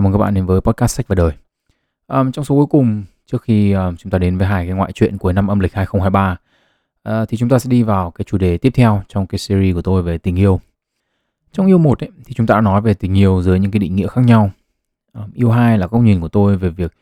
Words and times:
Chào 0.00 0.02
mừng 0.04 0.12
các 0.12 0.18
bạn 0.18 0.34
đến 0.34 0.46
với 0.46 0.60
podcast 0.60 0.96
sách 0.96 1.08
và 1.08 1.14
đời. 1.14 1.32
Um, 2.06 2.32
trong 2.32 2.44
số 2.44 2.54
cuối 2.54 2.66
cùng, 2.66 3.04
trước 3.26 3.42
khi 3.42 3.72
um, 3.72 3.96
chúng 3.96 4.10
ta 4.10 4.18
đến 4.18 4.38
với 4.38 4.46
hai 4.46 4.66
cái 4.66 4.74
ngoại 4.74 4.92
truyện 4.92 5.18
cuối 5.18 5.32
năm 5.32 5.46
âm 5.46 5.60
lịch 5.60 5.74
2023, 5.74 6.32
uh, 6.32 6.38
ờ, 7.02 7.26
thì 7.26 7.36
chúng 7.36 7.48
ta 7.48 7.58
sẽ 7.58 7.70
đi 7.70 7.82
vào 7.82 8.10
cái 8.10 8.24
chủ 8.24 8.38
đề 8.38 8.58
tiếp 8.58 8.70
theo 8.74 9.02
trong 9.08 9.26
cái 9.26 9.38
series 9.38 9.74
của 9.74 9.82
tôi 9.82 10.02
về 10.02 10.18
tình 10.18 10.36
yêu. 10.36 10.60
Trong 11.52 11.66
yêu 11.66 11.78
một 11.78 12.04
ấy, 12.04 12.10
thì 12.24 12.34
chúng 12.34 12.46
ta 12.46 12.54
đã 12.54 12.60
nói 12.60 12.80
về 12.80 12.94
tình 12.94 13.18
yêu 13.18 13.42
dưới 13.42 13.60
những 13.60 13.70
cái 13.70 13.78
định 13.78 13.96
nghĩa 13.96 14.06
khác 14.06 14.20
nhau. 14.20 14.50
Um, 15.12 15.32
yêu 15.34 15.50
hai 15.50 15.78
là 15.78 15.86
góc 15.86 16.02
nhìn 16.02 16.20
của 16.20 16.28
tôi 16.28 16.56
về 16.56 16.70
việc 16.70 16.92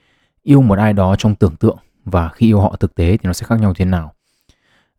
yêu 0.42 0.62
một 0.62 0.78
ai 0.78 0.92
đó 0.92 1.16
trong 1.18 1.34
tưởng 1.34 1.56
tượng 1.56 1.78
và 2.04 2.28
khi 2.28 2.46
yêu 2.46 2.60
họ 2.60 2.76
thực 2.80 2.94
tế 2.94 3.16
thì 3.16 3.26
nó 3.26 3.32
sẽ 3.32 3.46
khác 3.46 3.60
nhau 3.60 3.74
thế 3.74 3.84
nào. 3.84 4.12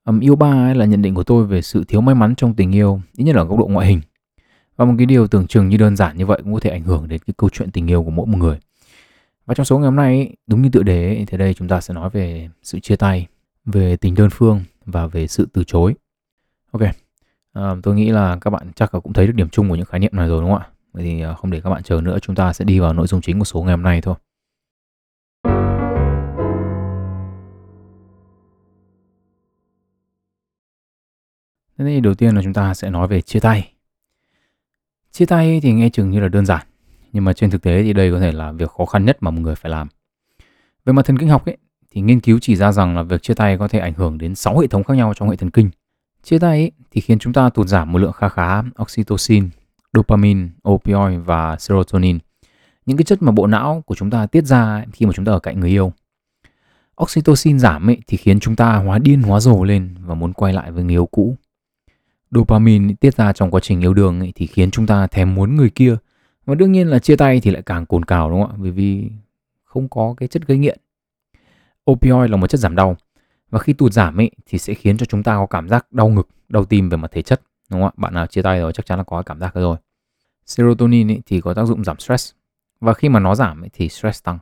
Um, 0.06 0.20
yêu 0.20 0.36
ba 0.36 0.52
ấy 0.52 0.76
là 0.76 0.86
nhận 0.86 1.02
định 1.02 1.16
của 1.16 1.24
tôi 1.24 1.46
về 1.46 1.62
sự 1.62 1.84
thiếu 1.84 2.02
may 2.02 2.16
mắn 2.16 2.36
trong 2.36 2.54
tình 2.54 2.76
yêu, 2.76 3.02
ít 3.18 3.24
nhất 3.24 3.36
là 3.36 3.44
góc 3.44 3.60
độ 3.60 3.68
ngoại 3.68 3.88
hình 3.88 4.02
và 4.80 4.86
một 4.86 4.94
cái 4.98 5.06
điều 5.06 5.28
tưởng 5.28 5.48
chừng 5.48 5.70
như 5.70 5.78
đơn 5.78 5.96
giản 5.96 6.18
như 6.18 6.26
vậy 6.26 6.40
cũng 6.44 6.54
có 6.54 6.60
thể 6.60 6.70
ảnh 6.70 6.84
hưởng 6.84 7.08
đến 7.08 7.22
cái 7.28 7.34
câu 7.38 7.50
chuyện 7.50 7.72
tình 7.72 7.88
yêu 7.88 8.04
của 8.04 8.10
mỗi 8.10 8.26
một 8.26 8.38
người. 8.38 8.60
Và 9.46 9.56
trong 9.56 9.66
số 9.66 9.78
ngày 9.78 9.86
hôm 9.86 9.96
nay, 9.96 10.36
đúng 10.48 10.62
như 10.62 10.70
tựa 10.70 10.84
đề, 10.84 11.26
thì 11.28 11.38
đây 11.38 11.54
chúng 11.54 11.68
ta 11.68 11.82
sẽ 11.82 11.94
nói 11.94 12.10
về 12.10 12.50
sự 12.64 12.80
chia 12.80 12.96
tay, 12.96 13.28
về 13.66 13.98
tình 13.98 14.16
đơn 14.16 14.30
phương 14.32 14.64
và 14.86 15.08
về 15.08 15.28
sự 15.28 15.48
từ 15.54 15.64
chối. 15.64 15.96
Ok, 16.72 16.82
à, 17.54 17.76
tôi 17.84 17.96
nghĩ 17.96 18.10
là 18.10 18.38
các 18.42 18.50
bạn 18.50 18.72
chắc 18.76 18.94
là 18.94 19.00
cũng 19.00 19.14
thấy 19.14 19.28
được 19.28 19.34
điểm 19.36 19.50
chung 19.50 19.70
của 19.70 19.76
những 19.76 19.86
khái 19.86 20.00
niệm 20.00 20.12
này 20.14 20.28
rồi 20.28 20.42
đúng 20.42 20.52
không 20.52 20.60
ạ? 20.60 20.68
Vậy 20.94 21.04
thì 21.04 21.22
ờ, 21.22 21.36
không 21.36 21.52
để 21.52 21.62
các 21.62 21.70
bạn 21.70 21.84
chờ 21.84 22.02
nữa, 22.02 22.20
chúng 22.22 22.36
ta 22.36 22.54
sẽ 22.54 22.66
đi 22.66 22.80
vào 22.80 22.94
nội 22.94 23.08
dung 23.08 23.22
chính 23.22 23.40
của 23.40 23.46
số 23.46 23.64
ngày 23.64 23.72
hôm 23.72 23.84
nay 23.84 24.02
thôi. 24.02 24.16
Thế 31.78 31.86
thì 31.86 32.00
đầu 32.00 32.14
tiên 32.14 32.36
là 32.36 32.42
chúng 32.44 32.54
ta 32.54 32.74
sẽ 32.74 32.90
nói 32.90 33.08
về 33.08 33.22
chia 33.22 33.40
tay. 33.40 33.74
Chia 35.12 35.26
tay 35.26 35.60
thì 35.64 35.74
nghe 35.74 35.90
chừng 35.90 36.10
như 36.10 36.20
là 36.20 36.28
đơn 36.28 36.46
giản, 36.46 36.68
nhưng 37.14 37.26
mà 37.26 37.34
trên 37.34 37.50
thực 37.50 37.62
tế 37.62 37.84
thì 37.84 37.94
đây 37.94 38.12
có 38.12 38.20
thể 38.20 38.32
là 38.32 38.52
việc 38.52 38.70
khó 38.70 38.86
khăn 38.86 39.06
nhất 39.06 39.18
mà 39.22 39.32
một 39.32 39.42
người 39.42 39.56
phải 39.56 39.72
làm. 39.72 39.88
Về 40.86 40.94
mặt 40.94 41.06
thần 41.06 41.18
kinh 41.18 41.30
học 41.30 41.46
ấy, 41.46 41.58
thì 41.92 42.02
nghiên 42.02 42.20
cứu 42.20 42.40
chỉ 42.42 42.56
ra 42.56 42.72
rằng 42.72 42.96
là 42.96 43.04
việc 43.04 43.22
chia 43.22 43.34
tay 43.34 43.58
có 43.58 43.68
thể 43.68 43.80
ảnh 43.80 43.94
hưởng 43.94 44.18
đến 44.18 44.36
6 44.36 44.60
hệ 44.60 44.68
thống 44.68 44.84
khác 44.84 44.94
nhau 44.94 45.14
trong 45.16 45.30
hệ 45.30 45.36
thần 45.36 45.50
kinh. 45.50 45.70
Chia 46.24 46.40
tay 46.40 46.58
ấy, 46.58 46.72
thì 46.92 47.02
khiến 47.02 47.20
chúng 47.20 47.34
ta 47.34 47.50
tụt 47.50 47.68
giảm 47.68 47.92
một 47.92 47.98
lượng 48.00 48.12
khá 48.12 48.30
khá 48.30 48.64
oxytocin, 48.82 49.50
dopamine, 49.94 50.48
opioid 50.70 51.20
và 51.26 51.56
serotonin. 51.60 52.20
Những 52.86 52.98
cái 52.98 53.04
chất 53.04 53.22
mà 53.22 53.32
bộ 53.32 53.48
não 53.48 53.84
của 53.86 53.96
chúng 53.96 54.10
ta 54.10 54.28
tiết 54.28 54.46
ra 54.46 54.86
khi 54.94 55.06
mà 55.06 55.12
chúng 55.16 55.26
ta 55.26 55.32
ở 55.32 55.40
cạnh 55.40 55.60
người 55.60 55.70
yêu. 55.70 55.94
Oxytocin 57.04 57.60
giảm 57.60 57.90
ấy, 57.90 57.98
thì 58.08 58.18
khiến 58.18 58.40
chúng 58.40 58.56
ta 58.56 58.76
hóa 58.76 59.00
điên 59.00 59.22
hóa 59.22 59.40
rồ 59.40 59.64
lên 59.64 59.96
và 60.06 60.16
muốn 60.16 60.34
quay 60.34 60.54
lại 60.54 60.72
với 60.72 60.84
người 60.84 60.94
yêu 60.94 61.06
cũ 61.06 61.36
dopamine 62.32 62.94
tiết 62.94 63.16
ra 63.16 63.34
trong 63.34 63.52
quá 63.52 63.60
trình 63.60 63.82
yêu 63.82 63.94
đương 63.94 64.20
ấy, 64.20 64.32
thì 64.36 64.48
khiến 64.48 64.72
chúng 64.72 64.88
ta 64.88 65.08
thèm 65.08 65.36
muốn 65.36 65.56
người 65.56 65.70
kia. 65.70 65.98
Và 66.46 66.56
đương 66.56 66.72
nhiên 66.72 66.88
là 66.88 67.00
chia 67.00 67.16
tay 67.16 67.40
thì 67.40 67.52
lại 67.52 67.62
càng 67.62 67.86
cồn 67.86 68.06
cào 68.06 68.30
đúng 68.30 68.42
không 68.42 68.52
ạ? 68.52 68.58
Bởi 68.58 68.72
vì 68.72 69.12
không 69.64 69.90
có 69.90 70.14
cái 70.18 70.28
chất 70.28 70.48
gây 70.48 70.58
nghiện. 70.58 70.80
Opioid 71.92 72.32
là 72.32 72.38
một 72.38 72.48
chất 72.48 72.60
giảm 72.60 72.76
đau. 72.76 72.98
Và 73.50 73.60
khi 73.60 73.74
tụt 73.74 73.94
giảm 73.94 74.20
ấy 74.20 74.32
thì 74.46 74.58
sẽ 74.58 74.74
khiến 74.74 74.98
cho 74.98 75.06
chúng 75.06 75.24
ta 75.24 75.36
có 75.36 75.46
cảm 75.46 75.70
giác 75.70 75.92
đau 75.92 76.10
ngực 76.10 76.30
đau 76.50 76.66
tim 76.66 76.90
về 76.90 76.98
mặt 76.98 77.12
thể 77.12 77.22
chất 77.22 77.42
đúng 77.70 77.82
không 77.82 77.90
ạ? 77.90 77.98
Bạn 77.98 78.14
nào 78.14 78.28
chia 78.28 78.42
tay 78.42 78.60
rồi 78.60 78.74
chắc 78.74 78.86
chắn 78.86 78.98
là 78.98 79.04
có 79.04 79.24
cảm 79.24 79.40
giác 79.40 79.56
rồi. 79.56 79.78
Serotonin 80.46 81.12
ấy 81.12 81.22
thì 81.26 81.42
có 81.42 81.54
tác 81.54 81.66
dụng 81.66 81.84
giảm 81.84 82.00
stress. 82.00 82.32
Và 82.82 82.94
khi 82.94 83.10
mà 83.10 83.20
nó 83.20 83.36
giảm 83.36 83.62
ấy 83.64 83.70
thì 83.74 83.90
stress 83.90 84.24
tăng. 84.24 84.40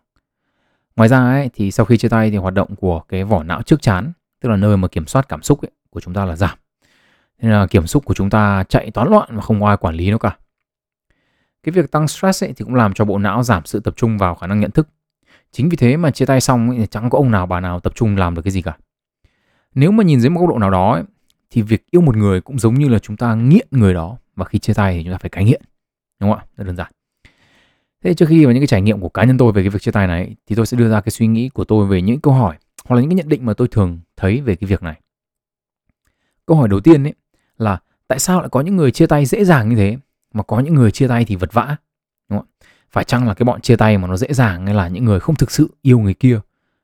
Ngoài 0.96 1.10
ra 1.10 1.20
ấy 1.20 1.50
thì 1.54 1.72
sau 1.72 1.86
khi 1.86 1.98
chia 1.98 2.10
tay 2.10 2.32
thì 2.32 2.38
hoạt 2.38 2.54
động 2.54 2.76
của 2.76 3.02
cái 3.08 3.24
vỏ 3.24 3.44
não 3.44 3.62
trước 3.62 3.82
chán 3.82 4.12
tức 4.42 4.50
là 4.50 4.56
nơi 4.56 4.78
mà 4.78 4.88
kiểm 4.88 5.08
soát 5.08 5.30
cảm 5.30 5.42
xúc 5.42 5.62
ấy, 5.62 5.72
của 5.90 6.00
chúng 6.00 6.14
ta 6.14 6.26
là 6.26 6.36
giảm 6.36 6.58
nên 7.42 7.52
là 7.52 7.68
kiểm 7.68 7.88
xúc 7.88 8.06
của 8.06 8.14
chúng 8.14 8.30
ta 8.30 8.64
chạy 8.70 8.92
toán 8.92 9.10
loạn 9.10 9.30
và 9.32 9.42
không 9.42 9.62
có 9.62 9.68
ai 9.68 9.78
quản 9.78 9.96
lý 9.96 10.12
nó 10.12 10.18
cả. 10.18 10.38
Cái 11.64 11.72
việc 11.72 11.92
tăng 11.92 12.08
stress 12.08 12.44
ấy 12.44 12.54
thì 12.54 12.66
cũng 12.66 12.76
làm 12.76 12.94
cho 12.94 13.06
bộ 13.06 13.18
não 13.18 13.44
giảm 13.44 13.66
sự 13.66 13.80
tập 13.80 13.94
trung 13.98 14.18
vào 14.18 14.36
khả 14.36 14.48
năng 14.48 14.60
nhận 14.60 14.72
thức. 14.72 14.88
Chính 15.52 15.70
vì 15.70 15.78
thế 15.78 15.98
mà 15.98 16.12
chia 16.12 16.26
tay 16.26 16.42
xong 16.42 16.70
ấy, 16.70 16.88
chẳng 16.88 17.10
có 17.10 17.18
ông 17.18 17.32
nào 17.32 17.46
bà 17.46 17.60
nào 17.60 17.80
tập 17.80 17.94
trung 17.96 18.18
làm 18.18 18.36
được 18.36 18.42
cái 18.42 18.52
gì 18.52 18.62
cả. 18.62 18.78
Nếu 19.76 19.92
mà 19.92 20.04
nhìn 20.04 20.20
dưới 20.20 20.30
một 20.30 20.40
góc 20.40 20.50
độ 20.50 20.58
nào 20.58 20.70
đó 20.70 20.94
ấy, 20.94 21.04
thì 21.50 21.62
việc 21.62 21.86
yêu 21.92 22.02
một 22.02 22.16
người 22.16 22.42
cũng 22.42 22.59
giống 22.59 22.74
như 22.74 22.88
là 22.88 23.00
chúng 23.00 23.18
ta 23.18 23.36
nghiện 23.36 23.68
người 23.72 23.94
đó 23.94 24.18
và 24.36 24.46
khi 24.46 24.59
chia 24.59 24.74
tay 24.74 24.94
thì 24.94 25.03
chúng 25.03 25.14
ta 25.14 25.18
phải 25.18 25.30
cai 25.30 25.44
nghiện. 25.44 25.62
Đúng 26.20 26.31
không 26.31 26.40
ạ? 26.40 26.46
Rất 26.58 26.64
đơn 26.64 26.76
giản. 26.76 26.92
Thế 28.03 28.14
trước 28.14 28.26
khi 28.30 28.36
đi 28.36 28.46
vào 28.46 28.53
những 28.53 28.62
cái 28.62 28.68
trải 28.68 28.81
nghiệm 28.81 29.00
của 29.00 29.09
cá 29.09 29.24
nhân 29.24 29.38
tôi 29.38 29.52
về 29.52 29.64
cái 29.64 29.70
việc 29.70 29.81
chia 29.81 29.92
tay 29.92 30.08
này 30.08 30.36
thì 30.47 30.56
tôi 30.56 30.66
sẽ 30.66 30.78
đưa 30.78 30.90
ra 30.90 31.02
cái 31.02 31.12
suy 31.12 31.28
nghĩ 31.28 31.50
của 31.50 31.64
tôi 31.64 31.88
về 31.88 32.02
những 32.02 32.20
câu 32.20 32.34
hỏi 32.34 32.58
hoặc 32.86 32.96
là 32.96 33.02
những 33.02 33.09
cái 33.09 33.16
nhận 33.16 33.30
định 33.30 33.46
mà 33.46 33.53
tôi 33.53 33.68
thường 33.68 34.00
thấy 34.18 34.42
về 34.42 34.56
cái 34.56 34.68
việc 34.68 34.84
này. 34.84 35.02
Câu 36.46 36.58
hỏi 36.58 36.68
đầu 36.68 36.80
tiên 36.80 37.03
ấy 37.03 37.14
là 37.57 37.79
tại 38.07 38.19
sao 38.19 38.40
lại 38.40 38.50
có 38.51 38.62
những 38.62 38.75
người 38.75 38.91
chia 38.91 39.07
tay 39.07 39.25
dễ 39.25 39.45
dàng 39.45 39.69
như 39.69 39.75
thế? 39.75 39.97
Mà 40.34 40.44
có 40.44 40.59
những 40.59 40.75
người 40.75 40.91
chia 40.91 41.07
tay 41.07 41.25
thì 41.25 41.35
vật 41.35 41.53
vã 41.53 41.75
đúng 42.29 42.40
không? 42.40 42.47
phải 42.91 43.03
chăng 43.03 43.28
là 43.28 43.34
cái 43.34 43.44
bọn 43.44 43.62
chia 43.62 43.75
tay 43.75 43.97
mà 43.97 44.07
nó 44.07 44.18
dễ 44.18 44.34
dàng 44.34 44.66
hay 44.66 44.75
là 44.75 44.88
những 44.88 45.06
người 45.06 45.19
không 45.19 45.35
thực 45.35 45.51
sự 45.51 45.69
yêu 45.81 46.00
người 46.00 46.13
kia? 46.13 46.40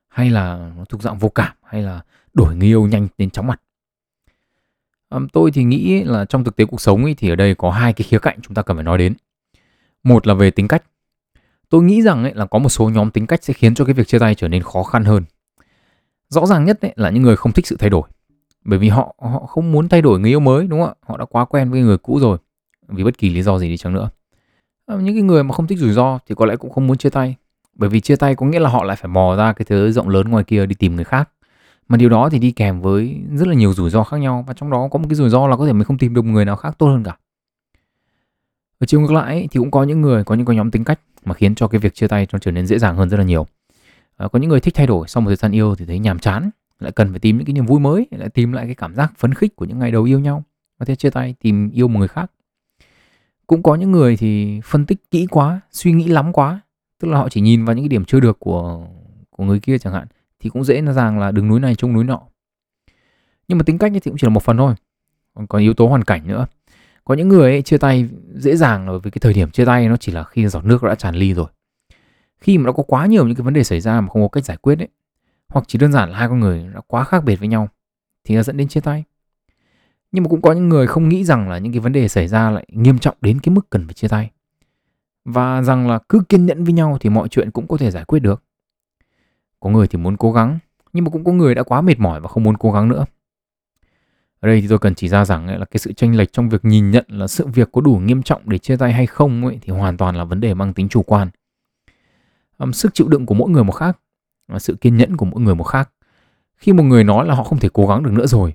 Hay 0.08 0.30
là 0.30 0.72
nó 0.76 0.84
thuộc 0.84 1.02
dạng 1.02 1.18
vô 1.18 1.28
cảm 1.28 1.52
hay 1.62 1.82
là 1.82 2.00
đổi 2.34 2.56
người 2.56 2.68
yêu 2.68 2.86
nhanh 2.86 3.08
đến 3.18 3.30
chóng 3.30 3.46
mặt? 3.46 3.60
Tôi 5.32 5.50
thì 5.50 5.64
nghĩ 5.64 6.04
là 6.04 6.24
trong 6.24 6.44
thực 6.44 6.56
tế 6.56 6.64
cuộc 6.64 6.80
sống 6.80 7.04
ấy, 7.04 7.14
thì 7.14 7.28
ở 7.28 7.36
đây 7.36 7.54
có 7.54 7.70
hai 7.70 7.92
cái 7.92 8.06
khía 8.08 8.18
cạnh 8.18 8.38
chúng 8.42 8.54
ta 8.54 8.62
cần 8.62 8.76
phải 8.76 8.84
nói 8.84 8.98
đến. 8.98 9.14
Một 10.02 10.26
là 10.26 10.34
về 10.34 10.50
tính 10.50 10.68
cách. 10.68 10.82
Tôi 11.68 11.82
nghĩ 11.82 12.02
rằng 12.02 12.22
ấy, 12.22 12.34
là 12.34 12.46
có 12.46 12.58
một 12.58 12.68
số 12.68 12.88
nhóm 12.88 13.10
tính 13.10 13.26
cách 13.26 13.44
sẽ 13.44 13.52
khiến 13.52 13.74
cho 13.74 13.84
cái 13.84 13.94
việc 13.94 14.08
chia 14.08 14.18
tay 14.18 14.34
trở 14.34 14.48
nên 14.48 14.62
khó 14.62 14.82
khăn 14.82 15.04
hơn. 15.04 15.24
Rõ 16.28 16.46
ràng 16.46 16.64
nhất 16.64 16.80
ấy, 16.80 16.92
là 16.96 17.10
những 17.10 17.22
người 17.22 17.36
không 17.36 17.52
thích 17.52 17.66
sự 17.66 17.76
thay 17.78 17.90
đổi 17.90 18.08
bởi 18.64 18.78
vì 18.78 18.88
họ 18.88 19.14
họ 19.18 19.38
không 19.38 19.72
muốn 19.72 19.88
thay 19.88 20.02
đổi 20.02 20.20
người 20.20 20.30
yêu 20.30 20.40
mới 20.40 20.66
đúng 20.66 20.80
không 20.80 20.88
ạ? 20.88 20.94
Họ 21.06 21.16
đã 21.16 21.24
quá 21.24 21.44
quen 21.44 21.70
với 21.70 21.80
người 21.80 21.98
cũ 21.98 22.18
rồi 22.20 22.38
vì 22.88 23.04
bất 23.04 23.18
kỳ 23.18 23.30
lý 23.30 23.42
do 23.42 23.58
gì 23.58 23.68
đi 23.68 23.76
chăng 23.76 23.94
nữa. 23.94 24.10
Ờ, 24.86 24.98
những 25.00 25.14
cái 25.14 25.22
người 25.22 25.44
mà 25.44 25.54
không 25.54 25.66
thích 25.66 25.78
rủi 25.78 25.92
ro 25.92 26.18
thì 26.28 26.34
có 26.34 26.46
lẽ 26.46 26.56
cũng 26.56 26.70
không 26.70 26.86
muốn 26.86 26.96
chia 26.96 27.10
tay. 27.10 27.36
Bởi 27.74 27.90
vì 27.90 28.00
chia 28.00 28.16
tay 28.16 28.34
có 28.34 28.46
nghĩa 28.46 28.58
là 28.58 28.70
họ 28.70 28.84
lại 28.84 28.96
phải 28.96 29.08
mò 29.08 29.36
ra 29.36 29.52
cái 29.52 29.64
thế 29.68 29.92
rộng 29.92 30.08
lớn 30.08 30.28
ngoài 30.28 30.44
kia 30.44 30.66
đi 30.66 30.74
tìm 30.74 30.96
người 30.96 31.04
khác. 31.04 31.30
Mà 31.88 31.96
điều 31.96 32.08
đó 32.08 32.28
thì 32.28 32.38
đi 32.38 32.50
kèm 32.50 32.80
với 32.80 33.20
rất 33.34 33.48
là 33.48 33.54
nhiều 33.54 33.72
rủi 33.72 33.90
ro 33.90 34.04
khác 34.04 34.16
nhau 34.16 34.44
và 34.46 34.54
trong 34.54 34.70
đó 34.70 34.88
có 34.90 34.98
một 34.98 35.06
cái 35.08 35.14
rủi 35.14 35.30
ro 35.30 35.46
là 35.46 35.56
có 35.56 35.66
thể 35.66 35.72
mình 35.72 35.84
không 35.84 35.98
tìm 35.98 36.14
được 36.14 36.22
một 36.22 36.30
người 36.32 36.44
nào 36.44 36.56
khác 36.56 36.74
tốt 36.78 36.86
hơn 36.86 37.04
cả. 37.04 37.16
Ở 38.78 38.86
chiều 38.86 39.00
ngược 39.00 39.12
lại 39.12 39.48
thì 39.50 39.58
cũng 39.58 39.70
có 39.70 39.82
những 39.82 40.00
người 40.00 40.24
có 40.24 40.34
những 40.34 40.46
cái 40.46 40.56
nhóm 40.56 40.70
tính 40.70 40.84
cách 40.84 41.00
mà 41.24 41.34
khiến 41.34 41.54
cho 41.54 41.68
cái 41.68 41.78
việc 41.78 41.94
chia 41.94 42.08
tay 42.08 42.26
nó 42.32 42.38
trở 42.38 42.50
nên 42.50 42.66
dễ 42.66 42.78
dàng 42.78 42.96
hơn 42.96 43.10
rất 43.10 43.16
là 43.16 43.24
nhiều. 43.24 43.46
À, 44.16 44.28
có 44.28 44.38
những 44.38 44.50
người 44.50 44.60
thích 44.60 44.74
thay 44.74 44.86
đổi 44.86 45.08
sau 45.08 45.20
một 45.20 45.28
thời 45.28 45.36
gian 45.36 45.52
yêu 45.52 45.74
thì 45.74 45.84
thấy 45.84 45.98
nhàm 45.98 46.18
chán 46.18 46.50
lại 46.84 46.92
cần 46.92 47.10
phải 47.10 47.18
tìm 47.18 47.36
những 47.36 47.46
cái 47.46 47.52
niềm 47.52 47.66
vui 47.66 47.80
mới 47.80 48.06
lại 48.10 48.28
tìm 48.28 48.52
lại 48.52 48.64
cái 48.66 48.74
cảm 48.74 48.94
giác 48.94 49.12
phấn 49.18 49.34
khích 49.34 49.56
của 49.56 49.64
những 49.64 49.78
ngày 49.78 49.90
đầu 49.90 50.04
yêu 50.04 50.20
nhau. 50.20 50.44
Và 50.78 50.86
thế 50.86 50.96
chia 50.96 51.10
tay 51.10 51.34
tìm 51.40 51.70
yêu 51.70 51.88
một 51.88 51.98
người 51.98 52.08
khác. 52.08 52.30
Cũng 53.46 53.62
có 53.62 53.74
những 53.74 53.92
người 53.92 54.16
thì 54.16 54.60
phân 54.64 54.86
tích 54.86 55.10
kỹ 55.10 55.26
quá 55.26 55.60
suy 55.70 55.92
nghĩ 55.92 56.08
lắm 56.08 56.32
quá. 56.32 56.60
Tức 57.00 57.08
là 57.08 57.18
họ 57.18 57.28
chỉ 57.28 57.40
nhìn 57.40 57.64
vào 57.64 57.76
những 57.76 57.84
cái 57.84 57.88
điểm 57.88 58.04
chưa 58.04 58.20
được 58.20 58.40
của 58.40 58.86
của 59.30 59.44
người 59.44 59.60
kia 59.60 59.78
chẳng 59.78 59.92
hạn. 59.92 60.06
Thì 60.40 60.50
cũng 60.50 60.64
dễ 60.64 60.82
là 60.82 60.92
rằng 60.92 61.18
là 61.18 61.30
đứng 61.30 61.48
núi 61.48 61.60
này 61.60 61.74
trông 61.74 61.92
núi 61.92 62.04
nọ. 62.04 62.20
Nhưng 63.48 63.58
mà 63.58 63.64
tính 63.64 63.78
cách 63.78 63.92
thì 63.94 64.00
cũng 64.00 64.16
chỉ 64.18 64.26
là 64.26 64.30
một 64.30 64.42
phần 64.42 64.56
thôi. 64.56 64.74
Còn 65.34 65.46
có 65.46 65.58
yếu 65.58 65.74
tố 65.74 65.88
hoàn 65.88 66.04
cảnh 66.04 66.26
nữa. 66.26 66.46
Có 67.04 67.14
những 67.14 67.28
người 67.28 67.50
ấy, 67.50 67.62
chia 67.62 67.78
tay 67.78 68.08
dễ 68.34 68.56
dàng 68.56 68.86
ở 68.86 68.98
với 68.98 69.10
cái 69.10 69.18
thời 69.20 69.34
điểm 69.34 69.50
chia 69.50 69.64
tay 69.64 69.88
nó 69.88 69.96
chỉ 69.96 70.12
là 70.12 70.24
khi 70.24 70.48
giọt 70.48 70.64
nước 70.64 70.82
đã 70.82 70.94
tràn 70.94 71.14
ly 71.14 71.34
rồi. 71.34 71.46
Khi 72.40 72.58
mà 72.58 72.64
nó 72.66 72.72
có 72.72 72.82
quá 72.82 73.06
nhiều 73.06 73.26
những 73.26 73.36
cái 73.36 73.44
vấn 73.44 73.54
đề 73.54 73.64
xảy 73.64 73.80
ra 73.80 74.00
mà 74.00 74.08
không 74.08 74.22
có 74.22 74.28
cách 74.28 74.44
giải 74.44 74.56
quyết 74.56 74.78
ấy 74.78 74.88
hoặc 75.54 75.64
chỉ 75.68 75.78
đơn 75.78 75.92
giản 75.92 76.10
là 76.10 76.18
hai 76.18 76.28
con 76.28 76.40
người 76.40 76.66
đã 76.74 76.80
quá 76.86 77.04
khác 77.04 77.24
biệt 77.24 77.36
với 77.36 77.48
nhau 77.48 77.68
thì 78.24 78.36
nó 78.36 78.42
dẫn 78.42 78.56
đến 78.56 78.68
chia 78.68 78.80
tay. 78.80 79.04
Nhưng 80.12 80.24
mà 80.24 80.28
cũng 80.28 80.42
có 80.42 80.52
những 80.52 80.68
người 80.68 80.86
không 80.86 81.08
nghĩ 81.08 81.24
rằng 81.24 81.48
là 81.48 81.58
những 81.58 81.72
cái 81.72 81.80
vấn 81.80 81.92
đề 81.92 82.08
xảy 82.08 82.28
ra 82.28 82.50
lại 82.50 82.66
nghiêm 82.68 82.98
trọng 82.98 83.16
đến 83.20 83.40
cái 83.40 83.54
mức 83.54 83.70
cần 83.70 83.86
phải 83.86 83.94
chia 83.94 84.08
tay. 84.08 84.30
Và 85.24 85.62
rằng 85.62 85.88
là 85.88 85.98
cứ 86.08 86.22
kiên 86.28 86.46
nhẫn 86.46 86.64
với 86.64 86.72
nhau 86.72 86.98
thì 87.00 87.10
mọi 87.10 87.28
chuyện 87.28 87.50
cũng 87.50 87.66
có 87.66 87.76
thể 87.76 87.90
giải 87.90 88.04
quyết 88.04 88.20
được. 88.20 88.42
Có 89.60 89.70
người 89.70 89.86
thì 89.86 89.98
muốn 89.98 90.16
cố 90.16 90.32
gắng 90.32 90.58
nhưng 90.92 91.04
mà 91.04 91.10
cũng 91.10 91.24
có 91.24 91.32
người 91.32 91.54
đã 91.54 91.62
quá 91.62 91.80
mệt 91.80 91.98
mỏi 91.98 92.20
và 92.20 92.28
không 92.28 92.42
muốn 92.42 92.56
cố 92.56 92.72
gắng 92.72 92.88
nữa. 92.88 93.04
Ở 94.40 94.48
đây 94.48 94.60
thì 94.60 94.68
tôi 94.68 94.78
cần 94.78 94.94
chỉ 94.94 95.08
ra 95.08 95.24
rằng 95.24 95.46
là 95.58 95.64
cái 95.64 95.78
sự 95.78 95.92
tranh 95.92 96.16
lệch 96.16 96.32
trong 96.32 96.48
việc 96.48 96.64
nhìn 96.64 96.90
nhận 96.90 97.04
là 97.08 97.26
sự 97.26 97.46
việc 97.46 97.68
có 97.72 97.80
đủ 97.80 97.96
nghiêm 98.04 98.22
trọng 98.22 98.42
để 98.48 98.58
chia 98.58 98.76
tay 98.76 98.92
hay 98.92 99.06
không 99.06 99.46
ấy, 99.46 99.58
thì 99.62 99.72
hoàn 99.72 99.96
toàn 99.96 100.16
là 100.16 100.24
vấn 100.24 100.40
đề 100.40 100.54
mang 100.54 100.72
tính 100.72 100.88
chủ 100.88 101.02
quan. 101.02 101.28
Um, 102.58 102.72
sức 102.72 102.94
chịu 102.94 103.08
đựng 103.08 103.26
của 103.26 103.34
mỗi 103.34 103.50
người 103.50 103.64
một 103.64 103.72
khác 103.72 103.98
và 104.48 104.58
sự 104.58 104.76
kiên 104.80 104.96
nhẫn 104.96 105.16
của 105.16 105.26
mỗi 105.26 105.40
người 105.40 105.54
một 105.54 105.64
khác. 105.64 105.90
Khi 106.56 106.72
một 106.72 106.82
người 106.82 107.04
nói 107.04 107.26
là 107.26 107.34
họ 107.34 107.44
không 107.44 107.58
thể 107.58 107.68
cố 107.72 107.86
gắng 107.86 108.02
được 108.02 108.12
nữa 108.12 108.26
rồi, 108.26 108.54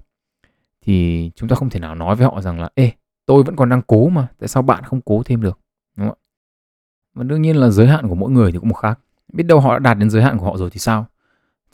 thì 0.82 1.32
chúng 1.36 1.50
ta 1.50 1.56
không 1.56 1.70
thể 1.70 1.80
nào 1.80 1.96
nói 1.96 2.16
với 2.16 2.26
họ 2.26 2.42
rằng 2.42 2.60
là, 2.60 2.70
ê, 2.76 2.92
tôi 3.26 3.44
vẫn 3.44 3.56
còn 3.56 3.70
đang 3.70 3.82
cố 3.82 4.10
mà, 4.10 4.28
tại 4.40 4.48
sao 4.48 4.64
bạn 4.64 4.84
không 4.84 5.02
cố 5.02 5.24
thêm 5.26 5.42
được? 5.42 5.60
Đúng 5.98 6.08
không 6.08 6.18
ạ? 6.22 6.26
Và 7.14 7.24
đương 7.24 7.42
nhiên 7.42 7.56
là 7.56 7.70
giới 7.70 7.88
hạn 7.88 8.08
của 8.08 8.16
mỗi 8.16 8.32
người 8.32 8.52
thì 8.52 8.58
cũng 8.58 8.70
một 8.70 8.76
khác. 8.76 9.00
Biết 9.34 9.44
đâu 9.44 9.60
họ 9.60 9.74
đã 9.74 9.80
đạt 9.80 9.98
đến 9.98 10.10
giới 10.10 10.24
hạn 10.24 10.38
của 10.38 10.46
họ 10.46 10.58
rồi 10.58 10.70
thì 10.70 10.80
sao? 10.80 11.06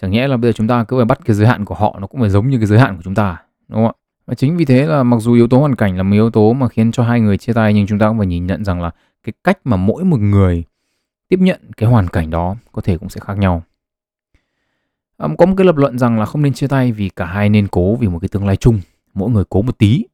Chẳng 0.02 0.12
nhẽ 0.12 0.28
là 0.28 0.38
bây 0.38 0.52
giờ 0.52 0.56
chúng 0.56 0.68
ta 0.68 0.84
cứ 0.84 0.98
phải 0.98 1.06
bắt 1.06 1.20
cái 1.26 1.36
giới 1.36 1.48
hạn 1.48 1.66
của 1.66 1.76
họ, 1.76 1.98
nó 2.02 2.08
cũng 2.08 2.22
phải 2.22 2.30
giống 2.30 2.50
như 2.50 2.58
cái 2.58 2.68
giới 2.68 2.80
hạn 2.80 2.96
của 2.96 3.02
chúng 3.02 3.16
ta, 3.16 3.42
đúng 3.68 3.80
không 3.80 3.88
ạ? 3.88 3.94
Và 4.26 4.34
chính 4.34 4.58
vì 4.58 4.66
thế 4.66 4.86
là 4.86 5.04
mặc 5.04 5.18
dù 5.20 5.34
yếu 5.34 5.48
tố 5.48 5.60
hoàn 5.60 5.76
cảnh 5.76 5.98
là 5.98 6.04
một 6.04 6.14
yếu 6.14 6.30
tố 6.30 6.54
mà 6.54 6.68
khiến 6.68 6.92
cho 6.92 7.04
hai 7.04 7.22
người 7.22 7.38
chia 7.38 7.54
tay, 7.54 7.74
nhưng 7.74 7.88
chúng 7.88 8.00
ta 8.00 8.08
cũng 8.08 8.18
phải 8.18 8.28
nhìn 8.28 8.48
nhận 8.48 8.66
rằng 8.66 8.82
là 8.82 8.92
cái 9.24 9.34
cách 9.44 9.60
mà 9.64 9.78
mỗi 9.78 10.04
một 10.04 10.20
người 10.20 10.64
tiếp 11.28 11.40
nhận 11.40 11.72
cái 11.78 11.90
hoàn 11.90 12.08
cảnh 12.08 12.30
đó 12.30 12.56
có 12.72 12.82
thể 12.82 12.98
cũng 12.98 13.10
sẽ 13.10 13.22
khác 13.24 13.38
nhau. 13.38 13.64
Um, 15.24 15.36
có 15.36 15.46
một 15.46 15.54
cái 15.58 15.66
lập 15.66 15.76
luận 15.76 16.00
rằng 16.00 16.20
là 16.20 16.26
không 16.26 16.42
nên 16.42 16.54
chia 16.54 16.68
tay 16.68 16.92
vì 16.92 17.10
cả 17.10 17.26
hai 17.26 17.50
nên 17.50 17.68
cố 17.68 17.96
vì 17.96 18.08
một 18.08 18.20
cái 18.20 18.30
tương 18.30 18.46
lai 18.46 18.56
chung, 18.56 18.80
mỗi 19.14 19.30
người 19.30 19.44
cố 19.50 19.62
một 19.62 19.78
tí. 19.78 20.06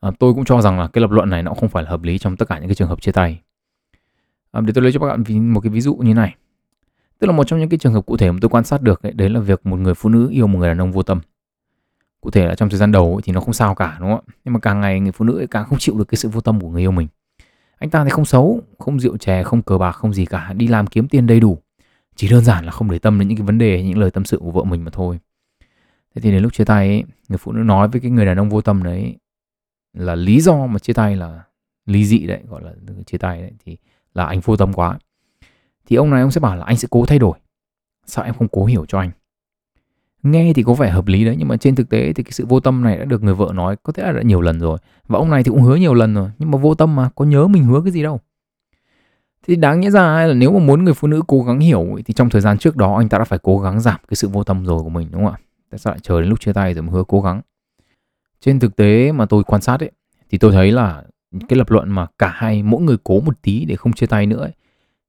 À, 0.00 0.10
tôi 0.18 0.34
cũng 0.34 0.44
cho 0.44 0.60
rằng 0.60 0.78
là 0.78 0.86
cái 0.86 1.02
lập 1.02 1.10
luận 1.10 1.30
này 1.30 1.42
nó 1.42 1.54
không 1.54 1.68
phải 1.68 1.82
là 1.82 1.90
hợp 1.90 2.02
lý 2.02 2.18
trong 2.18 2.36
tất 2.36 2.48
cả 2.48 2.58
những 2.58 2.68
cái 2.68 2.74
trường 2.74 2.88
hợp 2.88 3.00
chia 3.00 3.12
tay. 3.12 3.40
À, 4.52 4.60
để 4.60 4.72
tôi 4.74 4.82
lấy 4.82 4.92
cho 4.92 5.00
các 5.00 5.06
bạn 5.06 5.52
một 5.52 5.60
cái 5.60 5.70
ví 5.70 5.80
dụ 5.80 5.94
như 5.94 6.14
này. 6.14 6.34
Tức 7.18 7.26
là 7.26 7.32
một 7.32 7.44
trong 7.44 7.60
những 7.60 7.68
cái 7.68 7.78
trường 7.78 7.92
hợp 7.92 8.06
cụ 8.06 8.16
thể 8.16 8.30
mà 8.30 8.38
tôi 8.40 8.48
quan 8.48 8.64
sát 8.64 8.82
được 8.82 9.02
ấy, 9.02 9.12
đấy 9.12 9.30
là 9.30 9.40
việc 9.40 9.66
một 9.66 9.76
người 9.76 9.94
phụ 9.94 10.08
nữ 10.08 10.28
yêu 10.30 10.46
một 10.46 10.58
người 10.58 10.68
đàn 10.68 10.80
ông 10.80 10.92
vô 10.92 11.02
tâm. 11.02 11.20
Cụ 12.20 12.30
thể 12.30 12.46
là 12.46 12.54
trong 12.54 12.68
thời 12.68 12.78
gian 12.78 12.92
đầu 12.92 13.12
ấy, 13.16 13.22
thì 13.24 13.32
nó 13.32 13.40
không 13.40 13.54
sao 13.54 13.74
cả 13.74 13.96
đúng 14.00 14.10
không 14.10 14.20
ạ? 14.26 14.32
Nhưng 14.44 14.54
mà 14.54 14.60
càng 14.60 14.80
ngày 14.80 15.00
người 15.00 15.12
phụ 15.12 15.24
nữ 15.24 15.38
ấy 15.38 15.46
càng 15.46 15.64
không 15.64 15.78
chịu 15.78 15.98
được 15.98 16.08
cái 16.08 16.16
sự 16.16 16.28
vô 16.28 16.40
tâm 16.40 16.60
của 16.60 16.68
người 16.68 16.82
yêu 16.82 16.90
mình. 16.90 17.08
Anh 17.78 17.90
ta 17.90 18.04
thì 18.04 18.10
không 18.10 18.24
xấu, 18.24 18.62
không 18.78 19.00
rượu 19.00 19.16
chè, 19.16 19.42
không 19.42 19.62
cờ 19.62 19.78
bạc, 19.78 19.92
không 19.92 20.14
gì 20.14 20.26
cả, 20.26 20.52
đi 20.52 20.68
làm 20.68 20.86
kiếm 20.86 21.08
tiền 21.08 21.26
đầy 21.26 21.40
đủ. 21.40 21.58
Chỉ 22.16 22.28
đơn 22.28 22.44
giản 22.44 22.64
là 22.64 22.72
không 22.72 22.90
để 22.90 22.98
tâm 22.98 23.18
đến 23.18 23.28
những 23.28 23.38
cái 23.38 23.46
vấn 23.46 23.58
đề, 23.58 23.82
những 23.82 23.98
lời 23.98 24.10
tâm 24.10 24.24
sự 24.24 24.38
của 24.38 24.50
vợ 24.50 24.64
mình 24.64 24.84
mà 24.84 24.90
thôi. 24.90 25.18
Thế 26.14 26.22
thì 26.22 26.30
đến 26.30 26.42
lúc 26.42 26.52
chia 26.52 26.64
tay 26.64 26.88
ấy, 26.88 27.04
người 27.28 27.38
phụ 27.38 27.52
nữ 27.52 27.62
nói 27.62 27.88
với 27.88 28.00
cái 28.00 28.10
người 28.10 28.26
đàn 28.26 28.38
ông 28.38 28.48
vô 28.48 28.60
tâm 28.60 28.82
đấy 28.82 29.16
là 29.92 30.14
lý 30.14 30.40
do 30.40 30.66
mà 30.66 30.78
chia 30.78 30.92
tay 30.92 31.16
là 31.16 31.42
lý 31.86 32.04
dị 32.04 32.26
đấy, 32.26 32.40
gọi 32.48 32.62
là 32.62 32.72
chia 33.06 33.18
tay 33.18 33.40
đấy 33.40 33.52
thì 33.64 33.76
là 34.14 34.26
anh 34.26 34.40
vô 34.40 34.56
tâm 34.56 34.72
quá. 34.72 34.98
Thì 35.86 35.96
ông 35.96 36.10
này 36.10 36.22
ông 36.22 36.30
sẽ 36.30 36.40
bảo 36.40 36.56
là 36.56 36.64
anh 36.64 36.76
sẽ 36.76 36.88
cố 36.90 37.06
thay 37.06 37.18
đổi. 37.18 37.38
Sao 38.06 38.24
em 38.24 38.34
không 38.34 38.48
cố 38.48 38.64
hiểu 38.64 38.86
cho 38.86 38.98
anh? 38.98 39.10
Nghe 40.22 40.52
thì 40.52 40.62
có 40.62 40.74
vẻ 40.74 40.90
hợp 40.90 41.06
lý 41.06 41.24
đấy 41.24 41.36
nhưng 41.38 41.48
mà 41.48 41.56
trên 41.56 41.74
thực 41.74 41.88
tế 41.88 42.12
thì 42.12 42.22
cái 42.22 42.32
sự 42.32 42.46
vô 42.46 42.60
tâm 42.60 42.82
này 42.82 42.98
đã 42.98 43.04
được 43.04 43.22
người 43.22 43.34
vợ 43.34 43.52
nói 43.54 43.76
có 43.82 43.92
thể 43.92 44.02
là 44.02 44.12
đã 44.12 44.22
nhiều 44.22 44.40
lần 44.40 44.60
rồi. 44.60 44.78
Và 45.08 45.18
ông 45.18 45.30
này 45.30 45.42
thì 45.42 45.50
cũng 45.50 45.62
hứa 45.62 45.76
nhiều 45.76 45.94
lần 45.94 46.14
rồi 46.14 46.30
nhưng 46.38 46.50
mà 46.50 46.58
vô 46.58 46.74
tâm 46.74 46.96
mà 46.96 47.10
có 47.14 47.24
nhớ 47.24 47.46
mình 47.46 47.64
hứa 47.64 47.80
cái 47.80 47.92
gì 47.92 48.02
đâu. 48.02 48.20
Thì 49.46 49.56
đáng 49.56 49.80
nhẽ 49.80 49.90
ra 49.90 50.26
là 50.26 50.34
nếu 50.34 50.52
mà 50.52 50.58
muốn 50.58 50.84
người 50.84 50.94
phụ 50.94 51.08
nữ 51.08 51.22
cố 51.26 51.42
gắng 51.42 51.60
hiểu 51.60 51.98
thì 52.04 52.14
trong 52.14 52.30
thời 52.30 52.40
gian 52.40 52.58
trước 52.58 52.76
đó 52.76 52.96
anh 52.96 53.08
ta 53.08 53.18
đã 53.18 53.24
phải 53.24 53.38
cố 53.42 53.58
gắng 53.58 53.80
giảm 53.80 54.00
cái 54.08 54.16
sự 54.16 54.28
vô 54.28 54.44
tâm 54.44 54.66
rồi 54.66 54.82
của 54.82 54.88
mình 54.88 55.08
đúng 55.10 55.24
không 55.24 55.32
ạ? 55.32 55.38
Tại 55.70 55.78
sao 55.78 55.92
lại 55.92 56.00
chờ 56.02 56.20
đến 56.20 56.28
lúc 56.28 56.40
chia 56.40 56.52
tay 56.52 56.74
rồi 56.74 56.82
mới 56.82 56.92
hứa 56.92 57.04
cố 57.08 57.20
gắng? 57.20 57.40
Trên 58.40 58.60
thực 58.60 58.76
tế 58.76 59.12
mà 59.12 59.26
tôi 59.26 59.44
quan 59.44 59.62
sát 59.62 59.80
ấy 59.80 59.90
thì 60.30 60.38
tôi 60.38 60.52
thấy 60.52 60.72
là 60.72 61.02
cái 61.48 61.56
lập 61.56 61.70
luận 61.70 61.90
mà 61.90 62.06
cả 62.18 62.32
hai 62.34 62.62
mỗi 62.62 62.82
người 62.82 62.96
cố 63.04 63.20
một 63.20 63.42
tí 63.42 63.64
để 63.64 63.76
không 63.76 63.92
chia 63.92 64.06
tay 64.06 64.26
nữa 64.26 64.40
ấy, 64.40 64.52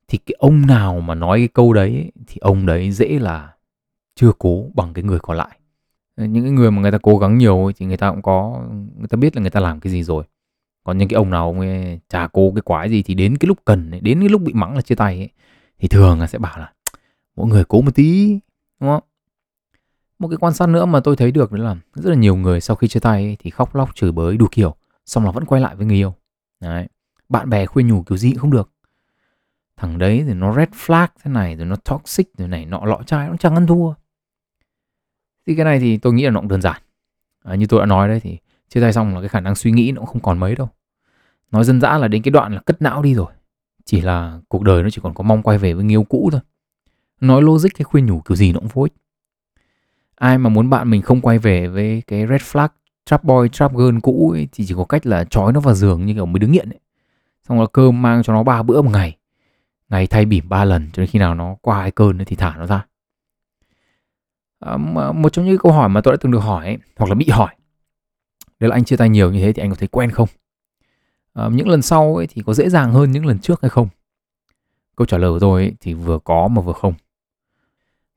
thì 0.08 0.18
cái 0.18 0.36
ông 0.40 0.66
nào 0.66 1.00
mà 1.00 1.16
nói 1.16 1.38
cái 1.40 1.48
câu 1.48 1.74
đấy 1.74 1.90
ấy, 1.90 2.12
thì 2.28 2.38
ông 2.42 2.66
đấy 2.66 2.92
dễ 2.92 3.20
là 3.20 3.54
chưa 4.16 4.32
cố 4.40 4.66
bằng 4.76 4.94
cái 4.94 5.04
người 5.04 5.20
còn 5.20 5.38
lại 5.38 5.60
những 6.18 6.44
cái 6.44 6.52
người 6.52 6.72
mà 6.72 6.82
người 6.82 6.92
ta 6.92 6.98
cố 6.98 7.18
gắng 7.18 7.38
nhiều 7.38 7.66
ấy, 7.66 7.74
thì 7.78 7.86
người 7.86 7.98
ta 7.98 8.12
cũng 8.12 8.22
có 8.22 8.64
người 8.98 9.08
ta 9.08 9.16
biết 9.16 9.36
là 9.36 9.42
người 9.42 9.52
ta 9.52 9.60
làm 9.60 9.80
cái 9.80 9.92
gì 9.94 10.04
rồi 10.04 10.24
còn 10.88 10.98
những 10.98 11.10
cái 11.10 11.16
ông 11.16 11.30
nào 11.30 11.46
ông 11.46 11.60
ấy 11.60 12.00
chả 12.10 12.28
cố 12.28 12.52
cái 12.56 12.62
quái 12.62 12.90
gì 12.90 13.04
thì 13.04 13.14
đến 13.14 13.38
cái 13.38 13.48
lúc 13.48 13.58
cần 13.66 13.92
ấy, 13.92 14.00
đến 14.00 14.20
cái 14.20 14.30
lúc 14.30 14.42
bị 14.42 14.54
mắng 14.54 14.76
là 14.76 14.82
chia 14.82 14.96
tay 14.96 15.18
ấy, 15.18 15.30
thì 15.80 15.88
thường 15.88 16.20
là 16.20 16.28
sẽ 16.28 16.38
bảo 16.38 16.60
là 16.60 16.72
mỗi 17.36 17.48
người 17.48 17.64
cố 17.64 17.82
một 17.82 17.96
tí 17.96 18.40
đúng 18.80 18.90
không? 18.90 19.04
Một 20.20 20.28
cái 20.28 20.38
quan 20.38 20.54
sát 20.54 20.70
nữa 20.70 20.86
mà 20.86 21.00
tôi 21.00 21.16
thấy 21.16 21.32
được 21.32 21.54
là 21.54 21.76
rất 21.94 22.10
là 22.10 22.16
nhiều 22.16 22.36
người 22.36 22.62
sau 22.62 22.76
khi 22.76 22.88
chia 22.88 23.00
tay 23.00 23.24
ấy, 23.24 23.38
thì 23.40 23.50
khóc 23.50 23.76
lóc 23.76 23.96
chửi 23.96 24.12
bới 24.12 24.38
đủ 24.38 24.48
kiểu 24.52 24.76
xong 25.06 25.26
là 25.26 25.32
vẫn 25.32 25.46
quay 25.46 25.62
lại 25.62 25.76
với 25.76 25.86
người 25.86 25.96
yêu. 25.96 26.14
Đấy 26.60 26.88
bạn 27.30 27.50
bè 27.50 27.66
khuyên 27.66 27.88
nhủ 27.88 28.04
kiểu 28.04 28.18
gì 28.18 28.32
cũng 28.32 28.40
không 28.40 28.52
được. 28.52 28.72
Thằng 29.78 29.98
đấy 29.98 30.24
thì 30.28 30.34
nó 30.34 30.56
red 30.56 30.70
flag 30.70 31.08
thế 31.24 31.32
này 31.32 31.56
rồi 31.56 31.66
nó 31.66 31.76
toxic 31.76 32.38
rồi 32.38 32.48
này 32.48 32.66
nọ 32.66 32.86
lọ 32.86 33.00
chai 33.06 33.30
nó 33.30 33.38
chẳng 33.38 33.56
ăn 33.56 33.68
thua. 33.68 33.94
Thì 35.48 35.56
cái 35.56 35.66
này 35.66 35.80
thì 35.80 35.98
tôi 35.98 36.14
nghĩ 36.14 36.24
là 36.24 36.32
nó 36.32 36.40
cũng 36.40 36.50
đơn 36.50 36.62
giản. 36.62 36.82
À, 37.44 37.56
như 37.56 37.66
tôi 37.66 37.80
đã 37.80 37.86
nói 37.86 38.08
đấy 38.08 38.20
thì 38.20 38.38
chia 38.70 38.82
tay 38.82 38.94
xong 38.94 39.16
là 39.16 39.22
cái 39.22 39.30
khả 39.30 39.40
năng 39.40 39.56
suy 39.56 39.72
nghĩ 39.72 39.92
nó 39.92 40.00
cũng 40.00 40.08
không 40.08 40.22
còn 40.22 40.40
mấy 40.40 40.56
đâu 40.56 40.70
nói 41.52 41.64
dân 41.64 41.82
dã 41.82 41.98
là 41.98 42.08
đến 42.08 42.22
cái 42.22 42.32
đoạn 42.32 42.54
là 42.54 42.62
cất 42.66 42.82
não 42.82 43.02
đi 43.02 43.14
rồi. 43.14 43.32
Chỉ 43.86 44.02
là 44.02 44.40
cuộc 44.48 44.64
đời 44.64 44.84
nó 44.84 44.90
chỉ 44.90 45.02
còn 45.04 45.14
có 45.14 45.24
mong 45.24 45.44
quay 45.44 45.58
về 45.58 45.74
với 45.74 45.84
người 45.84 45.94
yêu 45.94 46.04
cũ 46.04 46.30
thôi. 46.32 46.42
Nói 47.22 47.42
logic 47.42 47.70
hay 47.78 47.84
khuyên 47.84 48.06
nhủ 48.06 48.22
kiểu 48.22 48.36
gì 48.36 48.54
nó 48.54 48.60
cũng 48.60 48.70
vô 48.74 48.84
ích. 48.84 48.94
Ai 50.16 50.38
mà 50.38 50.50
muốn 50.50 50.70
bạn 50.70 50.90
mình 50.90 51.02
không 51.02 51.22
quay 51.22 51.40
về 51.40 51.68
với 51.68 52.04
cái 52.08 52.28
red 52.28 52.42
flag 52.42 52.70
trap 53.06 53.24
boy 53.24 53.50
trap 53.52 53.76
girl 53.76 53.98
cũ 54.04 54.32
ấy, 54.36 54.48
thì 54.52 54.66
chỉ 54.68 54.74
có 54.78 54.86
cách 54.86 55.06
là 55.06 55.24
trói 55.24 55.54
nó 55.54 55.60
vào 55.60 55.76
giường 55.76 56.06
như 56.06 56.14
kiểu 56.14 56.26
mới 56.26 56.40
đứng 56.40 56.52
nghiện 56.52 56.70
ấy. 56.70 56.80
Xong 57.48 57.60
là 57.60 57.66
cơm 57.74 58.02
mang 58.02 58.24
cho 58.24 58.34
nó 58.34 58.44
ba 58.44 58.64
bữa 58.64 58.82
một 58.82 58.92
ngày. 58.94 59.18
Ngày 59.90 60.08
thay 60.08 60.26
bỉm 60.26 60.50
ba 60.50 60.66
lần 60.66 60.90
cho 60.94 61.02
đến 61.02 61.10
khi 61.10 61.20
nào 61.20 61.36
nó 61.36 61.56
qua 61.62 61.82
hai 61.82 61.92
cơn 61.92 62.18
thì 62.26 62.36
thả 62.36 62.56
nó 62.58 62.66
ra. 62.66 62.86
À, 64.60 64.78
một 65.14 65.30
trong 65.34 65.46
những 65.46 65.58
câu 65.58 65.72
hỏi 65.72 65.90
mà 65.90 66.02
tôi 66.02 66.14
đã 66.14 66.18
từng 66.22 66.32
được 66.32 66.40
hỏi 66.40 66.66
ấy, 66.66 66.78
hoặc 66.98 67.10
là 67.10 67.16
bị 67.16 67.30
hỏi 67.30 67.56
đấy 68.60 68.70
là 68.70 68.76
anh 68.76 68.84
chia 68.84 68.98
tay 68.98 69.10
nhiều 69.10 69.32
như 69.32 69.40
thế 69.40 69.54
thì 69.54 69.62
anh 69.62 69.70
có 69.70 69.76
thấy 69.76 69.88
quen 69.88 70.12
không? 70.12 70.30
Ờ, 71.38 71.50
những 71.50 71.68
lần 71.68 71.82
sau 71.82 72.16
ấy 72.16 72.28
thì 72.28 72.42
có 72.46 72.54
dễ 72.54 72.70
dàng 72.70 72.94
hơn 72.94 73.12
những 73.12 73.26
lần 73.26 73.40
trước 73.40 73.62
hay 73.62 73.70
không? 73.70 73.88
Câu 74.96 75.06
trả 75.06 75.18
lời 75.18 75.32
của 75.32 75.40
tôi 75.40 75.62
ấy, 75.62 75.74
thì 75.80 75.94
vừa 75.94 76.20
có 76.20 76.48
mà 76.48 76.62
vừa 76.62 76.74
không. 76.74 76.94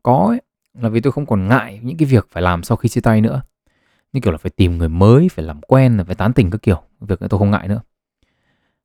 Có 0.02 0.26
ấy, 0.28 0.40
là 0.80 0.88
vì 0.88 1.00
tôi 1.00 1.12
không 1.12 1.26
còn 1.26 1.48
ngại 1.48 1.80
những 1.82 1.96
cái 1.96 2.06
việc 2.06 2.28
phải 2.30 2.42
làm 2.42 2.62
sau 2.62 2.76
khi 2.76 2.88
chia 2.88 3.00
tay 3.00 3.20
nữa. 3.20 3.42
Như 4.12 4.20
kiểu 4.20 4.32
là 4.32 4.38
phải 4.38 4.50
tìm 4.50 4.78
người 4.78 4.88
mới 4.88 5.28
phải 5.28 5.44
làm 5.44 5.60
quen 5.60 6.02
phải 6.06 6.14
tán 6.14 6.32
tỉnh 6.32 6.50
các 6.50 6.62
kiểu. 6.62 6.82
Việc 7.00 7.18
tôi 7.30 7.38
không 7.38 7.50
ngại 7.50 7.68
nữa. 7.68 7.80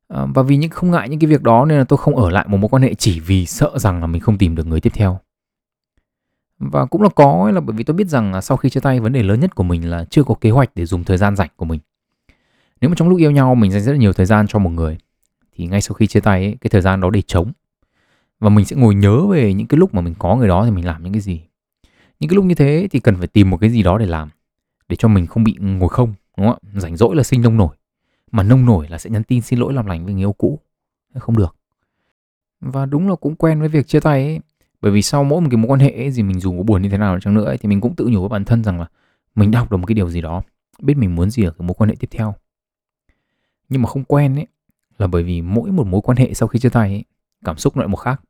Ờ, 0.07 0.27
và 0.35 0.43
vì 0.43 0.57
những 0.57 0.71
không 0.71 0.91
ngại 0.91 1.09
những 1.09 1.19
cái 1.19 1.29
việc 1.29 1.41
đó 1.41 1.65
nên 1.65 1.77
là 1.77 1.83
tôi 1.83 1.97
không 1.97 2.15
ở 2.15 2.29
lại 2.29 2.45
một 2.47 2.57
mối 2.57 2.69
quan 2.69 2.83
hệ 2.83 2.93
chỉ 2.93 3.19
vì 3.19 3.45
sợ 3.45 3.77
rằng 3.77 4.01
là 4.01 4.07
mình 4.07 4.21
không 4.21 4.37
tìm 4.37 4.55
được 4.55 4.67
người 4.67 4.81
tiếp 4.81 4.93
theo. 4.93 5.19
Và 6.59 6.85
cũng 6.85 7.01
là 7.01 7.09
có 7.15 7.51
là 7.51 7.61
bởi 7.61 7.75
vì 7.75 7.83
tôi 7.83 7.95
biết 7.95 8.07
rằng 8.07 8.33
là 8.33 8.41
sau 8.41 8.57
khi 8.57 8.69
chia 8.69 8.79
tay 8.79 8.99
vấn 8.99 9.13
đề 9.13 9.23
lớn 9.23 9.39
nhất 9.39 9.55
của 9.55 9.63
mình 9.63 9.89
là 9.89 10.05
chưa 10.09 10.23
có 10.23 10.35
kế 10.41 10.49
hoạch 10.49 10.75
để 10.75 10.85
dùng 10.85 11.03
thời 11.03 11.17
gian 11.17 11.35
rảnh 11.35 11.49
của 11.55 11.65
mình 11.65 11.79
nếu 12.81 12.89
mà 12.89 12.95
trong 12.95 13.09
lúc 13.09 13.19
yêu 13.19 13.31
nhau 13.31 13.55
mình 13.55 13.71
dành 13.71 13.81
rất 13.81 13.91
là 13.91 13.97
nhiều 13.97 14.13
thời 14.13 14.25
gian 14.25 14.47
cho 14.47 14.59
một 14.59 14.69
người 14.69 14.97
thì 15.55 15.65
ngay 15.65 15.81
sau 15.81 15.93
khi 15.93 16.07
chia 16.07 16.19
tay 16.19 16.43
ấy, 16.43 16.57
cái 16.61 16.69
thời 16.69 16.81
gian 16.81 17.01
đó 17.01 17.09
để 17.09 17.21
trống. 17.21 17.51
Và 18.39 18.49
mình 18.49 18.65
sẽ 18.65 18.75
ngồi 18.75 18.95
nhớ 18.95 19.25
về 19.27 19.53
những 19.53 19.67
cái 19.67 19.77
lúc 19.77 19.93
mà 19.93 20.01
mình 20.01 20.15
có 20.19 20.35
người 20.35 20.47
đó 20.47 20.65
thì 20.65 20.71
mình 20.71 20.85
làm 20.85 21.03
những 21.03 21.13
cái 21.13 21.21
gì. 21.21 21.41
Những 22.19 22.29
cái 22.29 22.35
lúc 22.35 22.45
như 22.45 22.55
thế 22.55 22.87
thì 22.91 22.99
cần 22.99 23.15
phải 23.15 23.27
tìm 23.27 23.49
một 23.49 23.57
cái 23.57 23.69
gì 23.69 23.83
đó 23.83 23.97
để 23.97 24.05
làm 24.05 24.29
để 24.89 24.95
cho 24.95 25.07
mình 25.07 25.27
không 25.27 25.43
bị 25.43 25.55
ngồi 25.59 25.89
không 25.89 26.13
đúng 26.37 26.47
không 26.47 26.57
ạ? 26.63 26.79
Rảnh 26.79 26.97
rỗi 26.97 27.15
là 27.15 27.23
sinh 27.23 27.41
nông 27.41 27.57
nổi 27.57 27.75
mà 28.31 28.43
nông 28.43 28.65
nổi 28.65 28.87
là 28.89 28.97
sẽ 28.97 29.09
nhắn 29.09 29.23
tin 29.23 29.41
xin 29.41 29.59
lỗi 29.59 29.73
làm 29.73 29.85
lành 29.85 30.05
với 30.05 30.13
người 30.13 30.21
yêu 30.21 30.33
cũ. 30.33 30.59
Không 31.19 31.37
được. 31.37 31.55
Và 32.61 32.85
đúng 32.85 33.09
là 33.09 33.15
cũng 33.15 33.35
quen 33.35 33.59
với 33.59 33.69
việc 33.69 33.87
chia 33.87 33.99
tay 33.99 34.23
ấy 34.23 34.39
bởi 34.81 34.91
vì 34.91 35.01
sau 35.01 35.23
mỗi 35.23 35.41
một 35.41 35.47
cái 35.51 35.57
mối 35.57 35.67
quan 35.67 35.79
hệ 35.79 35.91
ấy, 35.91 36.11
gì 36.11 36.23
mình 36.23 36.39
dù 36.39 36.57
có 36.57 36.63
buồn 36.63 36.81
như 36.81 36.89
thế 36.89 36.97
nào 36.97 37.19
chăng 37.19 37.33
nữa 37.33 37.45
ấy, 37.45 37.57
thì 37.57 37.69
mình 37.69 37.81
cũng 37.81 37.95
tự 37.95 38.07
nhủ 38.07 38.19
với 38.19 38.29
bản 38.29 38.45
thân 38.45 38.63
rằng 38.63 38.79
là 38.79 38.85
mình 39.35 39.51
đã 39.51 39.59
học 39.59 39.71
được 39.71 39.77
một 39.77 39.85
cái 39.85 39.95
điều 39.95 40.09
gì 40.09 40.21
đó 40.21 40.41
biết 40.81 40.97
mình 40.97 41.15
muốn 41.15 41.29
gì 41.29 41.43
ở 41.43 41.51
cái 41.51 41.67
mối 41.67 41.75
quan 41.77 41.89
hệ 41.89 41.95
tiếp 41.99 42.07
theo 42.11 42.35
nhưng 43.69 43.81
mà 43.81 43.89
không 43.89 44.03
quen 44.03 44.35
ấy 44.35 44.47
là 44.97 45.07
bởi 45.07 45.23
vì 45.23 45.41
mỗi 45.41 45.71
một 45.71 45.87
mối 45.87 46.01
quan 46.01 46.17
hệ 46.17 46.33
sau 46.33 46.47
khi 46.47 46.59
chia 46.59 46.69
tay 46.69 46.89
ấy, 46.89 47.03
cảm 47.45 47.57
xúc 47.57 47.77
lại 47.77 47.87
một 47.87 47.97
khác. 47.97 48.21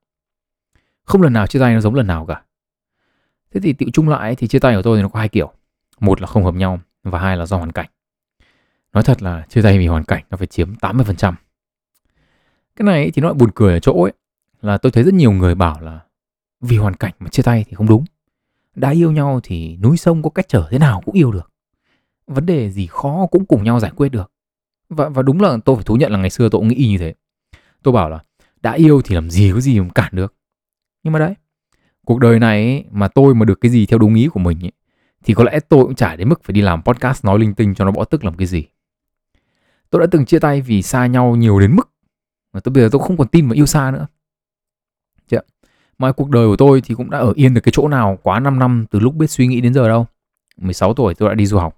Không 1.03 1.21
lần 1.21 1.33
nào 1.33 1.47
chia 1.47 1.59
tay 1.59 1.73
nó 1.73 1.79
giống 1.79 1.95
lần 1.95 2.07
nào 2.07 2.25
cả. 2.25 2.43
Thế 3.51 3.59
thì 3.63 3.73
tự 3.73 3.85
chung 3.93 4.09
lại 4.09 4.35
thì 4.35 4.47
chia 4.47 4.59
tay 4.59 4.75
của 4.75 4.81
tôi 4.81 4.97
thì 4.97 5.01
nó 5.01 5.09
có 5.09 5.19
hai 5.19 5.29
kiểu. 5.29 5.51
Một 5.99 6.21
là 6.21 6.27
không 6.27 6.45
hợp 6.45 6.55
nhau 6.55 6.79
và 7.03 7.19
hai 7.19 7.37
là 7.37 7.45
do 7.45 7.57
hoàn 7.57 7.71
cảnh. 7.71 7.89
Nói 8.93 9.03
thật 9.03 9.21
là 9.21 9.45
chia 9.49 9.61
tay 9.61 9.77
vì 9.77 9.87
hoàn 9.87 10.03
cảnh 10.03 10.23
nó 10.29 10.37
phải 10.37 10.47
chiếm 10.47 10.73
80% 10.73 11.33
cái 12.75 12.85
này 12.85 13.11
thì 13.11 13.21
nó 13.21 13.27
lại 13.27 13.33
buồn 13.33 13.49
cười 13.55 13.73
ở 13.73 13.79
chỗ 13.79 14.03
ấy 14.03 14.13
là 14.61 14.77
tôi 14.77 14.91
thấy 14.91 15.03
rất 15.03 15.13
nhiều 15.13 15.31
người 15.31 15.55
bảo 15.55 15.79
là 15.81 15.99
vì 16.61 16.77
hoàn 16.77 16.95
cảnh 16.95 17.13
mà 17.19 17.29
chia 17.29 17.43
tay 17.43 17.65
thì 17.67 17.75
không 17.75 17.87
đúng. 17.87 18.05
Đã 18.75 18.89
yêu 18.89 19.11
nhau 19.11 19.39
thì 19.43 19.77
núi 19.77 19.97
sông 19.97 20.23
có 20.23 20.29
cách 20.29 20.45
trở 20.49 20.67
thế 20.71 20.79
nào 20.79 21.01
cũng 21.05 21.15
yêu 21.15 21.31
được. 21.31 21.51
Vấn 22.27 22.45
đề 22.45 22.71
gì 22.71 22.87
khó 22.87 23.27
cũng 23.31 23.45
cùng 23.45 23.63
nhau 23.63 23.79
giải 23.79 23.91
quyết 23.95 24.09
được 24.09 24.31
và 24.89 25.09
và 25.09 25.21
đúng 25.21 25.41
là 25.41 25.57
tôi 25.65 25.75
phải 25.75 25.83
thú 25.83 25.95
nhận 25.95 26.11
là 26.11 26.17
ngày 26.17 26.29
xưa 26.29 26.49
tôi 26.49 26.59
cũng 26.59 26.67
nghĩ 26.67 26.87
như 26.87 26.97
thế. 26.97 27.13
Tôi 27.83 27.91
bảo 27.91 28.09
là 28.09 28.19
đã 28.61 28.71
yêu 28.71 29.01
thì 29.01 29.15
làm 29.15 29.29
gì 29.29 29.51
có 29.53 29.59
gì 29.59 29.79
mà 29.79 29.87
cản 29.95 30.09
được. 30.15 30.33
Nhưng 31.03 31.13
mà 31.13 31.19
đấy 31.19 31.35
cuộc 32.05 32.19
đời 32.19 32.39
này 32.39 32.63
ấy, 32.63 32.85
mà 32.91 33.07
tôi 33.07 33.35
mà 33.35 33.45
được 33.45 33.61
cái 33.61 33.71
gì 33.71 33.85
theo 33.85 33.99
đúng 33.99 34.15
ý 34.15 34.27
của 34.27 34.39
mình 34.39 34.65
ấy, 34.65 34.71
thì 35.23 35.33
có 35.33 35.43
lẽ 35.43 35.59
tôi 35.69 35.83
cũng 35.83 35.95
chả 35.95 36.15
đến 36.15 36.29
mức 36.29 36.43
phải 36.43 36.53
đi 36.53 36.61
làm 36.61 36.83
podcast 36.83 37.25
nói 37.25 37.39
linh 37.39 37.53
tinh 37.53 37.75
cho 37.75 37.85
nó 37.85 37.91
bỏ 37.91 38.03
tức 38.03 38.25
làm 38.25 38.37
cái 38.37 38.47
gì. 38.47 38.65
Tôi 39.89 39.99
đã 39.99 40.07
từng 40.11 40.25
chia 40.25 40.39
tay 40.39 40.61
vì 40.61 40.81
xa 40.81 41.05
nhau 41.05 41.35
nhiều 41.35 41.59
đến 41.59 41.75
mức 41.75 41.89
mà 42.53 42.59
tôi 42.59 42.73
bây 42.73 42.83
giờ 42.83 42.89
tôi 42.91 43.01
không 43.01 43.17
còn 43.17 43.27
tin 43.27 43.47
vào 43.47 43.53
yêu 43.53 43.65
xa 43.65 43.91
nữa. 43.91 44.07
Chứ, 45.27 45.37
mà 45.97 46.11
cuộc 46.11 46.29
đời 46.29 46.47
của 46.47 46.55
tôi 46.55 46.81
thì 46.81 46.95
cũng 46.95 47.09
đã 47.09 47.17
ở 47.17 47.33
yên 47.35 47.53
được 47.53 47.61
cái 47.61 47.71
chỗ 47.75 47.87
nào 47.87 48.19
quá 48.23 48.39
5 48.39 48.59
năm 48.59 48.85
từ 48.91 48.99
lúc 48.99 49.15
biết 49.15 49.27
suy 49.27 49.47
nghĩ 49.47 49.61
đến 49.61 49.73
giờ 49.73 49.87
đâu. 49.87 50.07
16 50.57 50.93
tuổi 50.93 51.15
tôi 51.15 51.29
đã 51.29 51.35
đi 51.35 51.45
du 51.45 51.57
học 51.57 51.77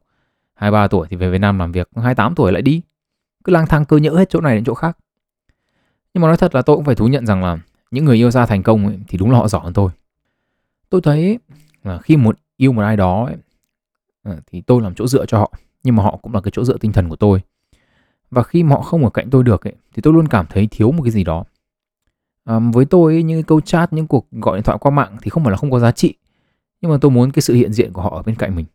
23 0.54 0.88
tuổi 0.88 1.08
thì 1.10 1.18
về 1.18 1.30
Việt 1.30 1.38
Nam 1.38 1.60
làm 1.60 1.72
việc 1.72 1.90
28 1.96 2.36
tuổi 2.36 2.52
lại 2.52 2.62
đi 2.62 2.82
cứ 3.48 3.54
lang 3.54 3.68
thang 3.68 3.86
cơ 3.86 3.98
nhỡ 3.98 4.12
hết 4.12 4.30
chỗ 4.30 4.42
này 4.42 4.56
đến 4.56 4.64
chỗ 4.64 4.74
khác. 4.74 4.98
Nhưng 6.14 6.22
mà 6.22 6.28
nói 6.28 6.38
thật 6.38 6.56
là 6.56 6.62
tôi 6.62 6.76
cũng 6.76 6.86
phải 6.86 6.96
thú 6.96 7.08
nhận 7.08 7.26
rằng 7.26 7.44
là 7.44 7.60
những 7.92 8.06
người 8.06 8.16
yêu 8.16 8.32
xa 8.32 8.46
thành 8.46 8.64
công 8.64 8.88
ấy, 8.88 9.00
thì 9.08 9.18
đúng 9.18 9.32
là 9.32 9.38
họ 9.38 9.48
giỏi 9.48 9.62
hơn 9.64 9.74
tôi. 9.74 9.92
Tôi 10.90 11.02
thấy 11.02 11.40
là 11.84 11.98
khi 11.98 12.18
một 12.18 12.38
yêu 12.58 12.72
một 12.72 12.82
ai 12.82 12.98
đó 12.98 13.26
ấy, 13.26 13.36
ờ, 14.24 14.40
thì 14.52 14.62
tôi 14.62 14.82
làm 14.82 14.96
chỗ 14.96 15.08
dựa 15.08 15.26
cho 15.26 15.40
họ 15.40 15.54
nhưng 15.84 15.96
mà 15.96 16.04
họ 16.04 16.20
cũng 16.22 16.34
là 16.34 16.42
cái 16.42 16.52
chỗ 16.56 16.64
dựa 16.64 16.78
tinh 16.78 16.92
thần 16.92 17.10
của 17.10 17.16
tôi. 17.16 17.42
Và 18.32 18.44
khi 18.44 18.64
mà 18.64 18.76
họ 18.76 18.82
không 18.82 19.04
ở 19.04 19.10
cạnh 19.10 19.30
tôi 19.30 19.44
được 19.44 19.68
ấy, 19.68 19.74
thì 19.94 20.02
tôi 20.02 20.14
luôn 20.14 20.28
cảm 20.28 20.46
thấy 20.50 20.68
thiếu 20.72 20.92
một 20.92 21.04
cái 21.04 21.12
gì 21.12 21.24
đó. 21.24 21.44
À, 22.44 22.60
với 22.74 22.86
tôi 22.86 23.14
ấy, 23.14 23.24
những 23.24 23.44
câu 23.44 23.62
chat 23.62 23.94
những 23.94 24.08
cuộc 24.08 24.28
gọi 24.32 24.58
điện 24.58 24.64
thoại 24.64 24.78
qua 24.82 24.92
mạng 24.92 25.18
thì 25.22 25.30
không 25.30 25.44
phải 25.44 25.52
là 25.52 25.58
không 25.58 25.72
có 25.72 25.80
giá 25.80 25.92
trị 25.92 26.14
nhưng 26.82 26.92
mà 26.92 26.98
tôi 27.02 27.12
muốn 27.12 27.32
cái 27.32 27.42
sự 27.42 27.54
hiện 27.54 27.74
diện 27.74 27.94
của 27.94 28.02
họ 28.02 28.16
ở 28.16 28.24
bên 28.24 28.36
cạnh 28.36 28.56
mình. 28.56 28.66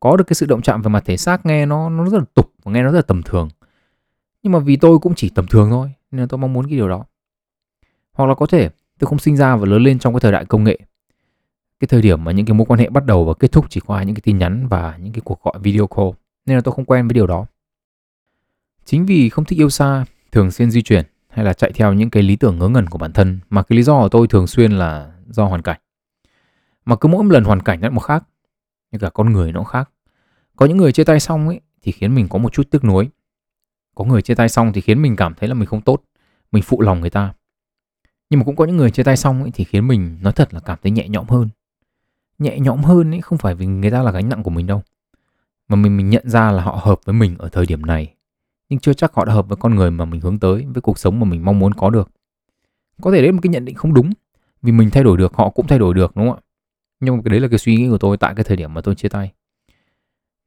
Có 0.00 0.16
được 0.16 0.24
cái 0.26 0.34
sự 0.34 0.46
động 0.46 0.62
chạm 0.62 0.82
về 0.82 0.88
mặt 0.88 1.02
thể 1.06 1.16
xác 1.16 1.46
nghe 1.46 1.66
nó 1.66 1.90
nó 1.90 2.08
rất 2.08 2.18
là 2.18 2.24
tục 2.34 2.52
và 2.64 2.72
nghe 2.72 2.82
nó 2.82 2.90
rất 2.90 2.98
là 2.98 3.02
tầm 3.02 3.22
thường 3.22 3.48
nhưng 4.42 4.52
mà 4.52 4.58
vì 4.58 4.76
tôi 4.76 4.98
cũng 4.98 5.14
chỉ 5.14 5.28
tầm 5.28 5.46
thường 5.46 5.70
thôi 5.70 5.92
nên 6.10 6.28
tôi 6.28 6.38
mong 6.38 6.52
muốn 6.52 6.66
cái 6.66 6.76
điều 6.76 6.88
đó 6.88 7.04
hoặc 8.12 8.26
là 8.26 8.34
có 8.34 8.46
thể 8.46 8.70
tôi 8.98 9.08
không 9.08 9.18
sinh 9.18 9.36
ra 9.36 9.56
và 9.56 9.66
lớn 9.66 9.82
lên 9.82 9.98
trong 9.98 10.14
cái 10.14 10.20
thời 10.20 10.32
đại 10.32 10.44
công 10.44 10.64
nghệ 10.64 10.78
cái 11.80 11.88
thời 11.88 12.02
điểm 12.02 12.24
mà 12.24 12.32
những 12.32 12.46
cái 12.46 12.54
mối 12.54 12.66
quan 12.66 12.80
hệ 12.80 12.88
bắt 12.88 13.04
đầu 13.04 13.24
và 13.24 13.34
kết 13.34 13.52
thúc 13.52 13.66
chỉ 13.70 13.80
qua 13.80 14.02
những 14.02 14.14
cái 14.14 14.22
tin 14.24 14.38
nhắn 14.38 14.66
và 14.68 14.96
những 15.02 15.12
cái 15.12 15.20
cuộc 15.24 15.42
gọi 15.42 15.54
video 15.62 15.86
call 15.86 16.10
nên 16.46 16.56
là 16.56 16.60
tôi 16.60 16.74
không 16.74 16.84
quen 16.84 17.08
với 17.08 17.14
điều 17.14 17.26
đó 17.26 17.46
chính 18.84 19.06
vì 19.06 19.28
không 19.28 19.44
thích 19.44 19.58
yêu 19.58 19.70
xa 19.70 20.04
thường 20.32 20.50
xuyên 20.50 20.70
di 20.70 20.82
chuyển 20.82 21.04
hay 21.28 21.44
là 21.44 21.52
chạy 21.52 21.72
theo 21.74 21.92
những 21.92 22.10
cái 22.10 22.22
lý 22.22 22.36
tưởng 22.36 22.58
ngớ 22.58 22.68
ngẩn 22.68 22.86
của 22.86 22.98
bản 22.98 23.12
thân 23.12 23.40
mà 23.50 23.62
cái 23.62 23.76
lý 23.76 23.82
do 23.82 24.00
của 24.00 24.08
tôi 24.08 24.28
thường 24.28 24.46
xuyên 24.46 24.72
là 24.72 25.12
do 25.28 25.44
hoàn 25.44 25.62
cảnh. 25.62 25.80
Mà 26.84 26.96
cứ 26.96 27.08
mỗi 27.08 27.24
một 27.24 27.32
lần 27.32 27.44
hoàn 27.44 27.62
cảnh 27.62 27.80
nó 27.80 27.90
một 27.90 28.00
khác, 28.00 28.24
như 28.92 28.98
cả 28.98 29.10
con 29.10 29.32
người 29.32 29.52
nó 29.52 29.64
khác. 29.64 29.90
Có 30.56 30.66
những 30.66 30.76
người 30.76 30.92
chia 30.92 31.04
tay 31.04 31.20
xong 31.20 31.48
ấy 31.48 31.60
thì 31.82 31.92
khiến 31.92 32.14
mình 32.14 32.28
có 32.28 32.38
một 32.38 32.52
chút 32.52 32.70
tiếc 32.70 32.84
nuối. 32.84 33.08
Có 33.98 34.04
người 34.04 34.22
chia 34.22 34.34
tay 34.34 34.48
xong 34.48 34.72
thì 34.72 34.80
khiến 34.80 35.02
mình 35.02 35.16
cảm 35.16 35.34
thấy 35.34 35.48
là 35.48 35.54
mình 35.54 35.66
không 35.66 35.80
tốt, 35.80 36.02
mình 36.52 36.62
phụ 36.62 36.80
lòng 36.80 37.00
người 37.00 37.10
ta. 37.10 37.34
Nhưng 38.30 38.40
mà 38.40 38.44
cũng 38.44 38.56
có 38.56 38.64
những 38.64 38.76
người 38.76 38.90
chia 38.90 39.02
tay 39.02 39.16
xong 39.16 39.42
ấy 39.42 39.50
thì 39.54 39.64
khiến 39.64 39.88
mình 39.88 40.18
nói 40.22 40.32
thật 40.32 40.54
là 40.54 40.60
cảm 40.60 40.78
thấy 40.82 40.92
nhẹ 40.92 41.08
nhõm 41.08 41.26
hơn. 41.28 41.48
Nhẹ 42.38 42.58
nhõm 42.58 42.82
hơn 42.82 43.10
ấy 43.10 43.20
không 43.20 43.38
phải 43.38 43.54
vì 43.54 43.66
người 43.66 43.90
ta 43.90 44.02
là 44.02 44.10
gánh 44.10 44.28
nặng 44.28 44.42
của 44.42 44.50
mình 44.50 44.66
đâu. 44.66 44.82
Mà 45.68 45.76
mình 45.76 45.96
mình 45.96 46.10
nhận 46.10 46.28
ra 46.28 46.50
là 46.50 46.62
họ 46.62 46.80
hợp 46.82 47.00
với 47.04 47.12
mình 47.12 47.38
ở 47.38 47.48
thời 47.48 47.66
điểm 47.66 47.86
này. 47.86 48.14
Nhưng 48.68 48.80
chưa 48.80 48.92
chắc 48.92 49.14
họ 49.14 49.24
đã 49.24 49.32
hợp 49.32 49.48
với 49.48 49.56
con 49.56 49.74
người 49.74 49.90
mà 49.90 50.04
mình 50.04 50.20
hướng 50.20 50.38
tới, 50.38 50.66
với 50.74 50.80
cuộc 50.80 50.98
sống 50.98 51.20
mà 51.20 51.24
mình 51.24 51.44
mong 51.44 51.58
muốn 51.58 51.74
có 51.74 51.90
được. 51.90 52.10
Có 53.00 53.10
thể 53.10 53.18
đấy 53.18 53.26
là 53.26 53.32
một 53.32 53.40
cái 53.42 53.50
nhận 53.50 53.64
định 53.64 53.74
không 53.74 53.94
đúng. 53.94 54.12
Vì 54.62 54.72
mình 54.72 54.90
thay 54.90 55.04
đổi 55.04 55.16
được, 55.16 55.34
họ 55.34 55.50
cũng 55.50 55.66
thay 55.66 55.78
đổi 55.78 55.94
được 55.94 56.16
đúng 56.16 56.28
không 56.28 56.38
ạ? 56.38 56.42
Nhưng 57.00 57.16
mà 57.16 57.22
cái 57.24 57.30
đấy 57.30 57.40
là 57.40 57.48
cái 57.48 57.58
suy 57.58 57.76
nghĩ 57.76 57.88
của 57.88 57.98
tôi 57.98 58.16
tại 58.16 58.34
cái 58.34 58.44
thời 58.44 58.56
điểm 58.56 58.74
mà 58.74 58.80
tôi 58.80 58.94
chia 58.94 59.08
tay. 59.08 59.32